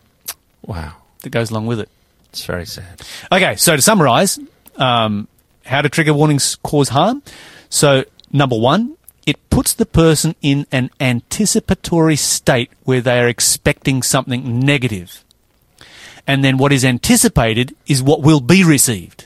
[0.61, 0.93] Wow.
[1.23, 1.89] that goes along with it.
[2.29, 3.01] It's very sad.
[3.31, 4.39] Okay, so to summarize,
[4.77, 5.27] um,
[5.65, 7.23] how do trigger warnings cause harm?
[7.69, 8.95] So, number one,
[9.25, 15.23] it puts the person in an anticipatory state where they are expecting something negative.
[16.27, 19.25] And then what is anticipated is what will be received.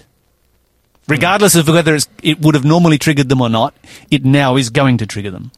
[1.08, 3.74] Regardless of whether it's, it would have normally triggered them or not,
[4.12, 5.52] it now is going to trigger them.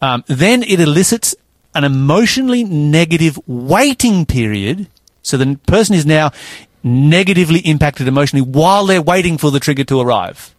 [0.00, 1.34] Um, then it elicits
[1.74, 4.88] an emotionally negative waiting period.
[5.22, 6.32] So the person is now
[6.82, 10.54] negatively impacted emotionally while they're waiting for the trigger to arrive.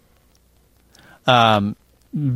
[1.28, 1.76] Um,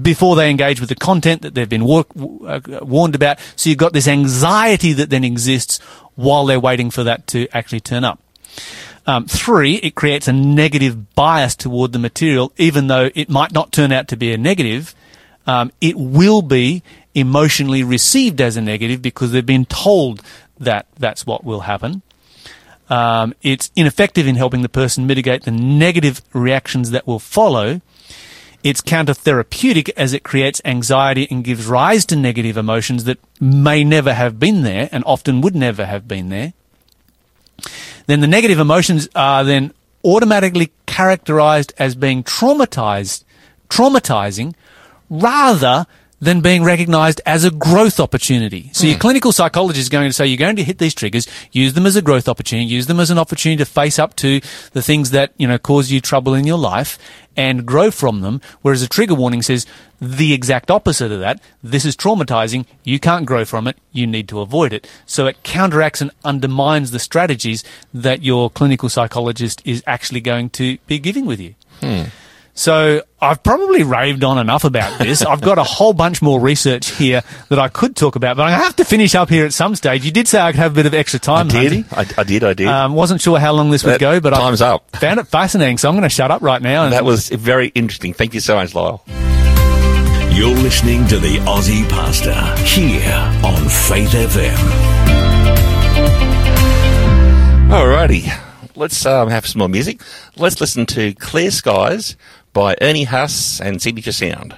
[0.01, 2.05] before they engage with the content that they've been war-
[2.45, 3.39] uh, warned about.
[3.55, 5.79] So you've got this anxiety that then exists
[6.15, 8.19] while they're waiting for that to actually turn up.
[9.05, 13.71] Um, three, it creates a negative bias toward the material, even though it might not
[13.71, 14.95] turn out to be a negative.
[15.45, 20.21] Um, it will be emotionally received as a negative because they've been told
[20.57, 22.01] that that's what will happen.
[22.89, 27.81] Um, it's ineffective in helping the person mitigate the negative reactions that will follow.
[28.63, 34.13] It's counter-therapeutic as it creates anxiety and gives rise to negative emotions that may never
[34.13, 36.53] have been there and often would never have been there
[38.05, 39.73] then the negative emotions are then
[40.03, 43.23] automatically characterized as being traumatized,
[43.69, 44.53] traumatizing,
[45.09, 45.85] rather
[46.23, 48.69] than being recognized as a growth opportunity.
[48.71, 49.01] So your hmm.
[49.01, 51.97] clinical psychologist is going to say you're going to hit these triggers, use them as
[51.97, 54.39] a growth opportunity, use them as an opportunity to face up to
[54.71, 56.97] the things that, you know, cause you trouble in your life
[57.35, 58.41] and grow from them.
[58.61, 59.65] Whereas a trigger warning says
[59.99, 61.41] the exact opposite of that.
[61.63, 62.65] This is traumatizing.
[62.83, 63.77] You can't grow from it.
[63.91, 64.87] You need to avoid it.
[65.05, 70.77] So it counteracts and undermines the strategies that your clinical psychologist is actually going to
[70.87, 71.55] be giving with you.
[71.79, 72.03] Hmm.
[72.55, 75.23] So I've probably raved on enough about this.
[75.23, 78.51] I've got a whole bunch more research here that I could talk about, but I
[78.51, 80.05] have to finish up here at some stage.
[80.05, 81.71] You did say I could have a bit of extra time, I did.
[81.85, 82.15] Hunty.
[82.17, 82.43] I, I did.
[82.43, 82.67] I did.
[82.67, 84.95] Um, wasn't sure how long this would That- go, but time's I up.
[84.97, 85.79] found it fascinating.
[85.79, 86.83] So I'm going to shut up right now.
[86.83, 88.13] And that was very interesting.
[88.13, 89.03] Thank you so much, Lyle.
[90.31, 92.33] You're listening to the Aussie Pastor
[92.65, 93.13] here
[93.43, 95.63] on Faith FM.
[97.69, 98.31] Alrighty,
[98.75, 100.01] let's um, have some more music.
[100.37, 102.15] Let's listen to Clear Skies
[102.53, 104.55] by Ernie Haase and Signature Sound.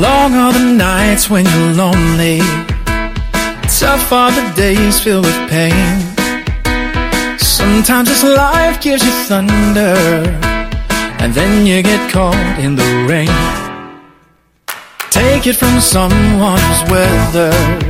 [0.00, 2.38] Long are the nights when you're lonely.
[3.78, 5.98] Tough are the days filled with pain.
[7.38, 9.94] Sometimes this life gives you thunder,
[11.22, 13.30] and then you get caught in the rain.
[15.10, 17.82] Take it from someone who's weathered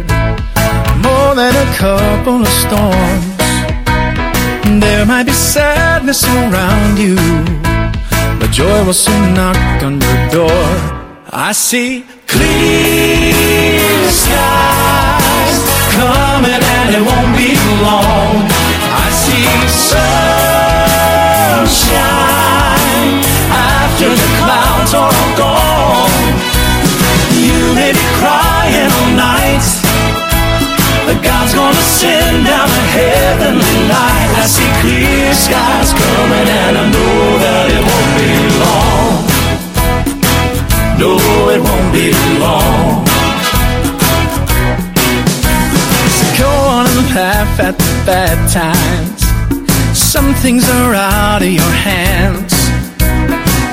[1.06, 3.24] more than a couple of storms.
[4.84, 7.16] There might be sadness around you,
[8.38, 10.66] but joy will soon knock on your door.
[11.32, 15.58] I see clear skies
[15.96, 17.50] coming and it won't be
[17.80, 18.44] long.
[19.04, 19.46] I see
[21.72, 22.31] sunshine
[31.20, 34.30] God's gonna send down a heavenly light.
[34.40, 38.30] I see clear skies coming and I know that it won't be
[38.62, 39.12] long.
[41.02, 41.12] No,
[41.54, 42.06] it won't be
[42.38, 43.04] long.
[46.16, 49.20] So go on and laugh at the bad times.
[49.98, 52.54] Some things are out of your hands.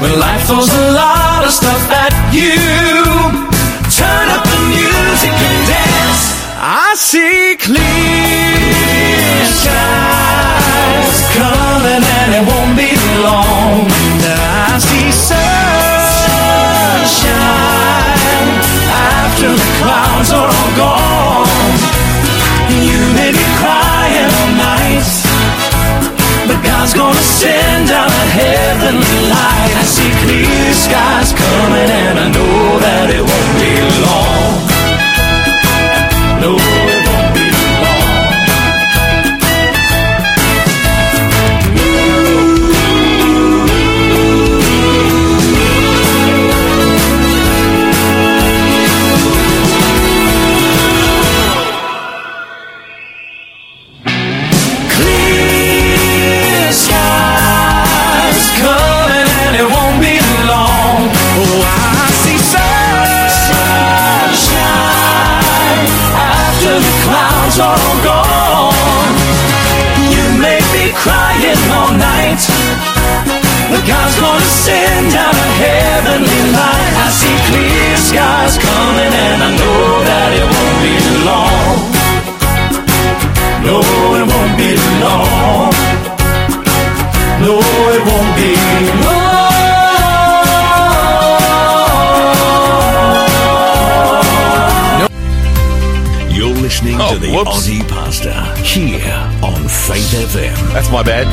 [0.02, 2.56] When life throws a lot of stuff at you,
[4.00, 5.89] turn up the music and dance.
[6.62, 7.80] I see clear
[9.48, 12.92] skies coming and it won't be
[13.24, 13.88] long.
[13.88, 15.40] I see sunshine
[18.92, 21.48] after the clouds are all gone.
[22.76, 25.08] You may be crying all night,
[26.44, 29.80] but God's gonna send down a heavenly light.
[29.80, 33.99] I see clear skies coming, and I know that it won't be long.
[36.42, 36.56] No,
[100.90, 101.28] That's my bad.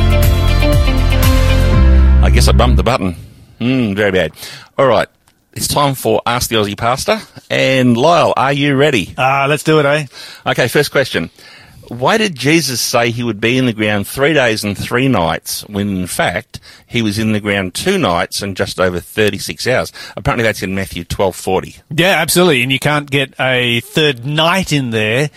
[2.23, 3.15] I guess I bumped the button.
[3.59, 4.33] Hmm, very bad.
[4.77, 5.09] All right.
[5.55, 7.19] It's time for Ask the Aussie Pastor.
[7.49, 9.15] And Lyle, are you ready?
[9.17, 10.07] Ah, let's do it, eh?
[10.45, 11.31] Okay, first question.
[11.89, 15.67] Why did Jesus say he would be in the ground three days and three nights
[15.69, 19.91] when in fact he was in the ground two nights and just over 36 hours?
[20.19, 21.77] Apparently that's in Matthew 1240.
[21.95, 22.63] Yeah, absolutely.
[22.63, 25.31] And you can't get a third night in there,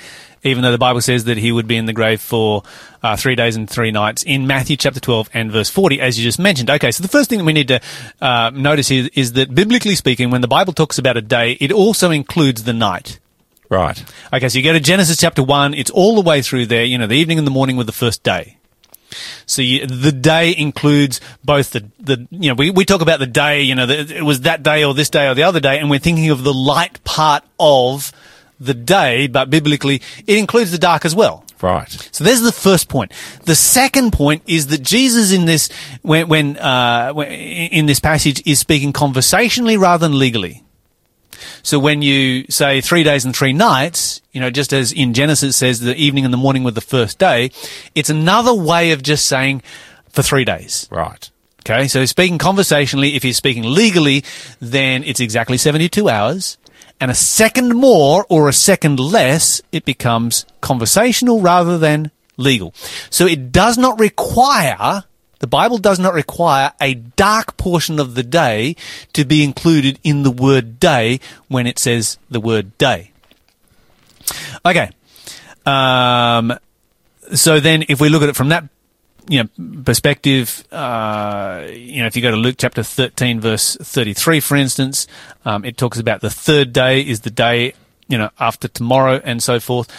[0.43, 2.63] even though the Bible says that he would be in the grave for
[3.03, 6.23] uh, three days and three nights in Matthew chapter 12 and verse 40, as you
[6.23, 6.69] just mentioned.
[6.69, 7.79] Okay, so the first thing that we need to
[8.21, 11.71] uh, notice here is that biblically speaking, when the Bible talks about a day, it
[11.71, 13.19] also includes the night.
[13.69, 14.03] Right.
[14.33, 16.97] Okay, so you go to Genesis chapter 1, it's all the way through there, you
[16.97, 18.57] know, the evening and the morning with the first day.
[19.45, 23.27] So you, the day includes both the, the you know, we, we talk about the
[23.27, 25.79] day, you know, the, it was that day or this day or the other day,
[25.79, 28.11] and we're thinking of the light part of
[28.59, 31.45] the day, but biblically, it includes the dark as well.
[31.61, 31.89] Right.
[32.11, 33.11] So there's the first point.
[33.43, 35.69] The second point is that Jesus in this,
[36.01, 40.63] when, when, uh, when in this passage is speaking conversationally rather than legally.
[41.63, 45.57] So when you say three days and three nights, you know, just as in Genesis
[45.57, 47.51] says the evening and the morning were the first day,
[47.95, 49.61] it's another way of just saying
[50.09, 50.87] for three days.
[50.91, 51.29] Right.
[51.61, 51.87] Okay.
[51.87, 54.23] So speaking conversationally, if he's speaking legally,
[54.59, 56.57] then it's exactly 72 hours.
[56.99, 62.73] And a second more or a second less, it becomes conversational rather than legal.
[63.09, 65.03] So it does not require,
[65.39, 68.75] the Bible does not require a dark portion of the day
[69.13, 73.11] to be included in the word day when it says the word day.
[74.65, 74.89] Okay.
[75.65, 76.53] Um,
[77.33, 78.65] so then if we look at it from that
[79.29, 84.39] you know, perspective, uh, you know, if you go to Luke chapter 13, verse 33,
[84.39, 85.07] for instance,
[85.45, 87.73] um, it talks about the third day is the day,
[88.07, 89.89] you know, after tomorrow and so forth.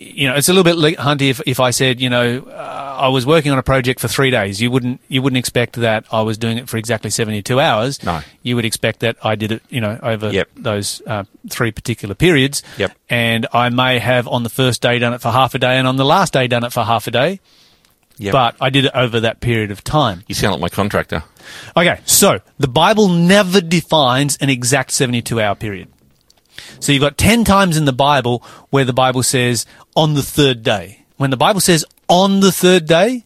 [0.00, 2.96] You know, it's a little bit like, hunty if, if I said, you know, uh,
[3.00, 4.60] I was working on a project for three days.
[4.60, 8.02] You wouldn't, you wouldn't expect that I was doing it for exactly 72 hours.
[8.02, 8.20] No.
[8.42, 10.48] You would expect that I did it, you know, over Yep.
[10.56, 12.62] those uh, three particular periods.
[12.78, 12.92] Yep.
[13.08, 15.86] And I may have on the first day done it for half a day and
[15.86, 17.40] on the last day done it for half a day.
[18.18, 18.32] Yep.
[18.32, 20.22] But I did it over that period of time.
[20.26, 21.22] You sound like my contractor.
[21.76, 25.88] Okay, so the Bible never defines an exact 72 hour period.
[26.80, 30.62] So you've got 10 times in the Bible where the Bible says on the third
[30.62, 31.04] day.
[31.16, 33.24] When the Bible says on the third day,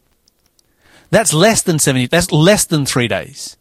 [1.11, 3.57] that's less than 70, that's less than three days.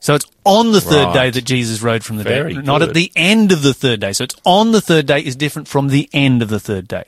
[0.00, 1.14] So it's on the third Right.
[1.14, 4.00] day that Jesus rode from the Very dead, not at the end of the third
[4.00, 4.12] day.
[4.14, 7.04] So it's on the third day is different from the end of the third day.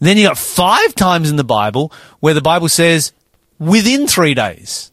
[0.00, 3.12] Then you got five times in the Bible where the Bible says
[3.58, 4.90] within three days.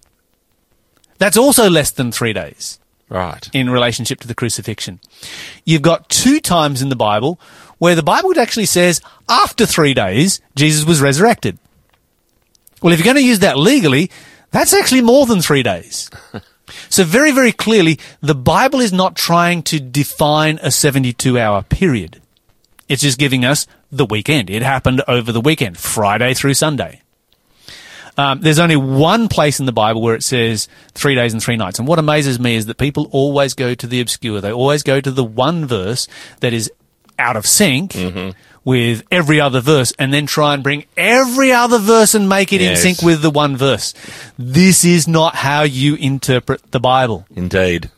[1.18, 2.80] That's also less than three days
[3.10, 3.50] Right.
[3.54, 5.00] in relationship to the crucifixion.
[5.66, 7.40] You've got two times in the Bible
[7.78, 11.58] where the Bible actually says after three days, Jesus was resurrected.
[12.82, 14.12] Well, if you're going to use that legally,
[14.52, 16.10] that's actually more than three days.
[16.90, 22.22] so very, very clearly, the Bible is not trying to define a 72 hour period.
[22.88, 24.50] It's just giving us the weekend.
[24.50, 27.02] It happened over the weekend, Friday through Sunday.
[28.18, 31.56] Um, there's only one place in the Bible where it says three days and three
[31.56, 31.78] nights.
[31.78, 34.42] And what amazes me is that people always go to the obscure.
[34.42, 36.08] They always go to the one verse
[36.40, 36.72] that is
[37.20, 37.96] out of sync
[38.66, 42.60] with every other verse and then try and bring every other verse and make it
[42.62, 42.84] Yes.
[42.84, 43.94] in sync with the one verse.
[44.38, 47.26] This is not how you interpret the Bible.
[47.36, 47.92] Indeed.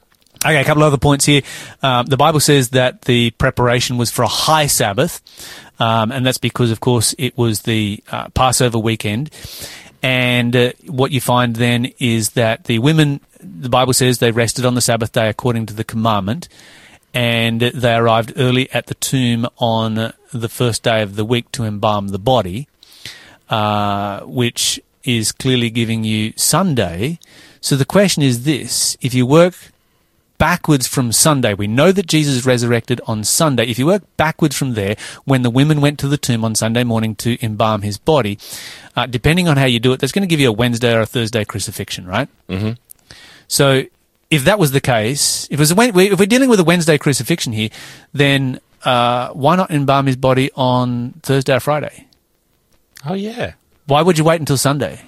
[0.45, 1.41] Okay, a couple of other points here.
[1.83, 5.21] Um, the Bible says that the preparation was for a high Sabbath,
[5.81, 9.31] um, and that's because, of course, it was the uh, Passover weekend.
[10.01, 14.65] And uh, what you find then is that the women, the Bible says, they rested
[14.65, 16.47] on the Sabbath day according to the commandment,
[17.13, 21.65] and they arrived early at the tomb on the first day of the week to
[21.65, 22.69] embalm the body,
[23.49, 27.19] uh, which is clearly giving you Sunday.
[27.59, 29.73] So the question is this: if you work
[30.39, 31.53] backwards from Sunday.
[31.53, 33.65] We know that Jesus resurrected on Sunday.
[33.67, 34.95] If you work backwards from there,
[35.25, 38.39] when the women went to the tomb on Sunday morning to embalm his body,
[38.95, 41.01] uh, depending on how you do it, that's going to give you a Wednesday or
[41.01, 42.27] a Thursday crucifixion, right?
[42.49, 42.77] Mhm.
[43.47, 43.83] So
[44.31, 46.97] if that was the case, if, it was a, if we're dealing with a Wednesday
[46.97, 47.69] crucifixion here,
[48.13, 52.07] then uh, why not embalm his body on Thursday or Friday?
[53.05, 53.53] Oh, yeah.
[53.87, 55.01] Why would you wait until Sunday?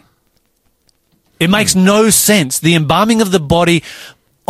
[1.40, 2.60] It makes no sense.
[2.60, 3.84] The embalming of the body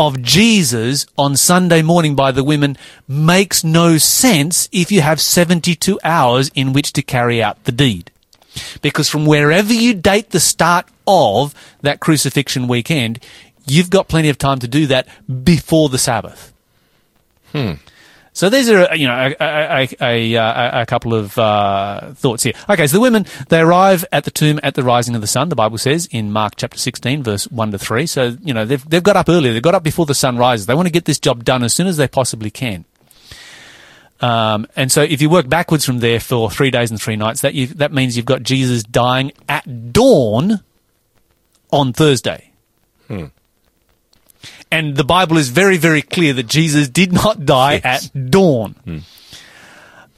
[0.01, 2.75] of Jesus on Sunday morning by the women
[3.07, 8.09] makes no sense if you have 72 hours in which to carry out the deed.
[8.81, 13.19] Because from wherever you date the start of that crucifixion weekend,
[13.67, 15.07] you've got plenty of time to do that
[15.43, 16.51] before the Sabbath.
[17.51, 17.73] Hmm.
[18.33, 22.53] So these are, you know, a, a, a, a, couple of uh, thoughts here.
[22.69, 25.49] Okay, so the women, they arrive at the tomb at the rising of the sun,
[25.49, 28.05] the Bible says in Mark chapter 16, verse 1 to 3.
[28.07, 29.51] So, you know, they've, they've got up earlier.
[29.51, 30.65] They've got up before the sun rises.
[30.65, 32.85] They want to get this job done as soon as they possibly can.
[34.21, 37.41] Um, and so if you work backwards from there for three days and three nights,
[37.41, 40.61] that, you, that means you've got Jesus dying at dawn
[41.69, 42.51] on Thursday.
[43.07, 43.25] Hmm.
[44.71, 48.09] And the Bible is very, very clear that Jesus did not die Yes.
[48.15, 48.75] at dawn.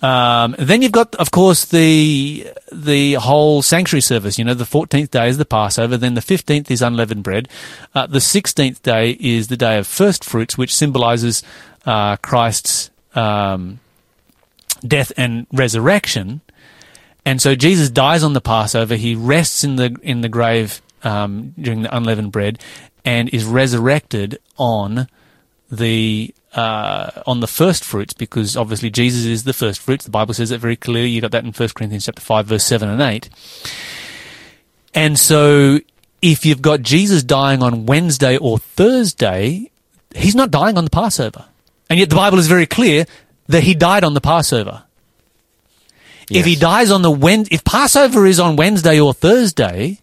[0.01, 4.37] Um, then you've got, of course, the the whole sanctuary service.
[4.37, 5.95] You know, the fourteenth day is the Passover.
[5.95, 7.47] Then the fifteenth is unleavened bread.
[7.95, 11.41] Uh, the sixteenth day is the day of first fruits, which symbolizes
[11.85, 13.79] uh, Christ's um,
[14.85, 16.41] death and resurrection.
[17.25, 18.95] And so Jesus dies on the Passover.
[18.97, 22.59] He rests in the in the grave um, during the unleavened bread,
[23.05, 25.07] and is resurrected on
[25.71, 30.05] the uh, on the first fruits because obviously Jesus is the first fruits.
[30.05, 31.09] The Bible says it very clearly.
[31.09, 33.29] You got that in 1 Corinthians chapter five, verse seven and eight.
[34.93, 35.79] And so,
[36.21, 39.71] if you've got Jesus dying on Wednesday or Thursday,
[40.15, 41.45] he's not dying on the Passover,
[41.89, 43.05] and yet the Bible is very clear
[43.47, 44.83] that he died on the Passover.
[46.29, 49.99] If he dies on the Wed, if Passover is on Wednesday or Thursday,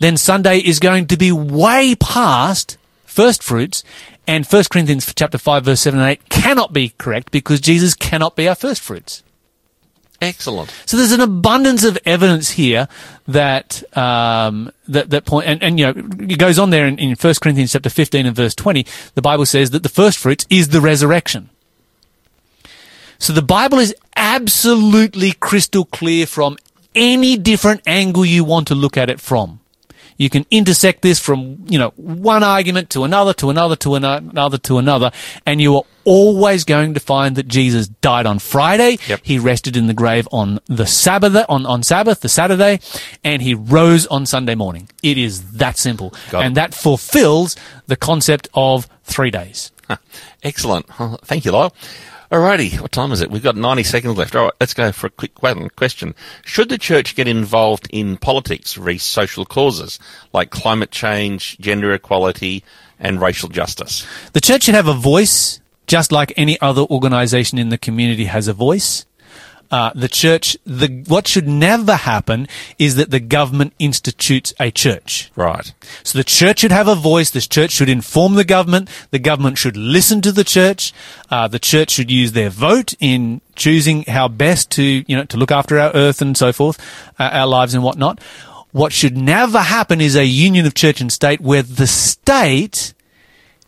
[0.00, 3.84] then Sunday is going to be way past first fruits,
[4.26, 8.34] and 1 Corinthians chapter 5 verse 7 and 8 cannot be correct because Jesus cannot
[8.34, 9.22] be our first fruits.
[10.22, 10.70] Excellent.
[10.84, 12.88] So there's an abundance of evidence here
[13.26, 17.14] that um, that that point, and, and you know, it goes on there in, in
[17.14, 18.84] 1 Corinthians chapter 15 and verse 20.
[19.14, 21.48] The Bible says that the first fruits is the resurrection.
[23.18, 26.58] So the Bible is absolutely crystal clear from
[26.94, 29.59] any different angle you want to look at it from.
[30.20, 34.58] You can intersect this from, you know, one argument to another, to another, to another,
[34.58, 35.12] to another,
[35.46, 38.98] and you are always going to find that Jesus died on Friday.
[39.22, 42.80] He rested in the grave on the Sabbath, on, on Sabbath, the Saturday,
[43.24, 44.90] and he rose on Sunday morning.
[45.02, 46.12] It is that simple.
[46.30, 46.46] Got it.
[46.48, 47.56] and that fulfills
[47.86, 49.72] the concept of three days.
[50.42, 50.86] Excellent.
[51.24, 51.74] Thank you, Lyle.
[52.30, 53.28] Alrighty, what time is it?
[53.28, 54.36] We've got 90 seconds left.
[54.36, 56.14] All right, let's go for a quick question.
[56.44, 59.98] Should the church get involved in politics, re social causes
[60.32, 62.62] like climate change, gender equality,
[63.00, 64.06] and racial justice?
[64.32, 65.58] The church should have a voice,
[65.88, 69.06] just like any other organization in the community has a voice.
[69.70, 72.48] Uh, the church, the what should never happen
[72.78, 75.30] is that the government institutes a church.
[75.36, 75.72] Right.
[76.02, 77.30] So the church should have a voice.
[77.30, 78.90] The church should inform the government.
[79.10, 80.92] The government should listen to the church.
[81.30, 85.36] Uh, the church should use their vote in choosing how best to, you know, to
[85.36, 86.78] look after our earth and so forth,
[87.18, 88.20] uh, our lives and whatnot.
[88.72, 92.94] What should never happen is a union of church and state where the state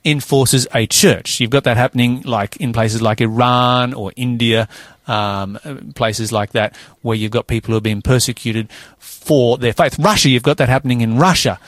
[0.05, 1.41] enforces a church.
[1.41, 4.69] You've got that happening like in places like Iran or India,
[5.07, 5.59] um,
[5.95, 8.69] places like that where you've got people who are being persecuted
[8.99, 9.99] for their faith.
[9.99, 11.59] Russia, you've got that happening in Russia.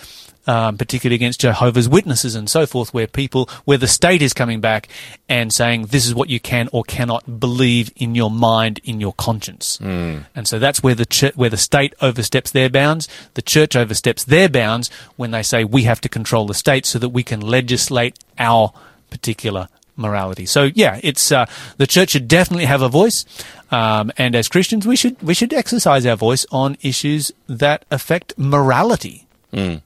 [0.47, 4.61] Um, particularly against Jehovah's Witnesses and so forth, where people, where the state is coming
[4.61, 4.89] back
[5.27, 9.15] and saying this is what you can or cannot believe in your mind, in your
[9.15, 9.79] conscience.
[9.79, 10.27] Mm.
[10.35, 13.09] And so that's where the ch- where the state oversteps their bounds.
[13.35, 16.99] The church oversteps their bounds when they say we have to control the state so
[16.99, 18.73] that we can legislate our
[19.09, 20.47] particular morality.
[20.47, 21.47] So yeah, it's uh,
[21.77, 23.25] the church should definitely have a voice,
[23.71, 28.35] um, and as Christians, we should we should exercise our voice on issues that affect
[28.37, 29.27] morality.
[29.53, 29.83] Mm.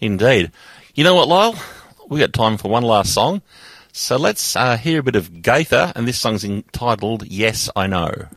[0.00, 0.52] Indeed.
[0.94, 1.56] You know what, Lyle?
[2.08, 3.42] We got time for one last song.
[3.92, 8.28] So let's uh, hear a bit of Gaither, and this song's entitled Yes, I Know.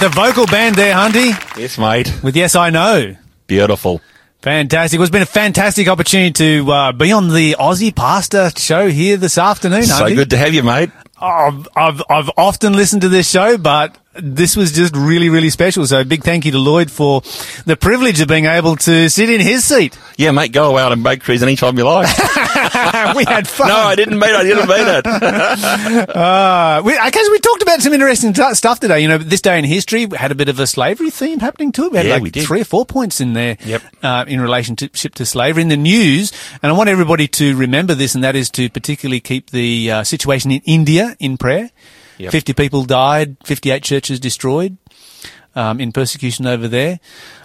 [0.00, 1.28] The Gaither vocal band there, Hunty,
[1.58, 2.12] Yes, mate.
[2.22, 3.16] with Yes I Know.
[3.46, 4.00] Beautiful.
[4.42, 4.98] Fantastic.
[4.98, 6.32] Well, it's been a fantastic opportunity
[6.64, 9.84] to uh, be on the Aussie Pastor show here this afternoon.
[9.84, 10.14] So Hunty.
[10.14, 10.90] good to have you, mate.
[11.20, 15.86] Oh, I've I've often listened to this show, but this was just really really special.
[15.86, 17.20] So big thank you to Lloyd for
[17.64, 19.96] the privilege of being able to sit in his seat.
[20.16, 22.06] Yeah, mate, go out and make trees anytime you like.
[23.16, 23.68] we had fun.
[23.68, 25.06] no, I didn't mean I didn't mean it.
[26.10, 29.00] Uh, we, I guess we talked about some interesting t- stuff today.
[29.00, 31.72] You know, this day in history we had a bit of a slavery theme happening
[31.72, 31.92] to it.
[31.92, 32.44] We had Yeah, like we did.
[32.46, 33.82] three or four points in there Yep.
[34.02, 36.32] uh, in relationship to slavery in the news.
[36.62, 40.04] And I want everybody to remember this, and that is to particularly keep the uh,
[40.04, 41.70] situation in India in prayer.
[42.20, 42.32] Yep.
[42.32, 44.76] 50 people died, 58 churches destroyed.
[45.56, 47.00] um, in persecution over there.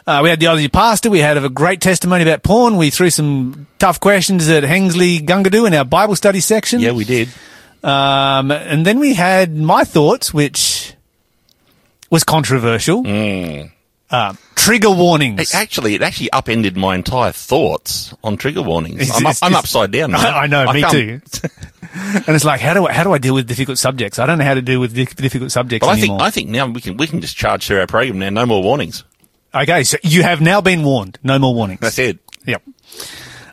[0.06, 1.10] Uh, we had the Aussie pastor.
[1.10, 2.77] We had a great testimony about porn.
[2.77, 6.81] We threw some tough questions at Hensley Gungadoo in our Bible study section.
[6.81, 7.30] Yeah, we did.
[7.84, 10.93] Um, and then we had my thoughts, which
[12.11, 12.99] was controversial.
[14.11, 15.41] Um, trigger warnings.
[15.41, 19.02] It actually, it actually upended my entire thoughts on trigger warnings.
[19.02, 20.11] It's- I'm, up, it's- I'm upside down.
[20.15, 20.19] Now.
[20.19, 21.22] I, I know, me too.
[22.27, 24.19] and it's like, how do I how do I deal with difficult subjects?
[24.19, 26.22] I don't know how to deal with di- difficult subjects But I think anymore.
[26.27, 28.30] I think now we can we can just charge through our program now.
[28.30, 29.03] No more warnings.
[29.53, 31.17] okay, so you have now been warned.
[31.23, 31.80] No more warnings.
[31.80, 32.19] That's it.
[32.45, 32.61] Yep.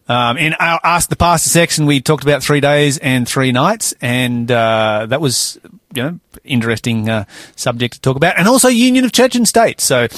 [0.08, 3.94] Um, in our Ask the Pastor section, we talked about three days and three nights,
[4.02, 5.58] and uh, that was,
[5.94, 7.24] you know, interesting uh,
[7.54, 9.80] subject to talk about, and also Union of Church and State.
[9.80, 10.08] So,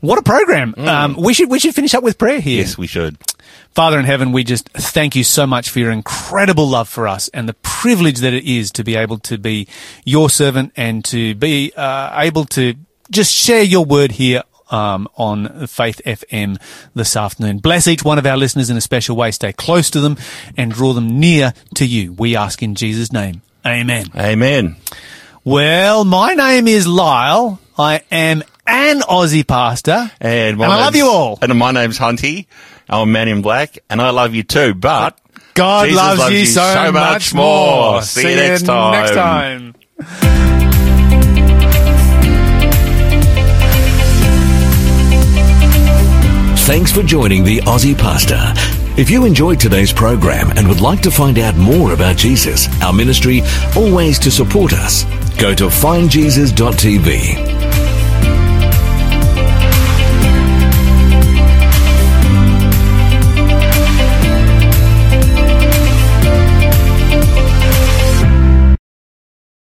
[0.00, 0.74] what a program!
[0.78, 2.58] Um, we should we should finish up with prayer here.
[2.58, 3.18] Yes, we should.
[3.74, 7.28] Father in heaven, we just thank you so much for your incredible love for us
[7.34, 9.66] and the privilege that it is to be able to be
[10.04, 12.74] your servant and to be uh, able to
[13.10, 16.60] just share your word here um, on Faith FM
[16.94, 17.58] this afternoon.
[17.58, 19.32] Bless each one of our listeners in a special way.
[19.32, 20.16] Stay close to them
[20.56, 22.12] and draw them near to you.
[22.12, 23.42] We ask in Jesus' name.
[23.66, 24.06] Amen.
[24.16, 24.76] Amen.
[25.42, 27.58] Well, my name is Lyle.
[27.76, 30.10] I am an Aussie pastor.
[30.20, 31.38] And, And I love you all.
[31.42, 32.46] And my name's Hunty.
[32.88, 34.74] I'm a man in black, and I love you too.
[34.74, 35.18] But
[35.54, 38.02] God Jesus loves, you so, much more.
[38.02, 38.92] See, you next time.
[38.92, 39.74] Next time.
[46.66, 48.40] Thanks for joining the Aussie Pastor.
[48.96, 52.92] If you enjoyed today's program and would like to find out more about Jesus, our
[52.92, 53.42] ministry,
[53.76, 55.04] or ways to support us,
[55.36, 57.63] go to findjesus.tv.